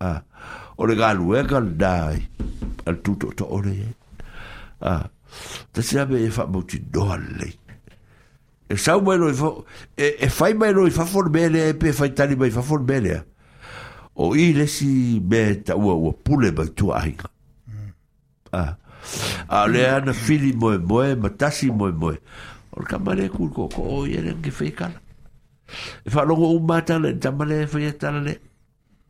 [0.00, 0.22] ah
[0.76, 2.22] o le galu e kan dai
[2.86, 3.76] al tutto to ore
[4.82, 5.06] ah
[5.72, 7.50] te se ave fa mo ti dolle
[8.68, 9.50] e sau mai lo fa
[9.94, 13.24] e fai mai lo fa for e pe fai tali mai fa for bene
[14.18, 17.14] o i le si beta o o pule ba tua ai
[18.52, 18.76] ah
[19.48, 22.20] a le fili moe moe matasi moe moe e e e
[22.72, 24.04] o ka mare kur ko ko
[24.42, 24.70] ke fe
[26.08, 27.92] fa un mata le tamale fe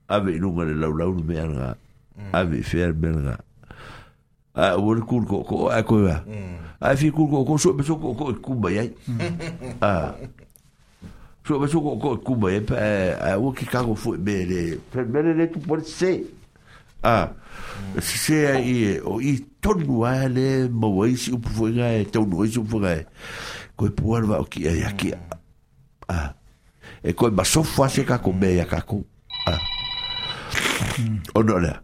[0.09, 1.75] ave le la
[2.33, 3.39] ave fer belga
[4.55, 5.85] a o ko ko a
[6.81, 7.45] a fi kur ko
[8.43, 8.83] ko be ya
[9.81, 10.15] a
[11.45, 11.69] so a
[13.35, 13.53] o
[14.17, 14.79] be le
[15.35, 16.25] le tu por se
[17.05, 17.29] a
[18.01, 19.21] se ai o
[19.61, 23.07] tonu a le mauai upu fuenga e tonu waisi upu fuenga e
[23.77, 25.19] koe pua lwa o kia kia
[27.03, 29.05] e koe masofu ase kako mea ya kako
[29.47, 29.59] a
[31.35, 31.81] ono lea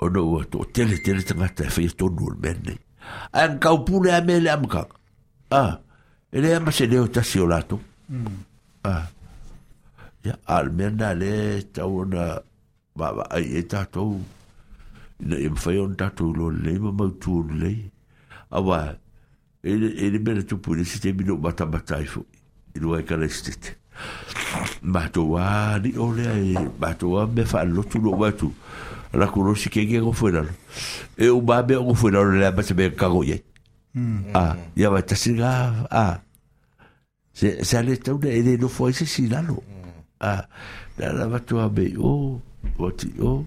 [0.00, 2.76] ono ua to tele e whaia e tonu ol mene
[3.32, 4.92] a ang kaupule a mele amkang
[5.50, 5.78] a
[6.32, 7.80] e lea mase tasi o lato
[8.84, 9.06] a
[10.24, 12.40] ya al mena le tau ona
[12.96, 14.20] wa ai e tatou
[15.22, 17.90] ina e mawhai on tātou lo lei ma mautu on lei.
[18.50, 18.96] Awa,
[19.62, 22.24] ele, ele mena tupu ele si te mino mata matai fo.
[22.76, 23.76] Inu ai kala istete.
[24.80, 28.50] Mātoa ni ole ai, mātoa me wha lotu no watu.
[29.12, 30.54] Ala kuno si kenge ngo fuenalo.
[31.16, 33.42] E o mame ngo fuenalo mata me kago iei.
[34.34, 35.50] Ah, ia vai tasinga,
[35.90, 36.20] ah.
[37.32, 39.62] Se, ale tauna ele no foi se sinalo.
[40.20, 40.46] Ah,
[40.98, 42.40] la la matua me, oh,
[42.78, 43.46] wati, oh.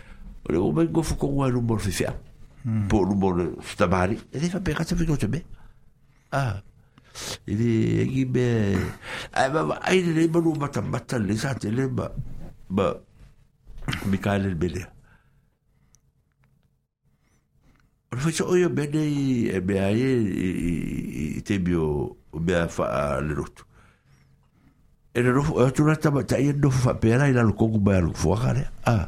[0.51, 2.13] o le o mai go fuko wa lumo le fefea
[2.89, 3.33] po lumo
[3.77, 5.43] tamari e le fapega te fiko te me
[6.31, 6.57] ah
[7.47, 8.45] e le egi me
[9.33, 12.09] ai ma ai le manu mata mata le sa te le ma
[12.69, 12.93] ma
[14.05, 14.87] Mikael el Belea
[18.13, 23.63] Ona whaisa oia bene i mea i te mio mea wha le rotu.
[25.13, 27.95] E le rofu, e atuna tama, ta ia nofu wha pēra i lalo kongu mai
[28.01, 28.69] alu fuaka rea.
[28.85, 29.07] Ah.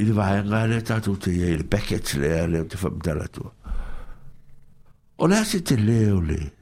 [0.00, 2.76] Il va le tatu te ia le package le le te
[5.18, 6.52] On tu O le te le.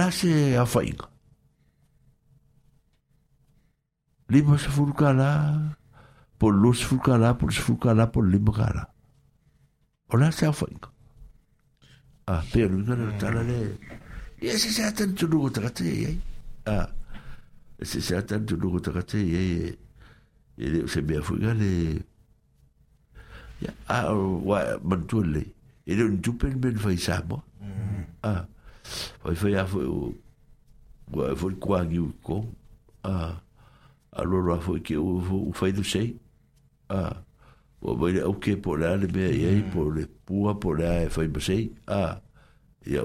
[4.11, 5.71] a se on
[6.39, 8.93] po los furukala, po pour furukala, po On kala.
[10.11, 10.89] O le On a whainga.
[12.29, 13.77] Ah, pero ngana tala le.
[14.43, 16.21] Ia c'est se atan tunu o takate iai.
[16.66, 16.88] Ah,
[17.80, 19.10] c'est nous de l'Urutarate.
[19.12, 21.59] C'est bien fugal.
[23.88, 24.38] Ah, euh, mm-hmm.
[24.51, 24.80] ah,
[25.14, 25.47] ouais,
[25.86, 26.20] Il est une
[26.62, 27.43] mais il fait ça, moi.
[28.22, 28.47] Ah,
[29.28, 29.68] il fait a il
[31.36, 32.43] faut il
[33.05, 33.40] Ah,
[34.12, 34.94] alors, il faut qui
[36.88, 37.16] Ah,
[37.82, 39.70] ouais, ben, ok pour qui bien, mm-hmm.
[39.70, 40.76] pour le pour
[41.86, 42.20] Ah,
[42.84, 43.05] il y a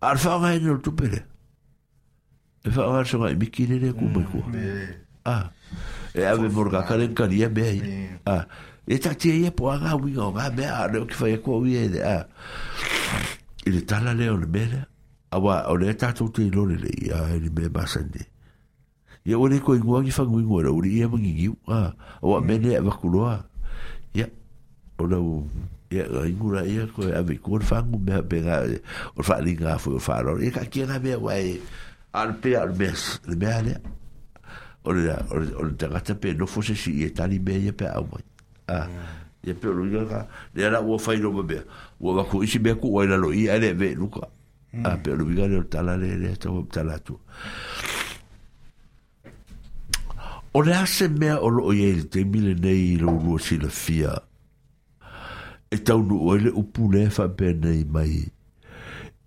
[0.00, 1.24] Al whaonga e no tupere.
[2.64, 4.42] E whaonga se mai mikine ne kumai mm, kua.
[5.26, 5.50] Ah.
[6.14, 8.46] E ave morga karen karia mea Ah.
[8.86, 11.42] E ta tia e ia po anga winga o ngā mea aneo ki whaia e
[11.44, 12.00] kua uia ele.
[12.02, 12.24] Ah.
[13.66, 14.86] I le tala leo le mea
[15.32, 18.24] Awa, o le tātou te ilore le i a ele mea masande.
[19.28, 21.58] Ia ore koe ngua ki whanguingo era uri ia mangi ngiu.
[21.68, 21.92] Ah.
[22.24, 22.80] Awa, mene mm.
[22.80, 23.36] e wakuloa.
[24.16, 24.26] Ia.
[24.98, 25.44] O lau
[25.90, 28.62] ia ingura ia ko ave ko fangu me pega
[29.18, 31.58] o fa linga fo faro e ka kira be wai
[32.14, 33.74] al pe al mes le bele
[34.86, 38.06] o le o le tagata pe no fose si e tali me ia pe au
[38.06, 38.22] mai
[38.70, 38.86] ah
[39.42, 40.54] ia pe lo ia hmm.
[40.54, 41.58] le ala o fai no be
[41.98, 44.30] o va ko isi be ko wai lo ia le be luka
[44.86, 47.18] ah pe lo ia le tala le le to tala tu
[50.54, 54.14] o le ase mea o lo ia te mile nei lo rua sila fia
[55.70, 58.16] e taunu ele upu le fa pene mai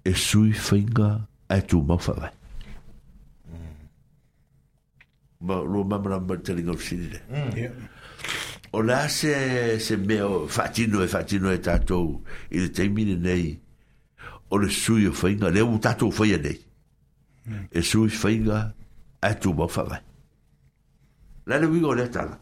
[0.03, 1.09] e sui fainga
[1.49, 2.31] a tu mau fa vai
[5.47, 5.71] ma mm.
[5.73, 8.73] lo mamra ma telinga usini le mm.
[8.73, 12.21] o la se se meo fatino e fatino e tatou
[12.51, 13.47] i le teimine nei
[14.49, 16.59] o le sui o fainga le u tatou faia nei
[17.47, 17.67] mm.
[17.71, 18.59] e sui fainga
[19.21, 20.01] a tu mau fa vai
[21.45, 22.41] la le wingo le tala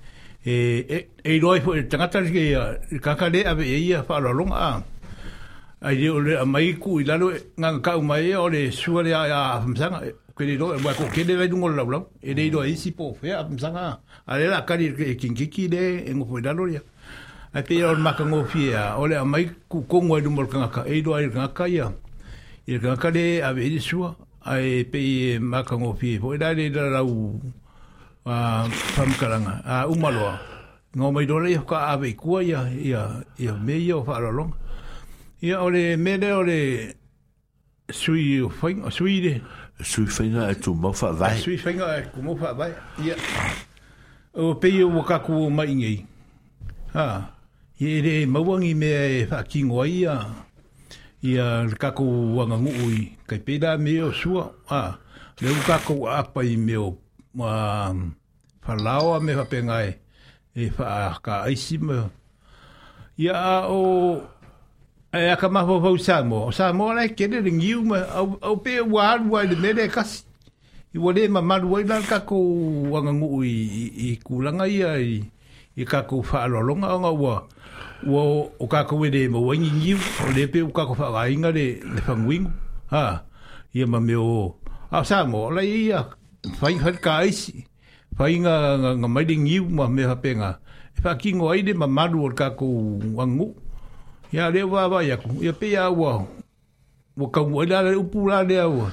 [0.45, 4.55] e e e roi fo e tangata ki kakale ave e ia fa lo longa
[4.55, 4.83] a
[5.85, 9.13] ai o le mai ku i lalo nga ka u mai o le sua le
[9.13, 10.01] a msanga
[10.35, 13.13] ke le roi wa ko ke le vai ngol lo e le roi si po
[13.13, 16.81] fe a msanga a le la kali e kinkiki le e ngo fo lalo ia
[17.53, 20.81] a pe o maka ngo fia o le mai ku kongo e dumol kanga ka
[20.89, 21.93] e roi kanga ka ia
[22.65, 26.65] e kanga le ave e sua ai pe maka ngo fia fo e la le
[26.73, 27.37] la u
[28.25, 30.37] a pamkaranga a umaloa
[30.93, 33.07] ngā mai dole i hoka awe i kua ia ia
[33.39, 34.51] ia me ia o whaaralong
[35.41, 36.59] ia ole mele ole
[37.89, 39.33] sui o whaing sui re
[39.81, 43.15] sui whainga e tu mawha vai sui whainga e tu mawha vai ia
[44.33, 45.97] o pei o wakaku o mai ngai
[46.93, 47.25] ha
[47.79, 50.25] ia re mawangi mea e whakingo ai ia
[51.21, 54.97] ia kako wanga ngui kai pera me o sua ha
[55.41, 57.00] Leu kako apai me o
[57.35, 57.87] ma
[58.67, 59.95] whalaoa me whapengai
[60.55, 62.07] e wha ka aisi me
[63.17, 64.19] ia o
[65.15, 68.79] e a ka maho vau Samoa o Samoa lai kere ringiu me au, au pe
[68.83, 70.23] wā arua i le mere kasi
[70.93, 72.35] i wale ma maru ai lan kako
[72.91, 75.23] wanga ngu i, i, i kulanga ia i,
[75.75, 77.35] i kako whaalolonga o ngā ua
[78.11, 78.23] ua
[78.59, 82.51] o kako e le mawangi ngiu o le pe o kako whaakainga le, le whanguingu
[82.91, 83.23] ha
[83.73, 84.59] ia ma me o
[84.91, 85.99] a Samoa lai ia
[86.59, 87.65] whai har ka aisi,
[88.17, 90.57] whai ngā, ngā, ngā maire ngiu ma me hapenga.
[90.97, 93.53] E wha ki ngō aire ma maru or ka kou wangu.
[94.33, 96.27] Ia reo wāwai aku, ia pe a wau.
[97.17, 98.89] Wa ka ngō aile ala upu la rea wau.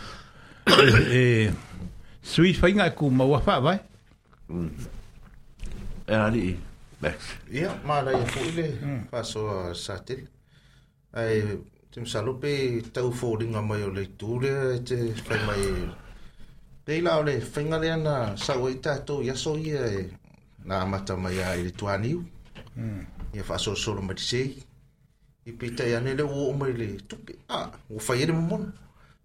[1.12, 1.50] E,
[2.22, 3.78] sui whai ngā kou ma wawha vai.
[6.06, 6.54] E ali i,
[7.00, 7.32] Max.
[7.52, 8.68] Ia, mā rai a fuile,
[9.10, 10.20] paso sa te.
[11.16, 11.42] Ai,
[11.92, 12.50] tim salupe
[12.92, 14.52] tau fōringa mai o le tūre,
[14.84, 14.98] te
[15.28, 15.88] whai mai
[16.88, 20.04] pei lao le whainga lea na sau i e tātou i aso ia e
[20.64, 22.22] nā amata mai a i le tuaniu.
[22.74, 23.02] Hmm.
[23.36, 24.54] Ia whaso soro mati sei.
[25.44, 27.36] I pita i ane le o mai le tupi.
[27.48, 28.72] Ah, o whai ere mamona.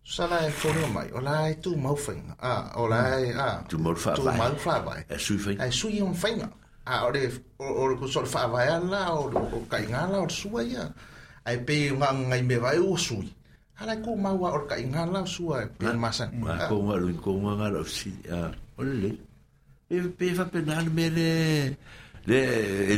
[0.03, 1.05] Sala e whonga mai.
[1.15, 2.35] O la e tū mau whainga.
[2.41, 3.31] Ah, o la e...
[3.31, 4.17] Ah, tū mau whawai.
[4.19, 5.05] Tū mau whawai.
[5.07, 5.63] E sui whainga.
[5.67, 6.49] E sui on whainga.
[6.83, 7.23] Ah, o le...
[7.63, 10.89] O le kusore whawai ala, o le kainga ala, o le sua ia.
[11.47, 13.31] Ai pei ngai me vai o sui.
[13.81, 16.29] Hala ko maua or ka inga la sua pe ah, masa.
[16.31, 16.69] Ma ah.
[16.69, 18.49] ko ma lu ko ma ngala si a.
[18.49, 19.11] Ah, Olle.
[19.89, 21.73] E pe fa penal mele.
[22.25, 22.39] Le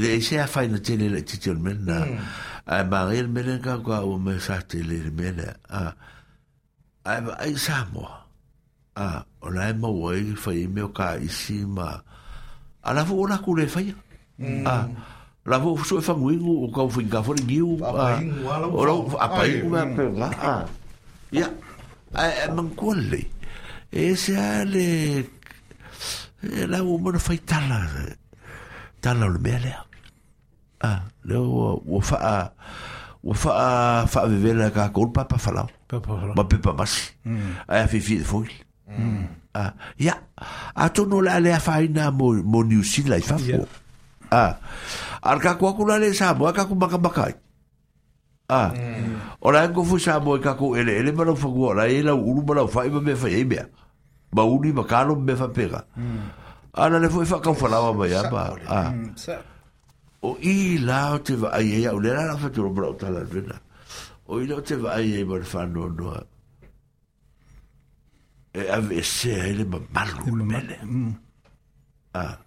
[0.02, 2.04] le se a faina tele le titel men na.
[2.68, 5.96] A marir mele ka ko o me sa tele le mele a.
[7.08, 8.04] A ba ai sa mo.
[9.00, 11.96] A ola e mo wai fa i me ka isima.
[12.84, 13.80] Ala vo ona ku le fa.
[14.44, 14.68] Mm.
[14.68, 14.84] Ah.
[15.46, 18.18] la vo so fa nguingu o ka fu ka for giu a
[18.66, 20.54] o a pa ingu na pe la a
[21.32, 21.46] ya
[22.18, 23.22] a man kulle
[23.94, 24.86] e se ale
[26.72, 27.78] la o mo fa tala
[29.02, 29.72] tala le mele
[30.82, 32.50] a le o o fa
[33.22, 33.52] o fa
[34.10, 35.68] fa vivela ka culpa pa fala
[36.34, 36.98] ma pe pa mas
[37.70, 38.50] a fi fi foi
[39.54, 39.70] a
[40.02, 40.18] ya
[40.74, 43.62] a tono la le fa ina mo mo new zealand fa fo
[44.32, 44.58] Ah.
[45.26, 47.34] Arka ka ku aku lale Samoa ka ku maka maka.
[48.50, 48.74] Ah.
[48.74, 49.18] Hmm.
[49.42, 52.86] Ora ko fu Samoa ka ku ele ele malo fu ora ele ulu malo fa
[52.86, 53.66] iba me fa iba.
[54.34, 55.82] Ba uli ba kalo me fa pega.
[55.98, 56.30] Hmm.
[56.76, 58.54] Ana ah, le fu fa ka fa ba ya ba.
[58.70, 58.94] Ah.
[58.94, 59.14] Hmm,
[60.26, 63.58] o i la te va ai ya ule la fa tu bro ta la vena.
[64.28, 66.06] O i la te va ai ba fa no no.
[68.56, 70.32] E ave e se ele ma malu.
[70.32, 71.12] E mm.
[72.16, 72.38] Ah.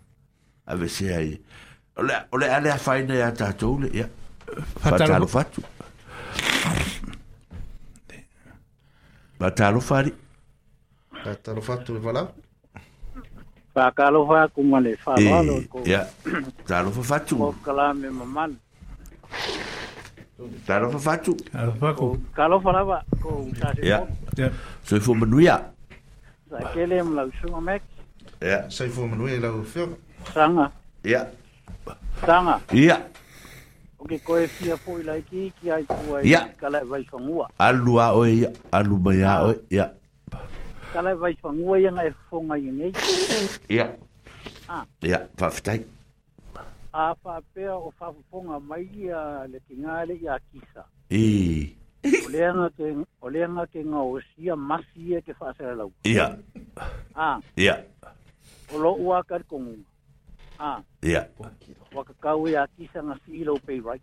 [0.70, 1.34] Ave e se ai
[1.98, 4.06] ole ole ale faina ya tatou le ya
[4.80, 5.62] fatalo fatu
[9.38, 10.10] Batalo fari.
[11.24, 12.22] Batalo fatu le vala.
[13.74, 15.78] Fakalo fa ku male fa valo ko.
[15.86, 16.00] Ya.
[16.66, 17.36] Talo fa fatu.
[17.38, 18.50] Ko kala me maman.
[20.66, 21.32] Talo fa fatu.
[21.54, 22.18] Talo fa ko.
[22.34, 23.86] Kalo fa lava ko tasi.
[23.86, 24.02] Ya.
[24.36, 24.50] Ya.
[24.82, 25.70] So fo menuya.
[26.50, 27.82] Sa kele mla usunga mek.
[28.42, 28.66] Ya.
[28.74, 29.86] So fo menuya la ufio.
[30.34, 30.66] Sanga.
[31.06, 31.30] Ya.
[32.24, 32.56] Tanga.
[32.74, 32.98] Ia.
[33.98, 37.48] O ke koe fia po i lai ki ki ai kua i kalai vai whangua.
[37.58, 39.86] Alu a oe ia, alu mai a oe, ia.
[40.92, 42.92] Kalai vai whangua ia ngai whonga i nei.
[43.68, 43.86] Ia.
[45.02, 45.82] Ia, whaftai.
[46.94, 50.86] A whapea o whafuponga mai ia le ki ngāle ia kisa.
[51.10, 51.74] I.
[52.06, 52.30] O
[52.78, 55.90] ke, o ke ngā osia masi ia e ke whaasera lau.
[56.06, 56.30] Ia.
[57.18, 57.38] Ah.
[57.58, 57.80] Ia.
[58.72, 59.87] O lo uakar kongunga.
[60.58, 60.82] Ia.
[61.22, 61.54] Ah.
[61.94, 64.00] Waka kau ia e kisa nga si ilo pei rai.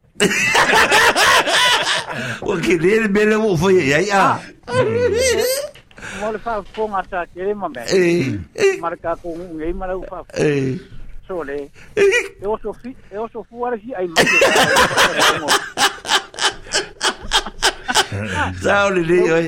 [2.47, 4.39] Waka lele mele mo fai ia ia.
[6.23, 7.81] Mole fa fo nga sa kere ma me.
[7.91, 8.73] Eh, eh.
[8.81, 10.19] Mare ka ko ngu ngei mara ufa.
[10.39, 10.79] Eh.
[11.27, 11.67] So le.
[11.91, 11.99] E
[12.47, 14.23] oso fi, e oso fu ara si ai mato.
[18.63, 19.47] Sao le le oi.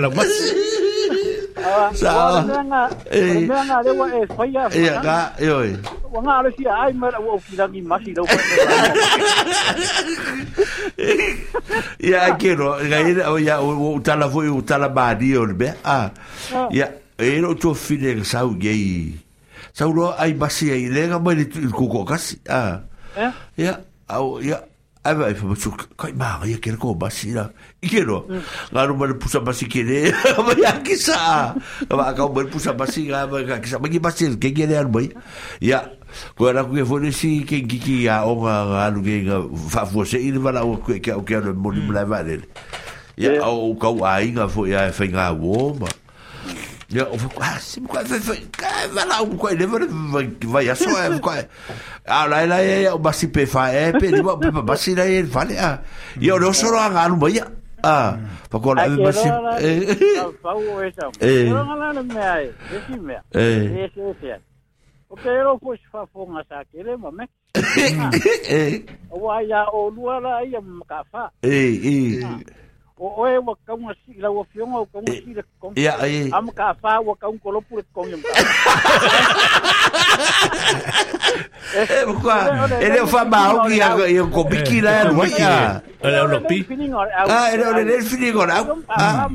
[0.00, 0.48] la masi
[1.94, 5.72] sawa mena le wa e faia ia ga yoi
[6.12, 8.24] wa nga le sia ai mara wa ukirangi masi lo
[11.98, 16.10] ia kero ga ia o ia o tala foi o tala badi o be ah
[16.70, 19.16] ia e lo to fine sau gei
[19.72, 22.80] sau lo ai basi ai le ga le ku ko kasi ah
[23.56, 23.80] ia
[24.12, 24.60] au ia
[25.06, 27.46] Aiwa e whamatu, kai maha ia kere ko basi não?
[27.78, 28.24] I kero,
[28.74, 30.10] ngā no a pusa basi kere,
[30.42, 31.54] mai aki sa.
[31.86, 33.78] Ngā akau mani pusa basi, ngā mai aki sa.
[33.78, 35.06] Maki basi, ke kere anu mai.
[35.62, 35.84] Ia,
[36.34, 38.54] ko ana ku e fone si, ke que ia o ngā
[38.88, 39.38] anu ke ngā
[39.76, 42.40] whafua se, que wana é, o ke ke é ke anu moni mulai vare.
[43.16, 45.94] Ia, au kau ainga fo ia e whainga é.
[46.94, 48.04] Eu fico, ah, se me vai,
[48.88, 49.88] vai lá, um coelho, vai,
[50.44, 51.48] vai, a sua é, vai.
[52.04, 54.22] Ah, lá, lá, é, o basi pefa, é, peri,
[54.64, 55.80] basi, lá, ele vale, ah.
[56.20, 57.40] E eu não sou lá, ah, não vai,
[57.82, 58.18] ah.
[58.48, 59.26] Fako lá, é, basi.
[59.26, 59.70] É, é.
[61.20, 61.48] É,
[63.34, 63.86] é,
[64.32, 64.40] é.
[65.08, 67.28] O que eu fosse fafonga sa kere, mame.
[67.54, 67.94] Eh,
[68.48, 68.82] eh.
[69.08, 71.30] O ai a o luara ia mkafa.
[71.42, 72.20] Eh, eh.
[72.98, 76.30] o oe wa kaunga si la wa fionga o kaunga si le kong ia ai
[76.32, 78.22] am ka fa wa kaung ko lopu le kong yam
[81.76, 85.82] e kwa um ele fa ma o ki a yo ko biki la no ia
[86.00, 86.58] ele o lopi
[87.28, 89.28] ah ele o le fini ko la ah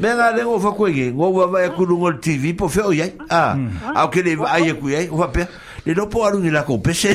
[0.00, 2.90] venga le o fa ko ge ngo wa va ku no tv po fe o
[2.90, 3.54] ia ah
[3.94, 5.46] au ke le ai ku ia o fa pe
[5.86, 7.14] le no po alu ni la ko pese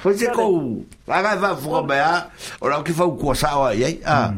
[0.00, 0.44] Foi se ko
[1.10, 2.30] aga va fuga ba
[2.62, 4.32] ora ki fa ko sa wa ye a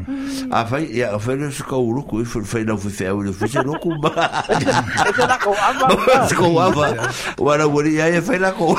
[0.51, 3.31] a fa ya fa le se ko ru ko fa fa na fa fa le
[3.31, 4.11] fa se no ko ba
[5.13, 8.75] se la ko ava se ko ava wori ya fa la ko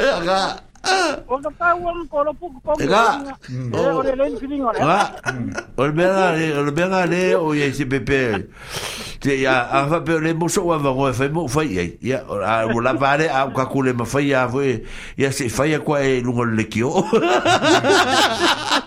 [0.00, 2.80] aga Ono tau ang kolo pug pug.
[2.80, 3.20] Ega.
[3.76, 4.80] Ole len feeling ole.
[4.80, 5.12] Wa.
[5.76, 8.48] Ole bela le, ole le o ye si pepe.
[9.20, 11.98] Te ya a fa pe le muso wa va fa mo fa ye.
[12.00, 14.62] Ya a vola vale a ka kule ma fa ya fo.
[15.20, 16.90] Ya se fa ya kwa e lungo le kio.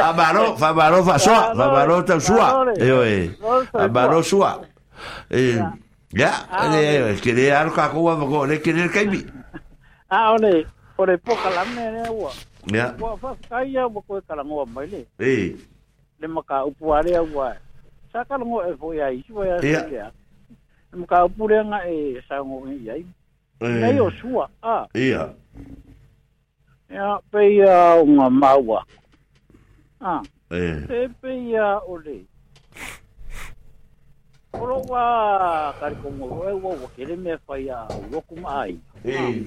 [0.00, 2.70] A baro, fa baro fa soa, fa baro ta soa.
[2.78, 3.34] Yo e.
[3.74, 4.60] A baro soa.
[5.28, 5.58] e
[6.12, 9.22] Ya, ah, ele, que le arco a cova, le que le caimi.
[10.10, 10.66] Ah, ole.
[11.02, 12.30] o le poka la me re wa
[12.76, 15.56] ya wa fa kai ya wa ko ka la mai le e
[16.20, 17.02] le ma ka wa
[18.12, 20.12] sa ka lo e fo ya i ju ya ya
[20.92, 21.24] le ma ka
[21.64, 23.04] nga e sa ngo e ya i
[23.88, 25.32] e yo sua a ya
[26.92, 28.80] ya pe ya nga ma wa
[30.00, 30.20] a
[30.52, 32.24] e pe ya o le
[34.52, 38.74] Oro wa kari kongo roe wa wakere me faya wakum ai.
[39.06, 39.46] Eh.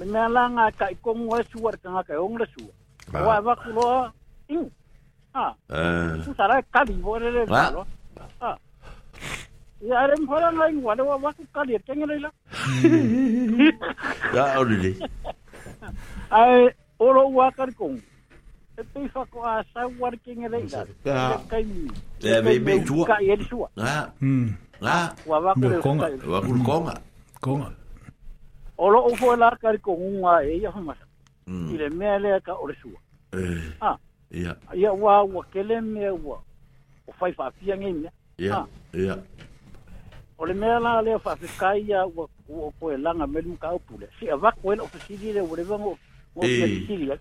[0.00, 2.74] mengala nga ka ikong wa suar ka nga ka ong la suar
[3.20, 3.86] wa wa kulo
[4.48, 4.64] in
[5.36, 6.16] ah eh.
[6.24, 7.84] su sara kali bore le lo
[8.40, 8.56] ah
[9.84, 12.30] ya rem hora nga in wa wa e ya, wa kali teng le la
[14.32, 14.96] ya ori
[16.32, 18.00] ai oro wa kar kong
[18.80, 20.64] e pe fa ko a sa war king le
[21.04, 21.92] la ka ni
[22.24, 24.08] e ya be be tu ka ye suar ah
[24.88, 26.96] ah wa wa kulo konga wa kulo konga
[27.44, 27.68] konga
[28.82, 30.96] Olo lo o la cari con un a ella fue más
[31.46, 32.90] y le me le acá o le su
[33.78, 33.98] ah
[34.30, 36.42] ya ya wa wa que le me wa
[37.06, 39.22] o fai fa fi en ella ya ya
[40.38, 43.42] o le me la le fa se cai ya wa o fue la nga me
[43.42, 45.98] nunca o pule si va con el oficial de volvemos
[46.34, 47.20] o oficial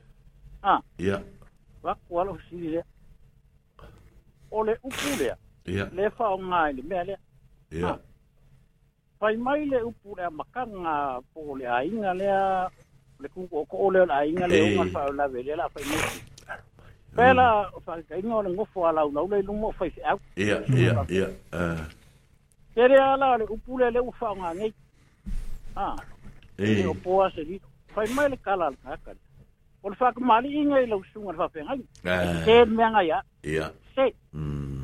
[0.64, 1.22] ah ya
[1.86, 2.86] va con el oficial
[4.50, 7.18] o le upule ya le fa un aire me le
[7.72, 8.00] ya ah.
[9.20, 12.28] fai mai le upu le makanga po le ainga le
[13.22, 16.08] le ku ko ko le ainga le unga fa la vele la fai mai
[17.16, 21.06] pela fa kai no le ngofo ala u le lumo fai se au ia ia
[21.10, 21.84] ia eh
[22.76, 24.74] tere ala le upu le le ufa nga ngai
[25.76, 25.98] ah
[26.58, 27.60] e o po ase li
[27.96, 29.12] fai mai le kala ka ka
[29.84, 31.80] o fa ka mali inga le usunga fa pe ngai
[32.46, 34.79] se me nga ya ia se mm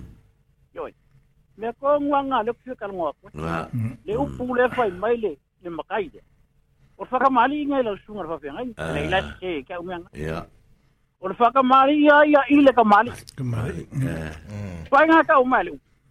[1.57, 3.97] me ko ngwanga le kufika kal ngwa ko mm.
[4.05, 5.31] le u pule fa e mai le
[5.63, 6.19] le makai de
[6.97, 8.91] or fa ka mali ngai la sunga fa fe ngai ah.
[8.93, 10.39] le ila che ka ngwa ya
[11.19, 13.87] or fa ka mali ya ya ile ka mali ka mali eh.
[13.91, 14.51] mm.
[14.51, 14.85] Mm.
[14.91, 15.45] fa nga ka u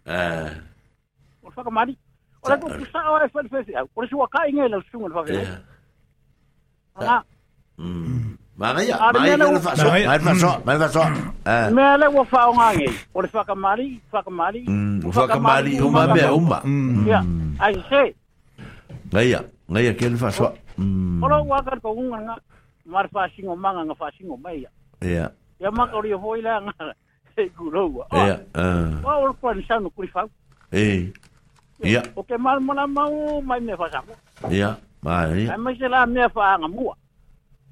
[0.05, 0.57] eh
[1.43, 1.93] or fa ka mali
[2.41, 5.13] or ko kusa o e fa fe fe or si wa ka ngai la sunga
[5.13, 7.21] fa fe ngai ah
[7.77, 9.03] mm Magaia, hmm.
[9.03, 9.25] hmm, hmm.
[9.27, 11.09] ya, não faz só, mas faz só, mas faz só.
[11.75, 12.87] Me le o fa o ngai.
[13.13, 14.63] O le faka mari, faka mari.
[15.03, 16.61] O faka mari ma be ma.
[17.05, 17.19] Ya.
[17.59, 18.15] Ai se.
[19.11, 19.43] Ngaia,
[19.83, 20.53] ya ke le faz só.
[21.21, 22.37] Ora wa ka ko nga
[22.87, 24.63] mar fa singo manga nga fa singo mai.
[25.03, 25.27] Ya.
[25.59, 26.95] Ya ma ko ri foi la nga.
[27.35, 28.03] E kulo wa.
[28.15, 28.39] Ya.
[29.03, 30.23] Wa o ko ni sa no kuri fa.
[30.71, 31.11] Eh.
[31.83, 31.99] Ya.
[32.15, 33.99] O ke mal mona mau mai me fa sa.
[34.47, 34.79] Ya.
[35.03, 35.43] Mai.
[35.43, 36.95] Ai mai se la me fa nga mua.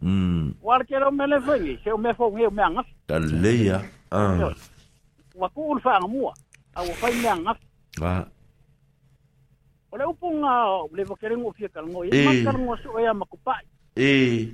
[0.04, 0.56] Mm.
[0.62, 2.88] Wala ke lau mele whangi, se o me whangi o me ngas.
[3.08, 3.80] Ta leia.
[4.12, 6.34] Wa ku ulu whanga mua,
[6.76, 7.58] a wa whai mea ngas.
[8.04, 8.28] Wa.
[9.92, 13.64] O le o le wakerengo fia karango, e makarango so ea makupai.
[13.96, 14.52] E.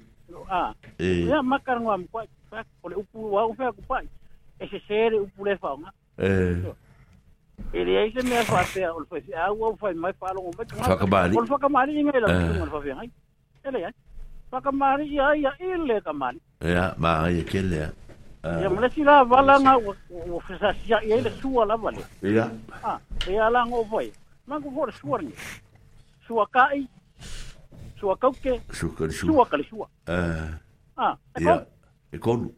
[0.52, 0.74] Ah.
[1.00, 1.26] E.
[1.26, 2.30] Ea makarango amakupai,
[2.84, 4.06] o le upu wa ufea kupai.
[4.60, 5.90] E se sere upu le whanga.
[6.18, 6.58] E.
[7.74, 10.54] E le eise mea ah o le whai, a ua whai mai whalongo.
[10.78, 11.38] Whakabali.
[11.38, 13.10] O le whakamari ingai lau, o le whai.
[13.66, 13.94] Ele ai.
[14.52, 16.40] whakamari i aia i le ka mani.
[16.66, 17.90] Ia, ma aia ke lea.
[18.44, 18.70] Ia, ah.
[18.74, 22.06] ma lesi la valanga o fesasia i aile sua la vale.
[22.24, 22.48] Ia.
[22.84, 22.96] Ha,
[23.30, 24.08] ia la ngō vai.
[24.48, 25.36] Mangu hore sua rinu.
[26.28, 26.84] Sua kai,
[28.00, 29.34] sua kauke, sua kari sua.
[29.34, 29.90] Sua kari sua.
[30.08, 30.24] Ha,
[30.98, 31.14] ah.
[31.14, 31.66] ah, e kon?
[32.12, 32.52] E konu.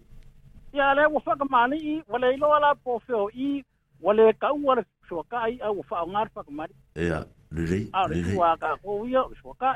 [0.73, 3.59] Ia, le wa whakamari i, wale ilo ala po feo i,
[4.01, 6.73] wale kaua le sua kai au whaungar whakamari.
[6.95, 8.37] Ia, lirei, lirei.
[8.37, 9.75] Ia, le sua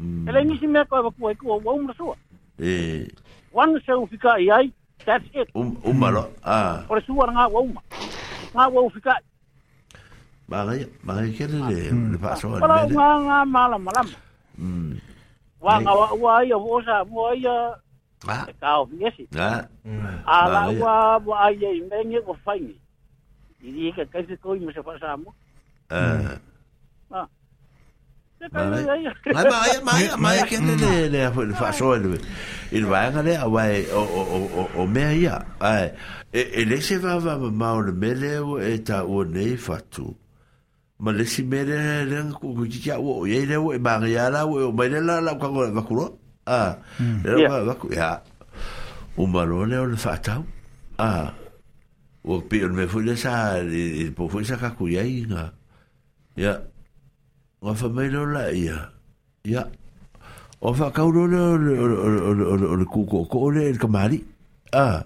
[0.00, 0.28] Mm.
[0.28, 2.16] E lei nisi mea koe wakua e kua ua umra sua.
[2.60, 3.08] E.
[3.52, 4.72] Wanga se ufika i ai,
[5.06, 5.48] that's it.
[5.54, 6.10] Um, umma ah.
[6.10, 6.34] lo, mm.
[6.42, 6.52] a.
[6.52, 6.84] Ah.
[6.88, 7.80] Ore sua ngā ua umma.
[8.54, 9.96] Ngā ua ufika i.
[10.50, 11.78] Mālai, mālai kere le,
[12.12, 12.60] le paa soa.
[12.62, 14.12] Pala ngā ngā mālam, mālam.
[14.58, 14.98] Mm.
[15.64, 17.60] Wā ngā ua ai, a wosa, ua ai,
[18.26, 18.42] Ah.
[18.48, 19.26] E kā o fiesi.
[19.38, 19.62] Ah.
[19.84, 20.18] Mm.
[20.26, 20.94] Ala ua,
[21.24, 22.76] ua ai, a imenge, ua whaingi.
[23.64, 25.32] Iri eka kaise koi, mase pasamu.
[25.90, 26.36] Ah.
[27.10, 27.26] Ah.
[28.52, 31.20] Mwaya, mwaya, mwaya Mwaya ken de de
[31.56, 32.18] Fakso e lwe
[32.72, 33.86] I lwaya nge de awaye
[34.76, 35.40] Ome a ya
[36.32, 40.12] E lesi vavav Mwa oune mele ou E ta oune e fatu
[41.00, 41.74] Mwa lesi mele
[42.06, 45.34] Mwen kou koujitia Ouye le ou e mange ya la Ouye oume le la La
[45.34, 48.22] ou kakou la vakou lo A E la wakou ya
[49.16, 50.44] Oumano le oune fatou
[50.98, 51.32] A
[52.24, 53.56] Ou pi oume fwine sa
[54.14, 55.50] Po fwine sa kakou ya i nga
[56.36, 56.58] Ya
[57.66, 58.78] Nga whamaina o la ia.
[59.42, 59.66] Ia.
[60.62, 63.26] O whakauro le o le kuko.
[63.26, 64.22] Ko o le kamari.
[64.72, 65.02] Ah.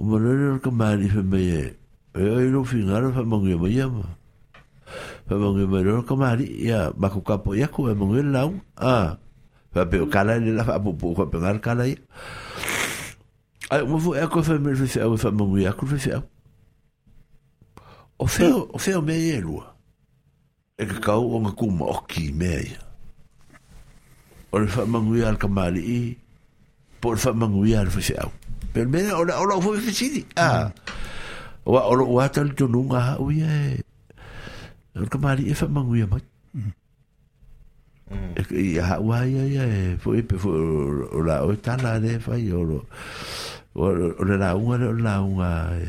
[0.02, 1.76] manone o le kamari whamai não
[2.16, 4.08] E ai no fingara whamangi o mai ama.
[5.28, 6.46] Whamangi o mai o le kamari.
[6.64, 6.90] Ia.
[6.96, 8.54] Mako kapo iaku e mongi lau.
[8.80, 9.18] Ah.
[9.76, 11.12] Whape o kala le la whapupu.
[11.12, 12.00] Whape ngar kala ia.
[13.68, 16.22] Ai, uma vou é que foi mesmo foi foi mamãe, a curva foi.
[18.16, 19.75] O feo, o feo meia lua.
[20.76, 22.80] e ka kau o ngā kuma oki mea ia.
[24.52, 26.00] O le whamanguia al kamali i,
[27.00, 28.30] po le whamanguia al whese au.
[28.74, 30.22] Pero mea, o la o la ufo i fesiri.
[30.36, 30.68] Ah,
[31.64, 33.78] o a oro o atal tonu ngā hau ia e,
[35.00, 36.22] al kamali e whamanguia mai.
[38.36, 41.96] E ka i hau ai ai ai, po e pe fo o la o tala
[42.04, 42.82] le fai o lo,
[43.80, 43.94] o
[44.28, 45.88] le launga le o launga e,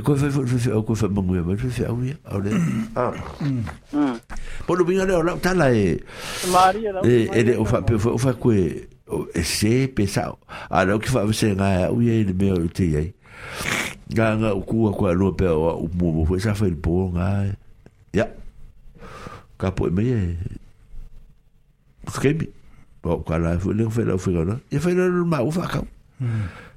[0.00, 2.14] E koe whai whai whai au koe whai manguia mai whai au ia.
[2.24, 2.50] Au le.
[4.66, 5.82] Pono pinga leo lau tala e.
[6.52, 7.02] Maria lau.
[7.04, 8.60] E le o whai pe o whai koe
[9.36, 10.38] e se pe sao.
[10.70, 13.10] A lau ki whai whai ngā au ia i le mea o te iai.
[14.14, 17.28] Ngā ngā ukua koe aloa pe o umu mo whai sa whai po ngā.
[18.16, 18.30] Ia.
[19.60, 20.24] Ka po e mei e.
[22.08, 22.48] Whakemi.
[23.04, 24.56] Pau kala e whai leo whai lau whai ngā.
[24.72, 25.84] Ia whai lau lau mau whakau.
[26.24, 26.48] Mm.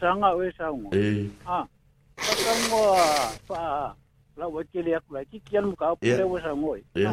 [0.00, 1.68] sanga we sango eh ah
[2.16, 2.96] sango
[3.44, 3.92] fa
[4.40, 7.12] la wa kile ak la ki kian ka pule we sango eh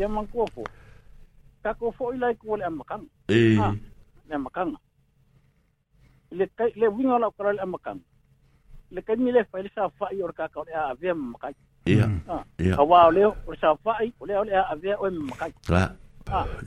[0.00, 0.64] ya man ko fo
[1.62, 3.60] ta ko fo ila ko le amakan eh
[4.34, 4.64] le cái
[6.32, 8.00] le kai le winga la ko le amakan
[8.90, 11.52] le kai mi le fa le sa fa cái ka ka a ve amakan
[11.84, 12.08] Ia.
[12.64, 12.80] Ia.
[12.80, 15.52] Awa ole o sa fai, ole ole a ve o makai.
[15.68, 15.92] La.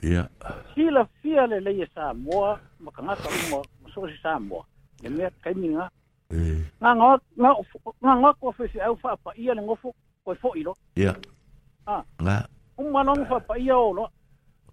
[0.04, 0.28] Ia.
[0.74, 4.62] Sila fia le le sa moa, makanga sa mo, so si sa moa
[5.02, 5.90] ele kai minga
[6.80, 7.50] nga nga nga
[8.02, 9.94] nga nga ko fe se au fa pa ia le ngofo
[10.24, 11.14] ko fo ilo ya
[11.86, 12.46] ah nga
[12.76, 14.10] um manong fa pa ia lo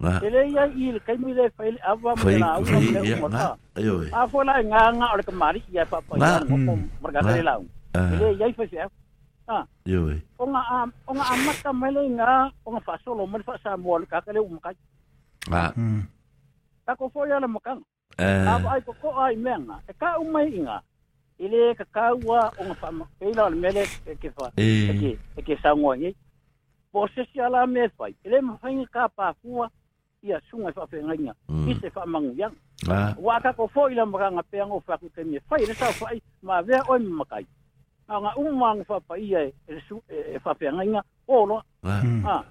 [0.01, 2.65] nga ele ia il kai mi le fa ile ava mo na au
[3.21, 6.73] mo ta ayo a fo la nga nga or kamari ia fa pa ia ngofo
[7.01, 7.53] marga le la
[8.13, 8.77] ele ia fa se
[9.47, 9.99] ah yo
[10.41, 13.77] o nga am o nga amata mele nga o nga fa solo mo fa sa
[13.77, 14.69] mo ka ka le um ka
[15.53, 15.71] ah
[16.85, 17.81] ta ko fo ia le mo kang
[18.17, 18.43] Eh.
[18.47, 19.79] Ka ai ko ai menga.
[19.87, 20.79] E ka u mai inga.
[21.39, 22.87] Ile ka ka wa o ma pa.
[23.19, 24.47] E la le mele e ke fa.
[24.57, 24.87] Eh.
[24.89, 26.15] E ke e ke sa ngo ni.
[26.91, 28.07] Po se si ala me fa.
[28.23, 29.67] Ile ma fa ka pa fuwa
[30.23, 31.29] ia sunga fa fe ngai.
[31.67, 32.47] Ki se fa mang ya.
[32.87, 33.13] Ah.
[33.19, 35.39] Wa ka ko fo ile ma ka ngape ngo fa ku kemi.
[35.49, 37.45] Fa ile sa fa ai ma ve o ni ma kai.
[38.07, 40.95] Nga nga umang fa pa ia e-, e su e fa fe ngai.
[41.27, 41.59] O lo.
[41.83, 42.43] Ah.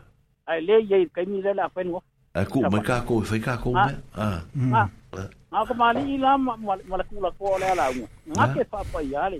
[0.46, 2.02] Ai le ye kai ni le la fa ngo.
[2.34, 3.72] Ai ku ma ka ko fa ka ko.
[3.76, 3.94] Ah.
[4.16, 4.42] Ah.
[4.76, 4.88] ah.
[5.54, 8.02] ma ko mali ila mala kula ko ala ala ngu
[8.34, 9.38] ngake fa pa yale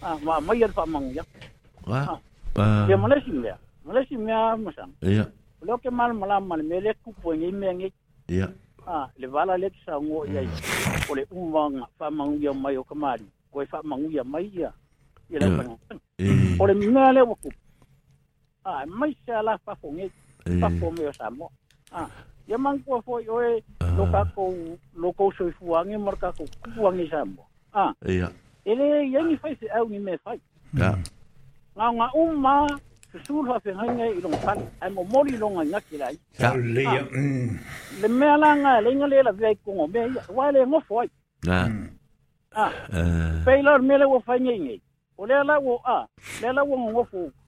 [0.00, 1.20] ah ma ma yer fa mang ya
[1.84, 2.16] wa
[2.88, 5.24] ya mala sim ya mala sim ya masam ya
[5.60, 7.88] lo ke mal mala mal mele ku po e ngi mengi
[8.32, 8.48] ya
[8.88, 10.40] ah le vala le sa ngo ya
[11.04, 11.16] ko mm.
[11.20, 14.72] le umwang fa mang ya mayo kamari ko fa mang ya mai ya
[15.28, 15.62] ya la pa
[16.56, 17.52] ko le ngale wo ku
[18.64, 20.08] ah mai sala fa fo ngi
[20.56, 21.52] fa fo me sa mo
[21.92, 22.08] ah
[22.46, 23.90] ya man ko fo yo e ah.
[23.98, 24.54] lo ka ko
[24.94, 27.42] lo ko so fu e marka ko ku an e jambo
[27.74, 28.30] ah ya
[28.64, 30.38] ele ya ni fa se au ni me fa
[30.78, 30.94] ya
[31.74, 32.66] nga nga umma
[33.10, 36.06] se su fa se hanga i lo pan a mo mori lo nga nga kira
[36.06, 36.14] ah.
[36.14, 36.74] i ya mm.
[36.74, 37.02] le ya
[38.02, 40.62] le me ala nga le nga le la ve ko mo be ya wa le
[40.70, 41.88] mo fo ya mm.
[42.54, 44.74] ah eh pe lor me le wo fa ni ni
[45.18, 46.06] o ala wo a ah,
[46.40, 47.26] le ala wo mo fo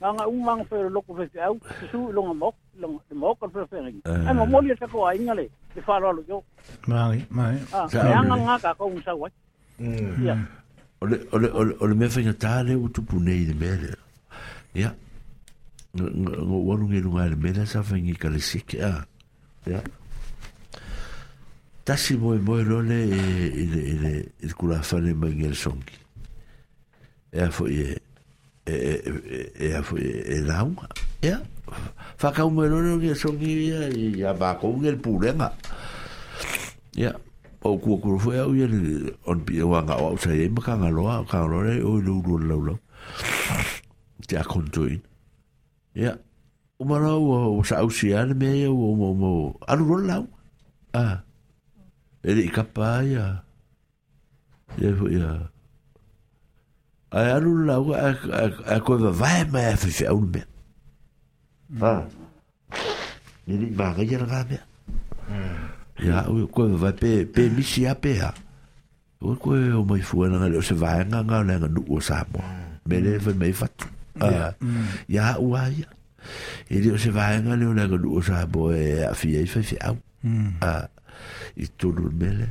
[0.00, 1.58] nga ungang fer loko fe au
[1.90, 5.46] su longa mok long de mok fer fer ai mo moli sa ko ai ngale
[5.74, 6.42] de faro lo yo
[6.86, 9.28] mai mai ah nga nga ka ko unsa wa
[10.18, 10.34] ya
[11.02, 13.94] ole ole ole ole me fe tale u tu punei de mele
[14.74, 14.90] ya
[15.94, 19.06] ngo waru ngi lunga de mele sa fe ngi kale sik ya
[19.66, 19.78] ya
[21.86, 23.22] tasi mo mo role e
[23.62, 25.94] e e kula fa le mangel songi
[27.30, 27.94] e fo ye
[28.66, 28.74] e
[29.60, 29.82] e
[30.34, 30.88] e la unha
[31.22, 31.38] ia
[32.16, 35.52] fa ca un melone que son ia ia va con el problema
[36.96, 37.12] ia
[37.62, 38.64] o ku ku foi au ia
[39.28, 42.22] on pi o anga o sa ia ka nga loa ka lo le o lu
[42.26, 42.74] lu lu lu
[44.28, 44.98] te akontuin
[45.94, 46.16] ia
[46.80, 49.32] o mara o sa au si ar me o mo mo
[49.68, 50.24] alu lo lau
[50.96, 51.20] ah
[52.24, 53.24] ele ikapa ia
[54.80, 55.52] ia ia
[57.14, 60.42] ai alu la ua a e e, e, koe vavae mai a faifeaulu mea
[61.90, 61.92] a
[63.46, 64.62] i lii magaia laga mea
[65.30, 66.04] hmm.
[66.06, 67.54] ia au koe vavae pe pe hmm.
[67.56, 68.32] misi a pea
[69.20, 72.82] ua koe o mai fuanaga le o se vaegaga o le aganuu o samoa hmm.
[72.90, 73.86] me le fai mai fatu
[74.18, 75.62] ia aʻu ah.
[75.62, 75.86] a ia
[76.70, 79.96] i le o se vaega le o le aganuu o samoa e aafia ai faifeau
[81.62, 82.50] i tonu mele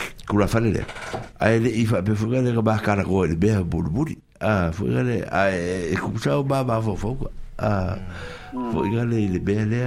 [0.31, 0.81] kula fale le
[1.39, 4.15] ai le i fa pe fuga le ka ba kara ko le be bur buri
[4.39, 5.41] a fuga le a
[5.91, 7.11] e ku sa ba ba fo fo
[7.59, 7.97] a
[8.71, 9.81] fuga le le be le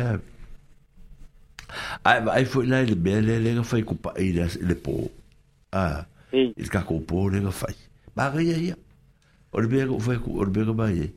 [2.04, 4.76] ai ai foi lá le be le le ka fai ku pa i le le
[4.76, 4.92] po
[5.72, 7.74] a il ka ku po le ka fai
[8.14, 8.76] ba ga ia ia
[9.52, 11.08] o le be ko fai ku o le be ka ba ia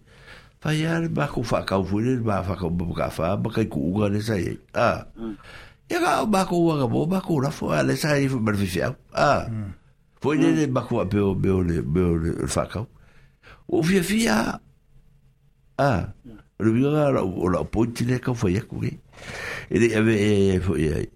[0.63, 3.35] fai ia le ba ku fa ka fu le ba fa ka ba ka fa
[3.35, 5.35] ba ka ku le sai a mm.
[5.87, 8.91] E ka bako wanga mo, bako na fo, ale sa i fo beneficiau.
[9.15, 9.47] Ah.
[10.19, 12.47] Foi nele bako a peo, peo, le, o le,
[13.67, 14.59] O fia fia.
[15.79, 16.07] Ah.
[16.59, 18.97] Lo viu nga, o la pointi le ka foi aku, eh.
[19.69, 21.07] Ele, ave, e, foi, e,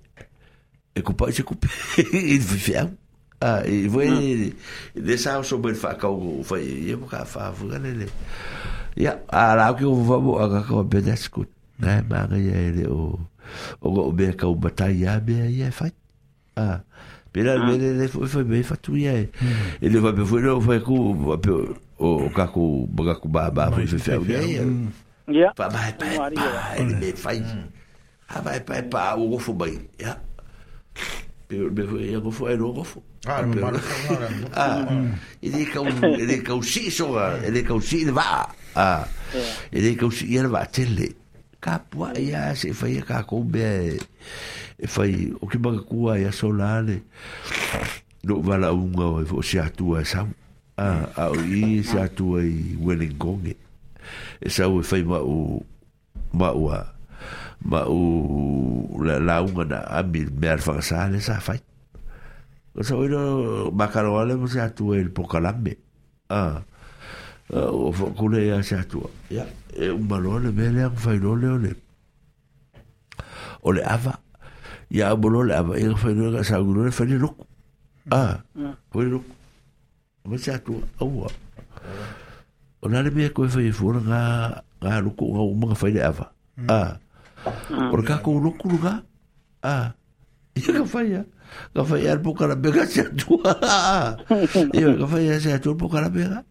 [0.96, 1.68] e kupa i se kupa,
[2.14, 2.88] i fifiau.
[3.42, 4.54] Ah, e foi,
[4.94, 6.62] le sa o so foi whakau, foi,
[6.94, 8.06] e mo ka whafu, le,
[8.96, 11.48] Ya, a la ki o vamo, a ka ka o pedasku.
[11.82, 13.18] Ngai manga ia ele o...
[13.18, 13.31] Oh
[13.82, 15.92] o me ka o batai a me ia fai
[16.56, 16.82] a
[17.32, 19.82] pela me le foi foi bem fatu ia hum.
[19.82, 21.00] ele vai me foi não foi com
[22.00, 24.42] o caco com baba foi foi fel ia
[25.28, 26.30] ia pa vai pa
[26.78, 27.66] ele me fai hum.
[28.30, 30.18] a ah, vai pa pa o gofo bai ia
[31.50, 33.46] me foi ia gofo era o gofo Ah,
[34.58, 34.82] ah
[35.46, 39.06] ele cau é é ele cau é si soga ele cau si va ah
[39.72, 41.21] ele cau si ele va tele
[41.62, 44.02] kapua ia se fai a kakou bea e,
[44.82, 47.06] e fai o ki maka kua ia solane
[48.26, 50.28] no wala unga o e fo se atua e sau
[50.82, 53.54] a au i se atua i Wellingkonge
[54.42, 55.62] e sau e fai ma o
[56.34, 56.74] ma o
[57.70, 58.02] ma o
[59.06, 61.62] la, la unga na ami mea alfangasale sa fai
[62.74, 65.78] o sa oino makaroa le mo se atua i e le pokalame
[66.34, 66.66] ah.
[67.52, 69.10] o whakule ia se atua.
[69.30, 69.46] Ia,
[69.78, 71.76] e umalole me lea whainole o le.
[73.64, 74.20] O le awa,
[74.90, 77.46] ia umalole awa, ia whainole ka saungunole whaine roku.
[78.10, 78.40] Ah,
[78.94, 79.32] whaine roku.
[80.26, 81.30] Me se atua, aua.
[82.82, 84.22] O nare mea koe whaine fuona ngā,
[84.84, 86.32] ngā luku, ngā umanga whaine awa.
[86.70, 86.98] Ah,
[87.92, 89.02] o le kako luku luka.
[89.64, 89.94] Ah,
[90.56, 91.26] ia ka whaia.
[91.76, 93.54] Ka whaia ar pokara bega se atua.
[94.74, 96.32] Ia, ka whaia se atua pokara bega.
[96.32, 96.46] Ah,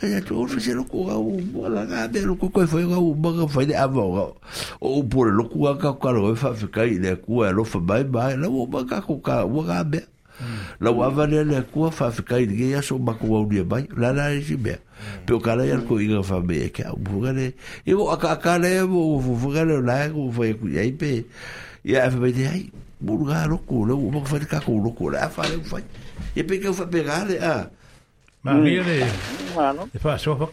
[0.00, 1.14] Sino ko ka
[1.52, 4.32] wala nga meron ko koe whai ngau manga whai ne awa
[4.80, 8.48] O upore loku a ka karo e whawhikai ne kua o lofa mai mai na
[8.48, 8.64] hum.
[8.64, 10.04] é é o manga ko ka ua ngā mea.
[10.80, 14.12] Na o awa ne ne kua whawhikai ne ninguém so mako wau ne mai la
[14.16, 14.80] na e si mea.
[15.28, 17.46] Peo kala ian ko inga whame e o umuhunga ne.
[17.84, 20.96] E o aka é ne e mo ufufunga lá o nae ko whai ku iai
[20.96, 21.24] pe.
[21.84, 22.64] Ia aí whamai o hai.
[23.00, 25.84] Muru ngā loko, lau umanga whai ne kako loko, la a whare o whai.
[26.36, 27.20] E pe a.
[27.28, 27.66] Né, ah.
[28.42, 29.04] Maria de
[29.92, 30.50] de faso.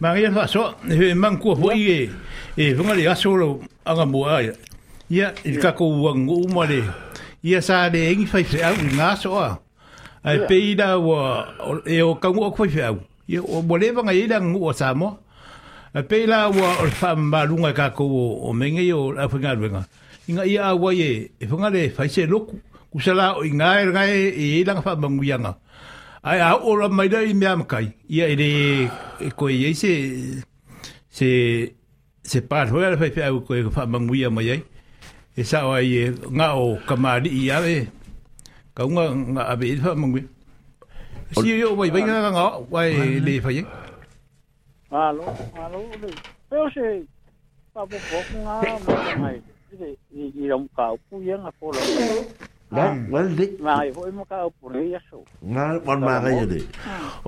[0.00, 2.10] Maria so he man ko ho i
[2.56, 4.50] e vunga le aso lo anga mo ai.
[5.10, 6.82] Ia i ka ko wangu mo le.
[7.44, 9.58] Ia sa de engi fai se au nga so a.
[10.24, 11.46] Ai pe i da wa
[11.86, 12.98] e o ka ngo ko fai au.
[13.28, 15.18] Ia o mo le vanga i da ngo sa mo.
[15.94, 18.04] Ai pe la wa o fa malunga ka ko
[18.42, 19.86] o menge o afinga luenga.
[20.28, 22.58] Inga ia wa ye e vunga le fai se loku.
[22.90, 24.14] Kusala o inga e ngai
[24.60, 25.50] e langa fa manguyanga.
[25.54, 25.58] Mm
[26.22, 28.48] ai a ora mai dai me am kai ia ere
[29.38, 29.92] ko ia se
[31.10, 31.28] se
[32.22, 34.62] se par hoia fa fa ko e fa manguia mai ai
[35.38, 35.88] e sa o ai
[36.36, 37.88] nga o kamari ia e
[38.76, 40.26] ka nga nga abe fa manguia
[41.34, 42.90] si yo vai vai nga nga vai
[43.26, 43.62] le fa ye
[45.02, 45.26] alo
[45.64, 46.10] alo le
[46.48, 46.86] pe o se
[47.74, 47.98] pa bo
[48.46, 48.54] nga
[49.22, 49.36] mai
[50.14, 51.50] ni ni ram ka ku ia nga
[52.72, 53.60] Na, wel lit.
[53.60, 55.20] Ma i foi mo ka o pure ia so.
[55.44, 56.60] Na, bon ma ga ia de.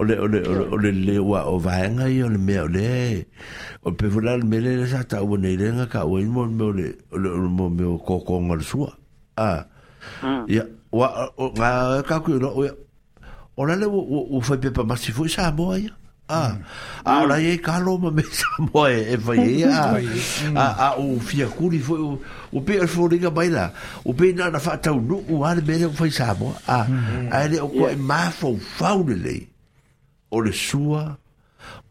[0.01, 3.25] Ole ole ole ole le wa o vaenga i ole me ole.
[3.85, 6.47] O pe vola le mele le sa ta o ne le nga ka o mo
[6.49, 8.89] me ole ole mo me o ko ko ngal sua.
[9.37, 9.67] Ah.
[10.49, 11.13] Ya, wa
[11.61, 12.65] nga ka ku no o.
[13.61, 15.93] Ona le o foi pe pa masifo sa mo ia.
[16.27, 16.57] Ah,
[17.05, 18.23] ah, ah ora e kalo ma me
[18.73, 20.01] mo e vai e a ah,
[20.57, 21.17] a ah, mm.
[21.21, 22.17] o fia kuri foi o
[22.51, 23.73] o pe foi liga baila
[24.09, 27.29] o pe na na fata o no o ar bele foi sabo ah mm.
[27.31, 29.51] a ele o ko ma fo faule
[30.33, 31.13] o le sua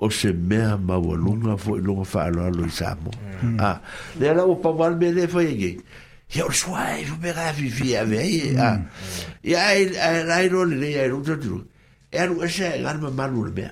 [0.02, 3.12] o se mea maualunga foi longa whaaloalo i Samo.
[3.44, 3.60] Mm.
[3.62, 3.82] Ah,
[4.18, 5.78] le ala o pawal me le foi aí
[6.36, 8.58] Ia o sua e fumera a fifi a vei.
[8.58, 8.82] Ah,
[9.46, 11.62] ia e aí aí le lei a e ruta tru.
[12.12, 13.72] E aru asa e ngana mamalu le mea.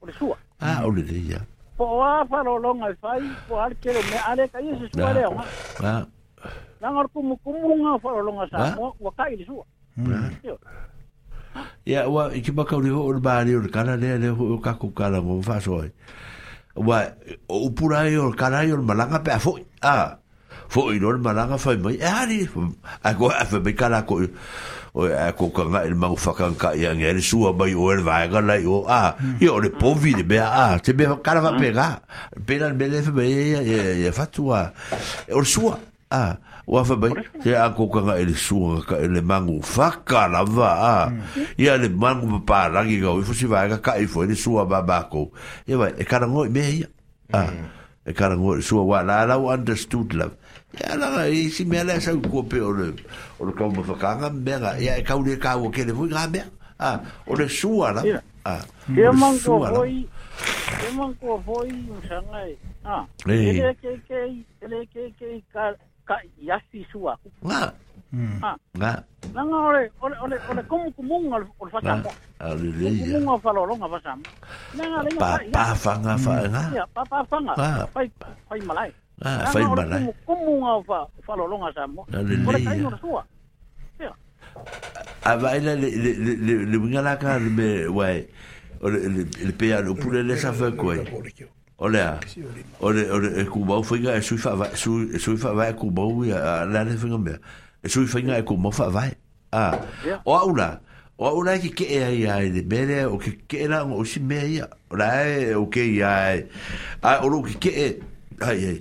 [0.00, 0.36] o le sua.
[0.60, 1.40] Ah, o le le, ia.
[1.76, 5.30] Po a faro longa i fai, po a le me ale ka iese sua Ah.
[5.38, 5.44] ha?
[5.84, 6.04] Ha.
[6.80, 9.64] Langar kumu kumu nga faro longa sa, wa kai le sua.
[9.96, 10.30] Hmm.
[11.86, 14.52] Ia, ua, i ki maka uri o le baari, o le kara lea, le ho,
[14.54, 15.90] o kaku kara, o faa soi.
[16.76, 17.00] Ua,
[17.48, 20.18] o upura i, o le kara o malanga, pe a foi, a, ah,
[20.68, 22.48] foi, o malanga, fai mai, e hari,
[23.04, 24.28] a koe, a fai mai kara koe,
[24.96, 28.00] o e ko ka ngai mau whaka ka i angi ere sua mai o ere
[28.00, 31.52] vaega lai o a i o le povi le mea a te mea kara va
[31.52, 32.00] pega
[32.48, 34.72] pera le mele fe e fatua
[35.36, 35.76] o sua
[36.08, 36.32] a
[36.64, 37.12] o fa bai
[37.44, 40.96] te a ko ka ngai le sua ka le mangu whaka lava a
[41.60, 44.64] i a le mangu pa rangi gau i fusi vaega ka i fo le sua
[44.64, 46.88] ba e vai e karango i mea ia
[47.36, 47.44] a
[48.02, 50.40] e karango i sua wa la la understood love
[50.76, 51.24] Ya la la
[51.64, 52.92] me la sa ko pe o le
[53.40, 55.92] o le kaum fa ka nga me ga ya e ka u le ka le
[55.92, 56.28] vui nga
[56.78, 58.04] ah o le su ala
[58.44, 58.60] ah
[58.92, 60.04] ke mong ko voi
[60.68, 61.72] ke mong ko voi
[62.84, 64.20] ah le que que ke
[64.68, 65.32] le ke ke
[66.44, 67.16] ya e si sua.
[67.48, 67.72] ah
[68.44, 69.00] ah nga
[69.32, 69.48] la hmm.
[69.48, 71.72] nga ole ole ole ole kom ku mong ole ole
[72.44, 74.12] ah le le mong fa lo nga fa sa
[75.16, 77.52] pa fa fa nga ya pa pa fa nga
[77.88, 78.00] pa
[78.44, 78.92] pa malai
[79.24, 79.84] Ah, fai mara.
[80.28, 82.04] Kumu ngā wha, wha lolonga sa mo.
[82.12, 82.92] Aleluia.
[83.00, 83.24] Kore
[85.24, 88.26] A vai la le le le le winga la ka le me wai.
[88.82, 89.44] O le ah.
[89.44, 91.00] le pe a lo pure le sa eh, fa koi.
[91.78, 92.20] O a.
[92.80, 95.90] O le o le ku bau eh, su fa vai su su fa vai ku
[95.90, 97.38] bau ya ah, la le finga me.
[97.84, 99.16] Eh, su fa ga ku mo fa vai.
[99.52, 99.80] Ah.
[100.04, 100.20] Ya.
[100.26, 100.80] O aula.
[101.18, 104.20] O aula ki ke e ia e le bere o ke ke la o si
[104.20, 104.68] me ia.
[104.92, 105.24] O la
[105.56, 106.36] o ke ia.
[107.02, 107.88] A o lo ki ke e.
[108.44, 108.76] ai ai.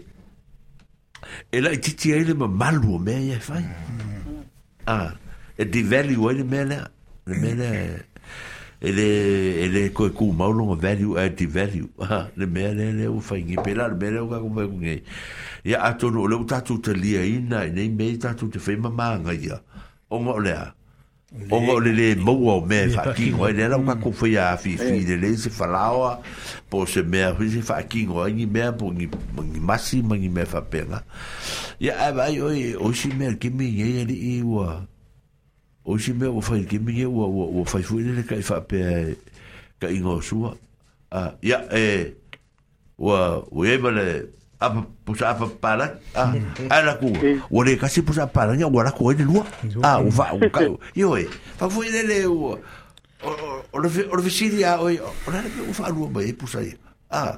[1.51, 4.43] e la titi ai le malu o mea iai e fai mm.
[4.85, 5.13] ah,
[5.55, 6.91] e divelu ai le mea lea
[7.25, 8.05] le mea lea
[8.79, 12.73] ele e ele e le koe kū maulonga value e di value ah, le mea
[12.73, 15.03] le le o whaingi pela le mea le o kako mea kungei
[15.63, 19.61] ia atono o tatu te lia ina e nei tatu te whaima maanga ia
[20.09, 20.41] o ngā o
[21.49, 23.99] 我咧咧冇話咩，發緊火，你係咁啊！
[24.01, 26.17] 佢費事發癲咧，你先發牢啊
[26.69, 27.35] ！pose 咩啊？
[27.37, 28.71] 佢先發緊火，佢咩？
[28.71, 29.09] 佢佢
[29.65, 31.03] 冇事，冇咩發病啊？
[31.79, 31.93] 呀！
[31.97, 33.29] 哎呀，我我先咩？
[33.31, 34.75] 佢咪嘢嘢嚟喎！
[35.83, 36.27] 我先咩？
[36.27, 37.09] 我發現佢咪嘢喎！
[37.09, 38.79] 我我發現佢咧咧佢發病，
[39.79, 40.57] 佢應該少
[41.09, 41.33] 啊！
[41.41, 41.61] 呀！
[41.69, 42.11] 誒，
[42.95, 44.25] 我我依邊咧？
[44.65, 46.33] apa pusa apa para a
[46.71, 47.13] ara ku
[47.53, 49.45] ore kasi pusa para nya ora ko de lua
[49.85, 50.65] ah o va o ka
[50.97, 52.57] yo e fa foi de le o
[53.77, 54.89] o o vicilia o
[55.29, 56.65] ora o fa lua ba e pusa
[57.13, 57.37] ah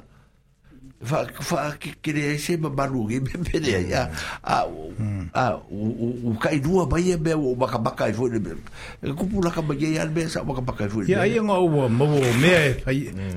[1.04, 4.08] fa fa que queria ser barugue me pere ya
[4.42, 5.30] a ah, oh, hmm.
[5.30, 8.34] a ah, o o kai lua ba e be o oh, baka baka e foi
[8.40, 11.36] e ku pula ka ba e al be sa baka baka e foi ya e
[11.38, 12.08] ngo o mo
[12.40, 12.80] me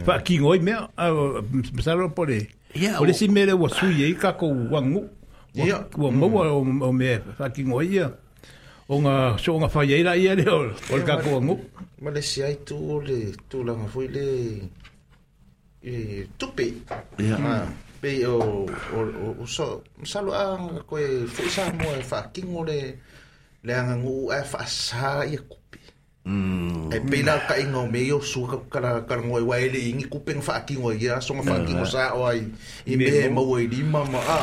[0.08, 1.38] fa ki ngoi me a ah,
[1.76, 2.50] pensar por ele
[3.00, 5.08] o le si mele wa sui e ka ko wangu
[5.54, 8.12] ia wa maua o me whakingo ia
[8.88, 10.64] o nga so nga fai era ia le o
[10.98, 11.56] le ka ko wangu
[12.02, 12.76] ma le si ai tu
[13.06, 14.28] le tu la nga fui le
[15.84, 16.64] e tupe
[17.20, 17.38] ia
[18.02, 19.00] pe o o
[19.44, 20.44] o so salo a
[20.88, 22.80] ko e fo sa mo e fa kingo le
[23.64, 24.64] le anga ngu e fa
[25.28, 25.61] ia ko
[26.24, 30.62] e pena ka inga o meo su kara kara ngoi wa ele ingi kupeng fa
[30.62, 31.78] aki ngoi ya songa fa aki mm.
[31.82, 32.46] ngosa o ai
[32.86, 34.42] i me ma wai lima ma a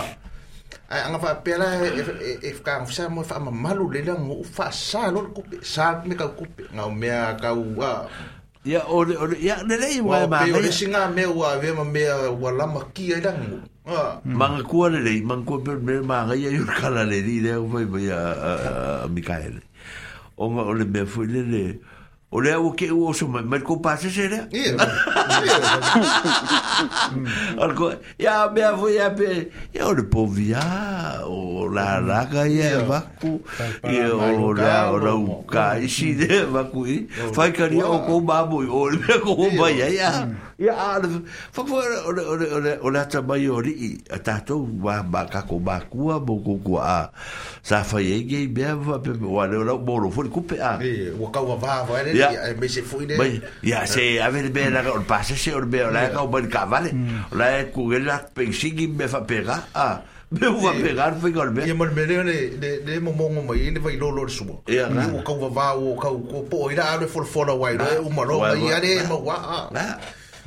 [0.91, 4.03] ai anga fa pela e, e, e, e ka ngofsa mo fa ma malu le
[4.03, 8.11] la ngo fa sa lo kupe sa me ka kupe nga mea ka ua
[8.67, 11.85] ya o o ya le le wa ma me o singa me wa ve ma
[11.87, 12.03] me
[12.43, 14.27] wa la ma ki ai dangu mm.
[14.35, 17.53] manga kua le le manga kua me ma ga ya yur kala le le le
[17.55, 19.63] o vai vai a Mikael
[20.39, 21.63] o nga ole me fu le le
[22.31, 24.47] o le o ke u o so me me ko pa se sere
[27.59, 27.91] al ko
[28.23, 32.85] ya me fu ya pe ya o le po via o la la ga ya
[32.87, 33.43] va ku
[33.83, 37.03] e o la o la u ka i si de va ku i
[37.35, 40.11] fa ka ni o ko ba bo o le ko ba ya ya
[40.59, 41.09] ia ale
[41.55, 41.79] fa fa
[42.09, 44.57] ole ole ole ole ole ata mai ori i ata to
[44.87, 47.11] ba ba ka ko ba ku a bo ku ku a
[47.69, 50.59] sa fa ye ge be va pe wa le ola bo ro fo ku pe
[50.71, 54.09] a e wa ka wa va va ele e me se fuine mai ya se
[54.19, 56.91] a ver be la ol pa se se ol be ola ka ba ka vale
[56.91, 57.39] mm.
[57.39, 61.15] ola e ku ge la pe si gi me fa pega a me va pegar
[61.23, 63.81] fo ko be e mo me le le le mo mo mo mai ne e,
[63.87, 64.91] va ilo lo su e a
[65.23, 68.15] ka wa va o ka ko po ira ale fo fo la wa ilo u
[68.21, 68.43] ma ro
[68.75, 70.18] ya le mo wa a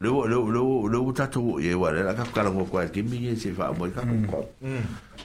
[0.00, 3.18] le le le le uta to ye wa le ka ka ngo kwa ki mi
[3.26, 4.46] ye se fa mo ka ko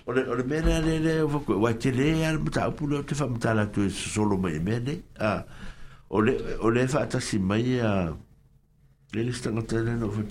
[0.05, 2.87] o le o le me le le o ko wa te le al mata pu
[2.89, 5.45] le te fa mata la to so solo me me ne a
[6.09, 8.09] o le o le fa ta si mai a
[9.13, 10.21] le le sta ngata le no fa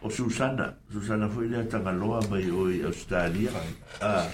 [0.00, 3.52] o susana susana fo le ta galo a mai i australia
[4.00, 4.24] a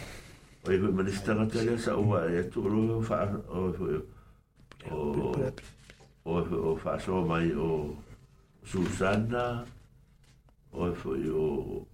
[0.62, 3.74] o i me le sta ngata le sa o wa e to lo fa o
[4.94, 7.90] o o fa so mai o
[8.70, 9.64] Susanna,
[10.72, 11.88] Oefoyo,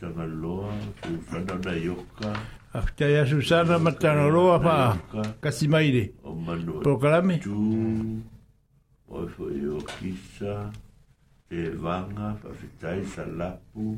[0.00, 0.72] Tanaloa,
[1.04, 2.32] Susanna Nayoka.
[2.74, 4.96] Afta Susanna Matanaloa pa
[5.40, 6.10] Kasimaire.
[6.82, 6.94] Tu,
[9.98, 10.72] Kisa,
[11.48, 12.36] Te Vanga,
[13.14, 13.96] Salapu,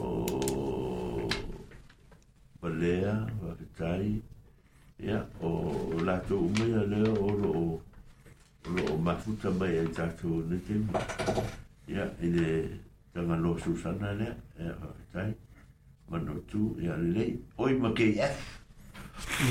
[0.00, 1.28] O
[2.62, 4.22] Palea, Fafitai,
[4.98, 7.82] Ya, o lato Umaya leo o
[8.74, 10.88] lo ma futa mai e ta tu ne tem
[11.88, 12.68] ya ile
[13.14, 14.28] ta ma lo su sana ne
[14.58, 14.72] e
[15.12, 15.26] ta
[16.08, 18.28] ma no tu ya le oi ma ke ya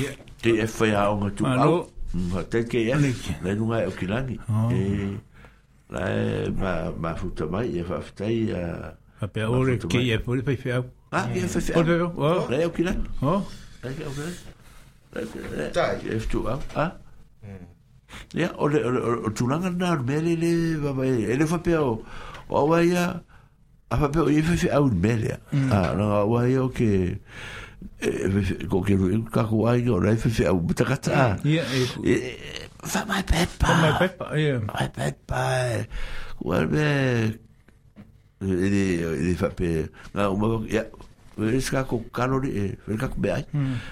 [0.02, 0.10] ya
[0.42, 1.88] te e fa ya nga tu ma lo
[2.32, 4.36] ma te ke ya le nu ai o ki lagi
[4.70, 5.18] e
[5.90, 6.04] la
[6.56, 10.56] ma ma futa mai e fa ta ya a pe ore ke ya pole pe
[10.56, 13.40] fa ah ya fa fa pole o le o ki la o
[13.82, 14.28] le o ki
[15.56, 16.92] la ta e tu ah
[18.34, 22.02] ya ole ole tulanga na mele le baba e, ele fa pe o
[22.50, 23.22] o wa ya
[23.90, 25.70] a fa pe o ife fi au mele a mm.
[25.98, 27.18] no wa ya o ke
[27.98, 31.20] e, e, ko ke ru ka ko wa yo ra fi au buta ka ta
[31.42, 31.62] ya
[32.86, 35.42] fa mai pe pa mai pe pa ya mai pe pa
[36.42, 36.86] wa be
[38.42, 40.86] ele ele fa pe na o mo ya
[41.36, 42.88] Wes ka ko kalori, mm.
[42.88, 43.44] wes ka ko bai.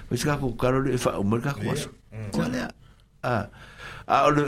[0.09, 0.25] Wes mm.
[0.33, 2.49] ka ko kalori, wes ka ko.
[3.21, 3.45] Ah
[4.07, 4.43] a ah, o le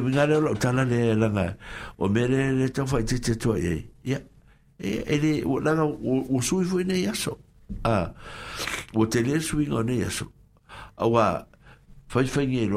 [0.00, 1.54] vingare o tala le langa
[1.98, 2.84] o mere te
[3.18, 3.86] te tua ya e.
[4.78, 5.98] E, e le o langa o
[6.38, 6.42] a
[7.90, 8.12] ah,
[8.94, 9.40] o te le
[10.96, 11.44] a wa
[12.06, 12.26] fai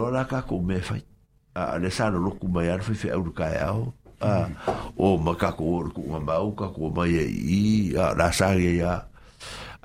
[0.02, 1.02] la kako me fai
[1.56, 2.82] a ah, le sano lo kumai ar
[4.20, 4.50] a
[4.98, 6.54] o ma kako o lo kumai mau
[7.06, 9.08] e, e a la sange a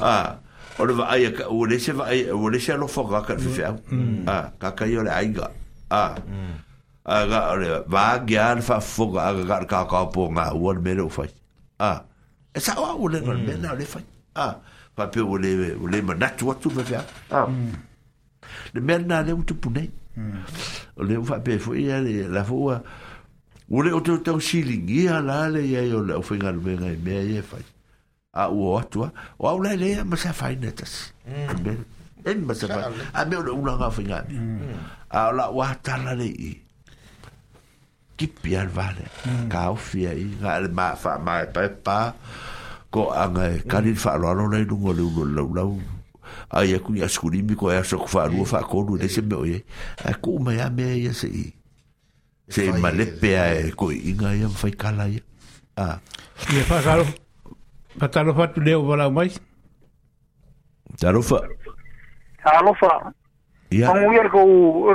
[0.00, 0.38] a
[0.78, 3.62] o le vaai ka o le se vaai o le se lo foga ka fe
[3.64, 3.98] au mm.
[4.00, 4.28] mm.
[4.28, 5.46] a ah, ka ka yo le ai ga
[5.90, 6.10] a ah.
[7.14, 10.52] a ah, ga le va ga al fa foga a ga ka ka po nga
[10.54, 11.24] o le mero fa
[11.90, 11.92] a
[12.54, 13.60] e sa o le no le mm.
[13.62, 14.00] na le fa
[14.34, 14.54] a
[14.94, 15.50] fa pe o le
[15.82, 17.46] o le ma natu watu fa fa a
[18.74, 19.84] le mer na le utu pune
[20.98, 24.30] o le fa pe fo ia le la fo o le o te o te
[24.38, 27.58] o silingi ala le ia yo le o fa ga le ia e fa
[28.38, 29.08] a ua atua
[29.38, 31.10] o au lea lea ma sa faina tasi
[31.50, 31.82] amen
[32.22, 34.38] en ma sa faina a me ona ulaga faigami
[35.10, 36.50] a o laʻu atala leʻi
[38.18, 39.06] kipi al vale
[39.50, 41.98] ka ofi ai ga le ma fa ma pa pa
[42.94, 45.62] ko anga kalin fa lo lo le lungo le lo lo lo
[46.54, 49.20] ai ku ya skuli mi ko ya so fa lu fa ko lu de se
[49.22, 49.58] me oye
[50.06, 51.46] a ku ma ya me ya se i
[52.54, 55.22] se ma le pe ai ko inga ya fa kala ya
[55.78, 55.98] a
[56.54, 57.04] ye fa galo
[57.98, 59.30] Pa talofa tu leo wala mai?
[61.00, 61.40] Talofa.
[62.44, 63.10] Talofa.
[63.74, 63.90] Ia.
[63.92, 64.92] Ang uyer ko o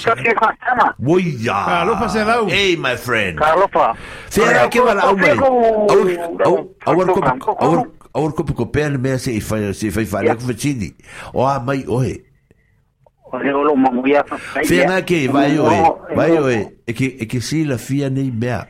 [0.00, 0.94] tati ka sana.
[1.02, 1.82] Woi ya.
[1.82, 2.46] Talofa se lau.
[2.48, 3.42] Hey my friend.
[3.42, 3.92] Talofa.
[4.30, 5.34] Se era ke wala au mai.
[5.34, 5.98] Au
[6.46, 6.54] au
[6.86, 7.06] au
[7.42, 7.74] ko au
[8.24, 10.92] au ko ko pen me se fa se fa fa le ko fitini.
[11.34, 12.14] O mai ohe.
[14.62, 15.78] Fia na ke vai oe,
[16.14, 18.60] vai oe, e ke, e ke si la fia nei mea.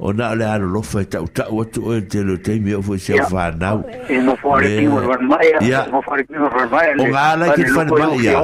[0.00, 2.96] o na le alo lofa e tau tau atu e te lo teimi o fo
[2.96, 7.24] se o whanau e mo e whare piwa ranmaia mo whare piwa ranmaia o ngā
[7.32, 8.40] ala ki e whanmaia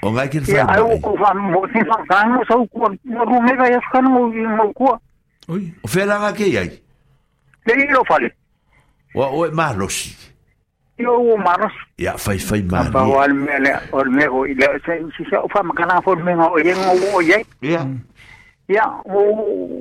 [0.00, 3.24] o ngā ki whanmaia e au ko whan mo si whangango sau kua e mo
[3.28, 4.96] rumega e whanu mo kua
[5.50, 5.60] o
[5.94, 6.72] whelanga ke iai
[7.68, 8.32] le i lo whale
[9.14, 10.16] o o e marosi
[11.00, 11.72] Yo o maros.
[11.96, 12.90] Ya fai fai mari.
[12.92, 17.38] Apa wal mele or mego ile se se fa makana for mengo yengo o ye.
[17.64, 17.80] Ya.
[17.80, 18.04] Mm.
[18.70, 19.18] Ya, o,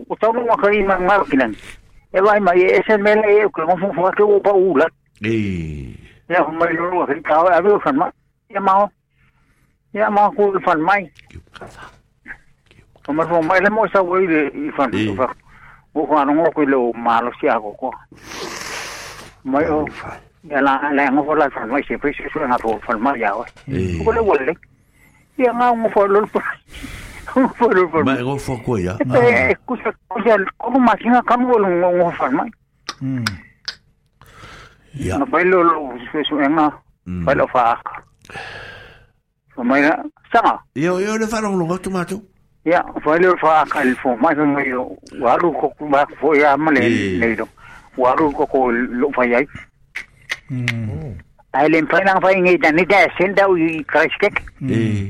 [0.10, 1.54] o tau no ka i mang mau kinan.
[2.12, 4.88] E vai mai e se mele e ko mo fu fa ko pa ula.
[5.22, 5.94] E.
[6.28, 8.10] Ya mai lo ka ka a lo fan ma.
[8.50, 8.90] Ya mau.
[9.94, 11.06] Ya mau ko fan mai.
[13.06, 15.28] Ko mo fu mai le mo sa wei de i fan ko fa.
[15.94, 17.94] O ko no ko lo ma lo sia ko ko.
[19.46, 19.86] Mai o.
[20.50, 23.14] Ya la la ngo la fan mai se pe se so na to fan ma
[23.16, 23.38] ya.
[24.04, 24.58] Ko le wole.
[25.38, 26.26] Ya nga ngo fo lo.
[28.04, 28.98] Bago fokoya.
[29.16, 29.92] Eh, escucha,
[30.26, 32.30] ya, ¿cómo máquina cambio lo vamos a
[34.96, 35.18] Ya.
[35.20, 35.96] No pues, lo una
[37.06, 37.24] mm.
[37.24, 37.82] pues, fue lo faja.
[40.32, 40.62] sama.
[40.76, 41.80] Yo yo le faro lo
[42.66, 43.34] Ya, fue lo
[43.82, 43.96] el
[46.20, 46.58] fue ya
[48.16, 48.30] lo
[54.60, 55.10] mm.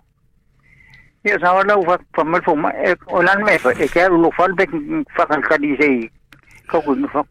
[1.25, 2.65] يظهر له فما الفم
[3.11, 4.69] ولن ما يفكر ولو فان بك
[5.15, 6.11] فقط كدي شيء
[6.71, 7.25] كوكو نفق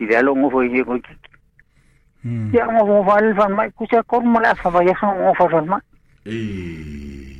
[0.00, 0.94] إذا لو مفو يجيكو
[2.54, 5.80] يا مفو فان الفن ما كوشا كور ملأ فما يخنو مفو فان ما
[6.26, 7.39] إيه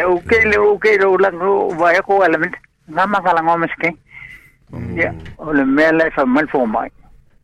[0.00, 2.54] o ke le o ke le o lang o wa e ko element
[2.88, 3.90] nga ma kala ngom ske
[4.96, 6.88] ya o le mele fa mal fo mai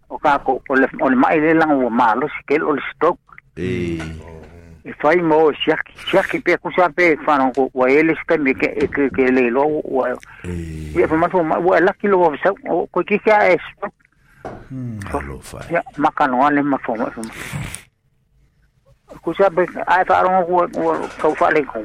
[0.08, 2.72] o ka ko o le o le mai le lang o ma lo ske o
[2.72, 3.20] le stock
[3.56, 4.00] e
[4.88, 8.40] e fai mo siak siak pe ku sa pe fa no ko wa ele ske
[8.40, 10.08] me ke ke ke le lo wa
[10.96, 13.60] ya fa mal fo mai wa la ki lo sa ko ki sa es
[15.12, 15.60] Alo fa.
[15.68, 17.20] Ya makano ale mafo mafo.
[19.22, 21.84] Ku sa be ai fa ro ko ko fa le ko.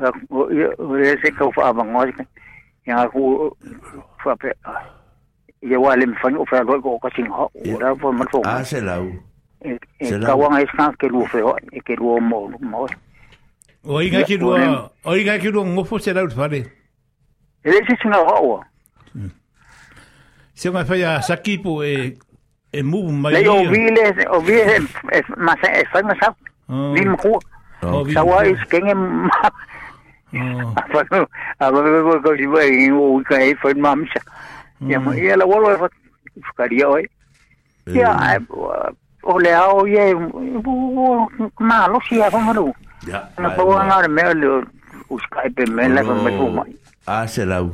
[0.00, 2.22] ga ko ia se ka fa ma ngoi ka
[2.90, 3.24] ya ku
[4.24, 4.52] fa pe
[5.72, 7.50] ya wa le fa no fa lo ko ka sing ho
[7.82, 9.10] da po ma fo a se lau
[9.58, 9.74] e
[10.26, 12.40] ka wa ngai sa ke lu fe ho e ke lu mo
[12.72, 12.86] mo
[13.90, 14.54] o inga ki lu
[15.02, 16.62] o inga ki lu ngofo se lau fa le
[17.66, 18.62] e se singa ho
[20.54, 21.94] se ma fa ya sakipo e
[22.78, 24.06] e mu mai le o vile
[24.38, 24.78] o vile
[25.48, 26.30] ma se fa ma sa
[26.94, 27.40] ni mo
[27.80, 28.90] Sa wa is kenge
[30.30, 34.20] Apo mi kwen kwa siwe Yen wou wika e fwen mamisa
[34.88, 35.06] Yen hmm.
[35.06, 35.92] wou yel wolo e fat
[36.48, 37.04] Fukari yo e
[39.30, 40.04] O le a ou ye
[41.68, 42.70] Malo si a konga nou
[43.36, 44.22] An apoko wangare me
[45.10, 46.64] O skype men la konga tou
[47.06, 47.72] A se la ou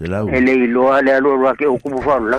[0.00, 2.38] E le ilo a le a lor Ake ou kou mou fawla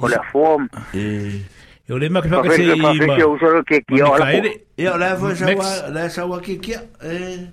[0.00, 1.42] o le afoa e
[1.92, 4.96] o le maki faka se ima ma ke usoro ke kia o la e o
[4.96, 7.44] la fo sawa la sawa ke kia e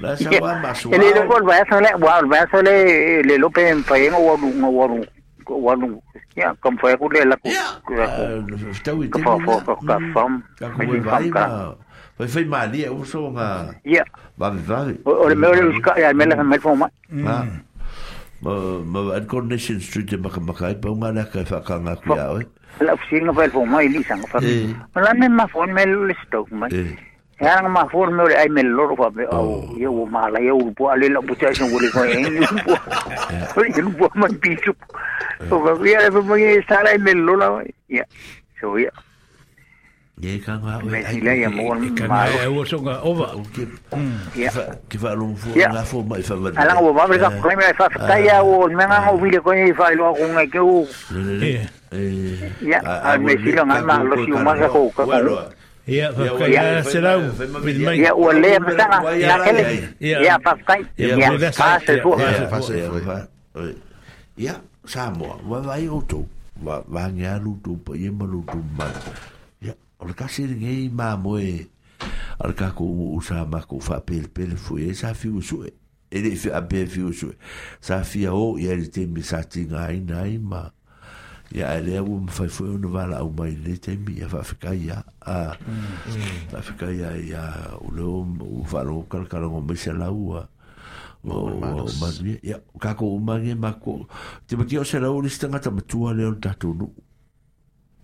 [0.00, 2.72] la sawa masua ele no vol va sole wa va sole
[3.28, 4.86] le lope en paen o o
[5.46, 6.00] o wanu
[6.36, 7.50] ya kam fa ku le la ku
[7.84, 9.32] ku ku fa
[9.66, 11.44] fa ka fam ka ku vai ma
[12.16, 14.04] vai fai ma li e uso nga ya
[14.40, 16.88] va va o le me o le uska ya me la me fo ma
[18.42, 22.10] ma an coronation street te maka maka e pau mana ka fa ka nga ku
[22.10, 22.46] ya eh?
[22.82, 24.74] la oficina fa fo mai li sang fa eh.
[24.98, 25.70] la me ma fo eh.
[25.70, 26.70] me le stok mai
[27.38, 29.62] ya nga ma fo me ai me lo fa be oh.
[29.70, 31.86] au ye wo ma la ye wo po ale la bu ta sen wo le
[31.94, 32.74] ko e ni po
[33.54, 34.74] ko ni po ma pi chu
[35.46, 37.52] ko ga ya le mo ye sala me lo la
[37.86, 38.02] ya
[38.58, 38.90] so ya
[40.22, 41.90] Ye ka nga o ai le ya mo ma o.
[41.98, 43.66] Ka o so nga ova o ke.
[44.86, 46.54] Ke va lo fu nga fu mai fa vale.
[46.62, 49.50] Ala o va brega ko me fa ta ya o me nga o vile ko
[49.50, 50.86] ni fa lo ko nga ke o.
[52.62, 55.02] Ya, a me si lo nga ma lo si ma ka ko ka.
[55.90, 57.18] Ia, ia, se lau.
[57.66, 59.90] Ia, o le me tanga na kele.
[59.98, 60.86] Ia, fa kai.
[61.02, 62.14] Ia, ka se fu.
[64.38, 64.54] Ia,
[64.86, 66.22] sa mo, va vai o tu.
[66.62, 68.86] Va va nga lu tu, pa ye ma lu tu ma.
[70.02, 71.48] o le kasi ringe i mā moe
[72.42, 75.70] a le kako umu usā mā kou wha pēle pēle fwe e sā fi usue
[76.12, 77.36] e le fi ape fi usue
[77.78, 80.64] sā fi a o i ari temi sā tinga ai nai mā
[81.54, 84.34] ia e lea ua mawhai fwe unu wala au mai le temi a mm.
[84.34, 84.98] wha fika ia
[85.36, 85.38] a
[86.56, 87.46] wha fika ia i a
[87.86, 88.16] uleo
[88.50, 90.42] u wha rongo karakara ngō mese laua
[91.22, 94.02] o mangi ia kako umangi mā kou
[94.50, 97.08] te mati o se rau ni stangata matua leo tatu nuku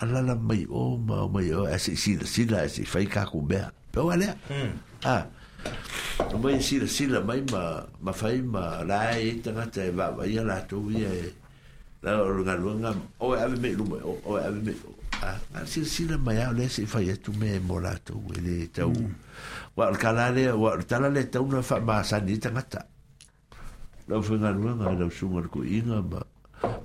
[0.00, 4.00] alala mai o ma o mai o ese sila sila ese fai kaku mea pe
[4.00, 4.72] wale hmm.
[5.04, 5.28] a
[6.32, 10.24] o mai sila sila mai ma ma fai ma lai e tanga te e vava
[10.24, 11.28] ia la tu ia e
[12.02, 14.76] la o runga runga o e ave mei luma o e ave mei
[15.20, 18.56] a sila sila mai au le se fai etu me mo la tu e le
[18.72, 19.12] tau hmm.
[19.76, 22.80] wa al kalale wa al talale tau na fa ma sani tanga ta
[24.08, 26.24] la o funga runga la o sunga ko inga ma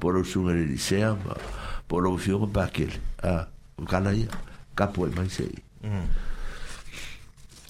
[0.03, 2.90] por o sunga le disea ma po lo fio ko pakel
[3.24, 3.46] a
[3.86, 4.30] kala ia
[4.74, 5.46] ka po mai se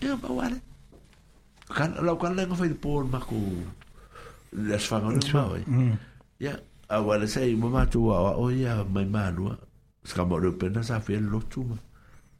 [0.01, 0.19] ia mm.
[0.23, 0.59] pa wale
[1.69, 3.35] kan la kan le ko fe po ma ko
[4.55, 5.53] las fa ngone ma mm.
[5.53, 5.61] oi
[6.39, 6.53] ia
[6.87, 9.51] a wale se mo ma tu wa o ia mai ma lu
[10.07, 11.75] ska mo le pena sa fe lo tu ma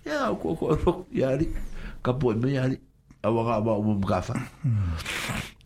[0.08, 1.52] ia ko ko ro ia ri
[2.00, 2.78] ka po mai ia ri
[3.26, 4.36] a wa ba mo ka fa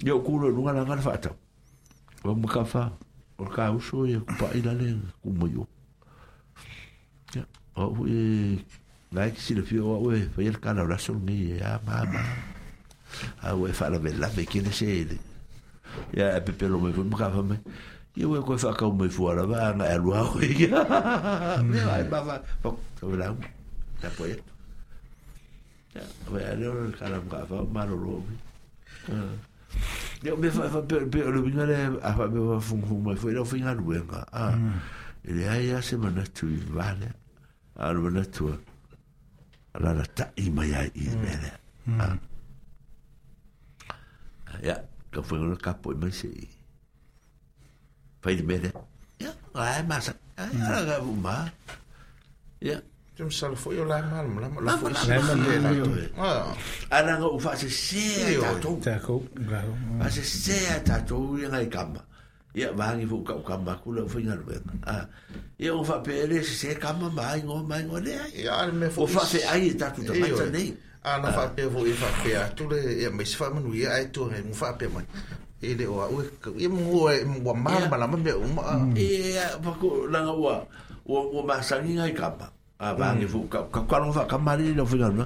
[0.01, 0.21] ia mm.
[0.25, 1.29] ku lo nga nga fa ta
[2.25, 2.89] mo ka fa
[3.37, 4.89] o ka uso ia ku pa ila le
[5.21, 5.69] ku mo yo
[7.85, 8.59] o e
[9.11, 9.41] vai que e mm.
[9.41, 12.19] se le fio o e foi el cara ora son ni e a mama
[13.41, 15.07] a o e fala bella be que ne sei
[16.11, 17.59] ya e pe pelo me vou brava me
[18.15, 20.53] e o e coi fa ca o me fora va na e lua o e
[21.79, 23.31] vai ba va po to la
[24.03, 24.35] la poe
[25.95, 26.35] ya o
[26.85, 28.23] e cara brava maro lo
[30.23, 33.15] Ya me fa fa per per lo vinare a fa me fa fun fun ma
[33.15, 34.27] foi lo fin a luenga.
[34.33, 34.57] Ah.
[35.23, 37.07] Ele aí a semana tu vale.
[37.07, 37.17] Mm.
[37.79, 38.51] alo na tu
[39.75, 41.49] ala la ta i mai ai i mele
[44.67, 44.75] ya
[45.11, 46.27] ka foi no capo mai se
[48.21, 48.69] fai mele
[49.23, 49.31] ya
[49.63, 50.87] ai e masa ala e hmm.
[50.89, 51.35] ga uma
[52.69, 52.77] ya
[53.19, 55.91] Jom sal foi o lai mal mla mla foi sai mal de la tu.
[56.97, 58.71] Ana ngo fa se se ta tu.
[58.87, 59.15] Ta ko.
[59.99, 60.55] Fa se se
[60.87, 61.99] ta tu ia ngai kamba.
[62.53, 65.05] ia vangi fu ka ka ma kula fu ngal ben ah
[65.61, 68.71] ia o fa pele se se ka ma mai ngo mai ngo le ia ar
[68.73, 70.69] me fu o fa se ai e ta tu ta mai ta nei
[71.05, 73.45] a na fa pe vo fa pe a e tu le ia me se fa
[73.53, 75.05] manu ia ai tu mu fa pe mai
[75.61, 76.17] ele o u
[76.57, 77.53] ia mu o mu ma
[77.85, 78.63] ma ma ma me o ma
[78.97, 80.53] ia pa ku la nga wa
[81.05, 82.33] o o ma sa ngai ka
[82.79, 83.31] a vangi mm.
[83.33, 85.21] fu ka ka ka no fa ka ma le lo fu ngal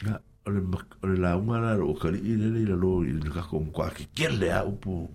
[0.04, 0.10] Ngā.
[0.14, 0.18] Ngā.
[0.47, 0.60] ole
[1.02, 4.50] ole la unga la o kali ile le lo ile ka ko kwa ke kele
[4.52, 5.08] a upu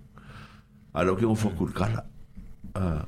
[0.94, 2.04] a lo ke o fokul kala
[2.74, 3.06] a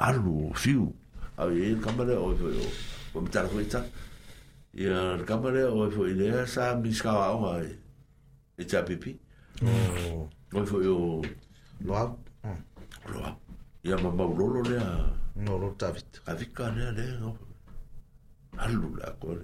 [0.00, 0.12] a
[0.54, 0.94] fiu
[1.38, 2.50] a ye kamera e o o
[3.14, 3.84] o mitar ko ita
[4.74, 5.16] ia
[5.70, 7.62] o fo ile sa miska wa o
[8.58, 9.20] e cha e, e pipi
[9.62, 10.28] oh.
[10.54, 11.22] o fo yo
[11.84, 12.06] lo a
[12.44, 12.58] mm.
[13.12, 13.36] lo a
[13.84, 17.34] ia mama lo lo le a no lo tavit avika le
[18.58, 19.38] alu la ko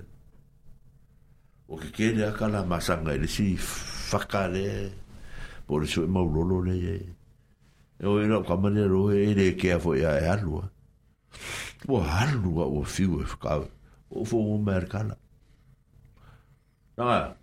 [1.69, 4.93] o ke ke le aka la masanga e le si fakale
[5.67, 6.75] por eso e mau lolo le
[7.99, 10.63] e o era kama le ro e le ke a foi e a e alu
[11.91, 13.59] o alu o fiu e ka
[14.11, 15.17] o fo o merkala
[16.97, 17.35] na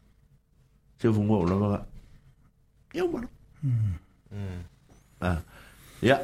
[0.99, 1.79] se fu mo la ma
[2.95, 3.27] eu mano
[5.19, 5.39] ah
[6.01, 6.17] ya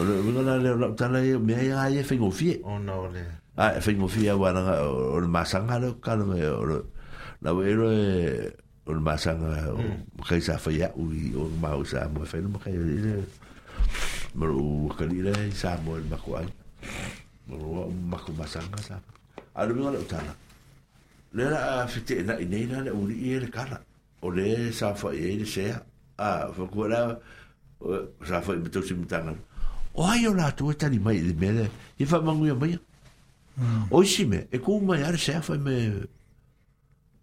[0.00, 3.24] le ngala le la tala e me ya e fingofie oh no le
[3.56, 4.60] ah fingofie wa na
[5.16, 6.84] o masanga le kala me o
[7.40, 8.06] na wero e
[8.86, 10.20] o le masanga o hmm.
[10.28, 11.08] kai sa fa ya u
[11.40, 13.24] o ma o sa mo fa no kai le
[14.36, 16.48] mo o ka ni le sa mo le mako ai
[17.48, 19.00] mo o mako masanga sa
[19.56, 20.32] a le mo le utana
[21.32, 23.80] le la a fite e na i nei na le uri i e le kala
[24.20, 25.72] o le sa fa ye le se
[26.20, 27.16] a fa ko la
[28.28, 29.32] sa fa i e mito si mitanga
[29.96, 31.64] o ai o la tu e tani mai le mele
[31.96, 33.88] i fa mangu ya mai hmm.
[33.88, 35.78] o si me e ko mai ar sa fa me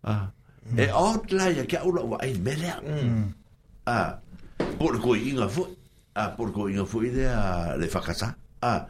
[0.03, 0.29] Ah.
[0.77, 2.69] E o tla ia kia ula wa ai mele.
[3.85, 4.19] Ah.
[4.79, 5.67] Por ko inga fo.
[6.15, 8.35] Ah, por ko inga fo ide a le fakasa.
[8.61, 8.85] Ah.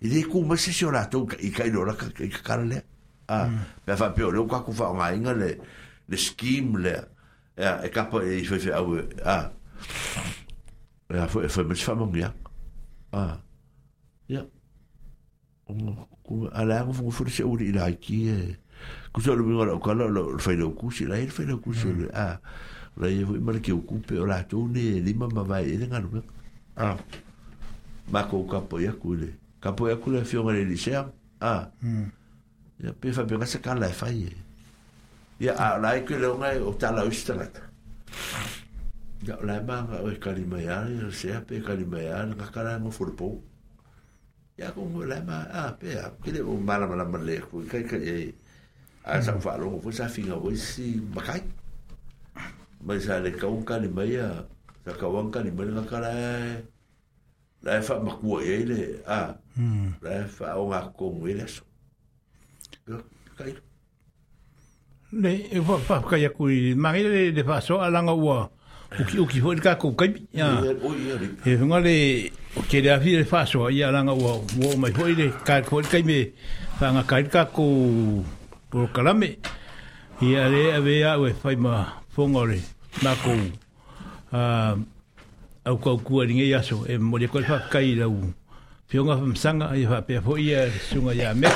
[0.00, 2.82] Ile ku mase se ora to i kai lora ka ka karle.
[3.28, 3.48] Ah.
[3.86, 5.58] Me fa pe ora ka ku fa nga inga le
[6.08, 6.94] le scheme le.
[7.58, 8.98] Ja, e kapo e fo fo au.
[9.24, 9.50] Ah.
[11.10, 12.32] Ja, fo fo mis fa mong ya.
[13.12, 13.38] Ah.
[14.28, 14.44] Ja.
[16.22, 18.18] Ku ala ku fo fo se ora ki.
[18.30, 18.54] Eh.
[19.12, 22.38] kuso lo mingo o kala lo lo kusi la el lo kusi a
[22.96, 26.22] la ye foi mar ke ocupe o la tone lima ma vai ele ngalo
[26.76, 26.96] a
[28.10, 30.64] ma ko kapo ya kule kapo ya fio ngale
[31.40, 31.70] a
[32.78, 34.30] ya pe fa se kala fa ye
[35.38, 37.04] ya a la ke lo ngai o tala
[39.22, 43.40] ya la ma o kalima ya se pe kalima ya ka kala furpo
[44.58, 47.32] ya como la ma a pe a ke le o mala mala
[47.70, 48.28] que
[49.08, 51.40] a sa fa lo fo sa finga o si bakai
[52.84, 54.44] mai sa le kau ka ni mai a
[54.84, 56.12] sa ka wan ka ni mai ka kala
[57.64, 59.32] la fa ma ku e le a
[60.04, 61.64] la fa o ga ko mu le so
[63.40, 63.56] kai
[65.24, 68.44] le e fa fa ka ya ku mai le le fa so ala nga wa
[68.92, 70.60] o ki o ki ho ka ko kai ya
[71.48, 71.96] e nga le
[72.60, 75.32] o ke le afi le fa so ya ala nga wa wo mai ho le
[75.48, 76.28] ka ko kai me
[76.76, 77.64] fa nga kai ka ko
[78.70, 79.38] por kalame
[80.20, 82.60] i ale ave a we fai ma fongore
[83.02, 83.30] ma ko
[84.32, 88.08] a e a ko ku ari nge yaso e mo le ko fa kai la
[88.08, 88.20] u
[88.88, 91.48] pionga fam sanga i fa pe fo ia sunga ya me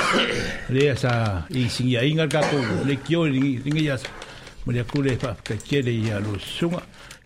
[0.71, 2.41] le sa i sing ya inga ka
[2.87, 4.09] le kyo ri nge yaso
[4.67, 6.81] mo le ku le fa ka chele ya lo sunga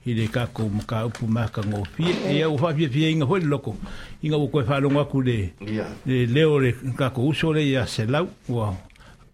[0.07, 1.87] i le ka ko mo upu ma ka ngo
[2.31, 3.77] e ya u fa pe pe inga ho loko
[4.23, 5.55] inga u ko fa lo ngo ku le
[6.07, 6.27] le
[6.61, 7.53] le ka ko u so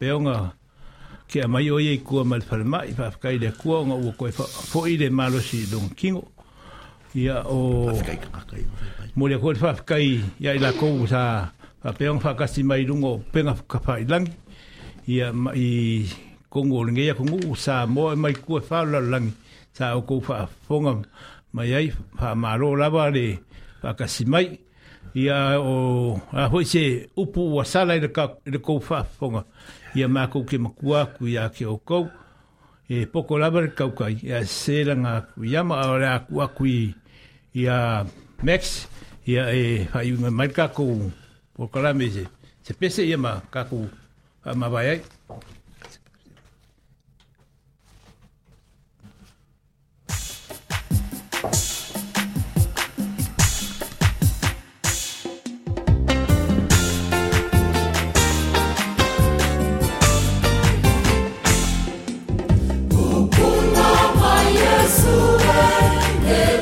[0.02, 0.36] peonga
[1.30, 4.30] ke a mai oye kua mal farma i whafkai le kua nga ua koe
[4.70, 6.24] fōi le malo si long kingo
[7.14, 7.58] ia o
[9.16, 10.06] mo le koe whafkai
[10.42, 11.22] ia i la kou sa
[11.88, 14.32] a peong whakasi mai rungo penga whakapa i langi
[15.12, 15.26] ia
[15.66, 15.68] i
[16.52, 19.30] kongo lengi ia kongo sa mo e mai kua whala langi
[19.78, 20.92] sa o kou whafonga
[21.54, 21.86] mai ai
[22.18, 23.24] whamaro lava le
[23.82, 24.48] whakasi mai
[25.22, 25.74] ia o
[26.40, 26.82] a hoi se
[27.22, 28.00] upu wa sala i
[28.52, 29.42] le kou whafonga
[29.96, 32.08] ia mākou ke makua ku ia ke okou,
[32.88, 36.92] e poko lava re kaukai, ia sēranga ku ia ma aore ku a i,
[37.54, 37.78] ia
[38.42, 38.88] Max,
[39.26, 41.10] ia e hai unga mai kākou,
[41.56, 42.26] poko lava se,
[42.62, 43.84] se pese ia ma kākou,
[44.56, 45.00] ma vai ai.
[51.42, 51.71] thank you
[66.32, 66.61] Yeah.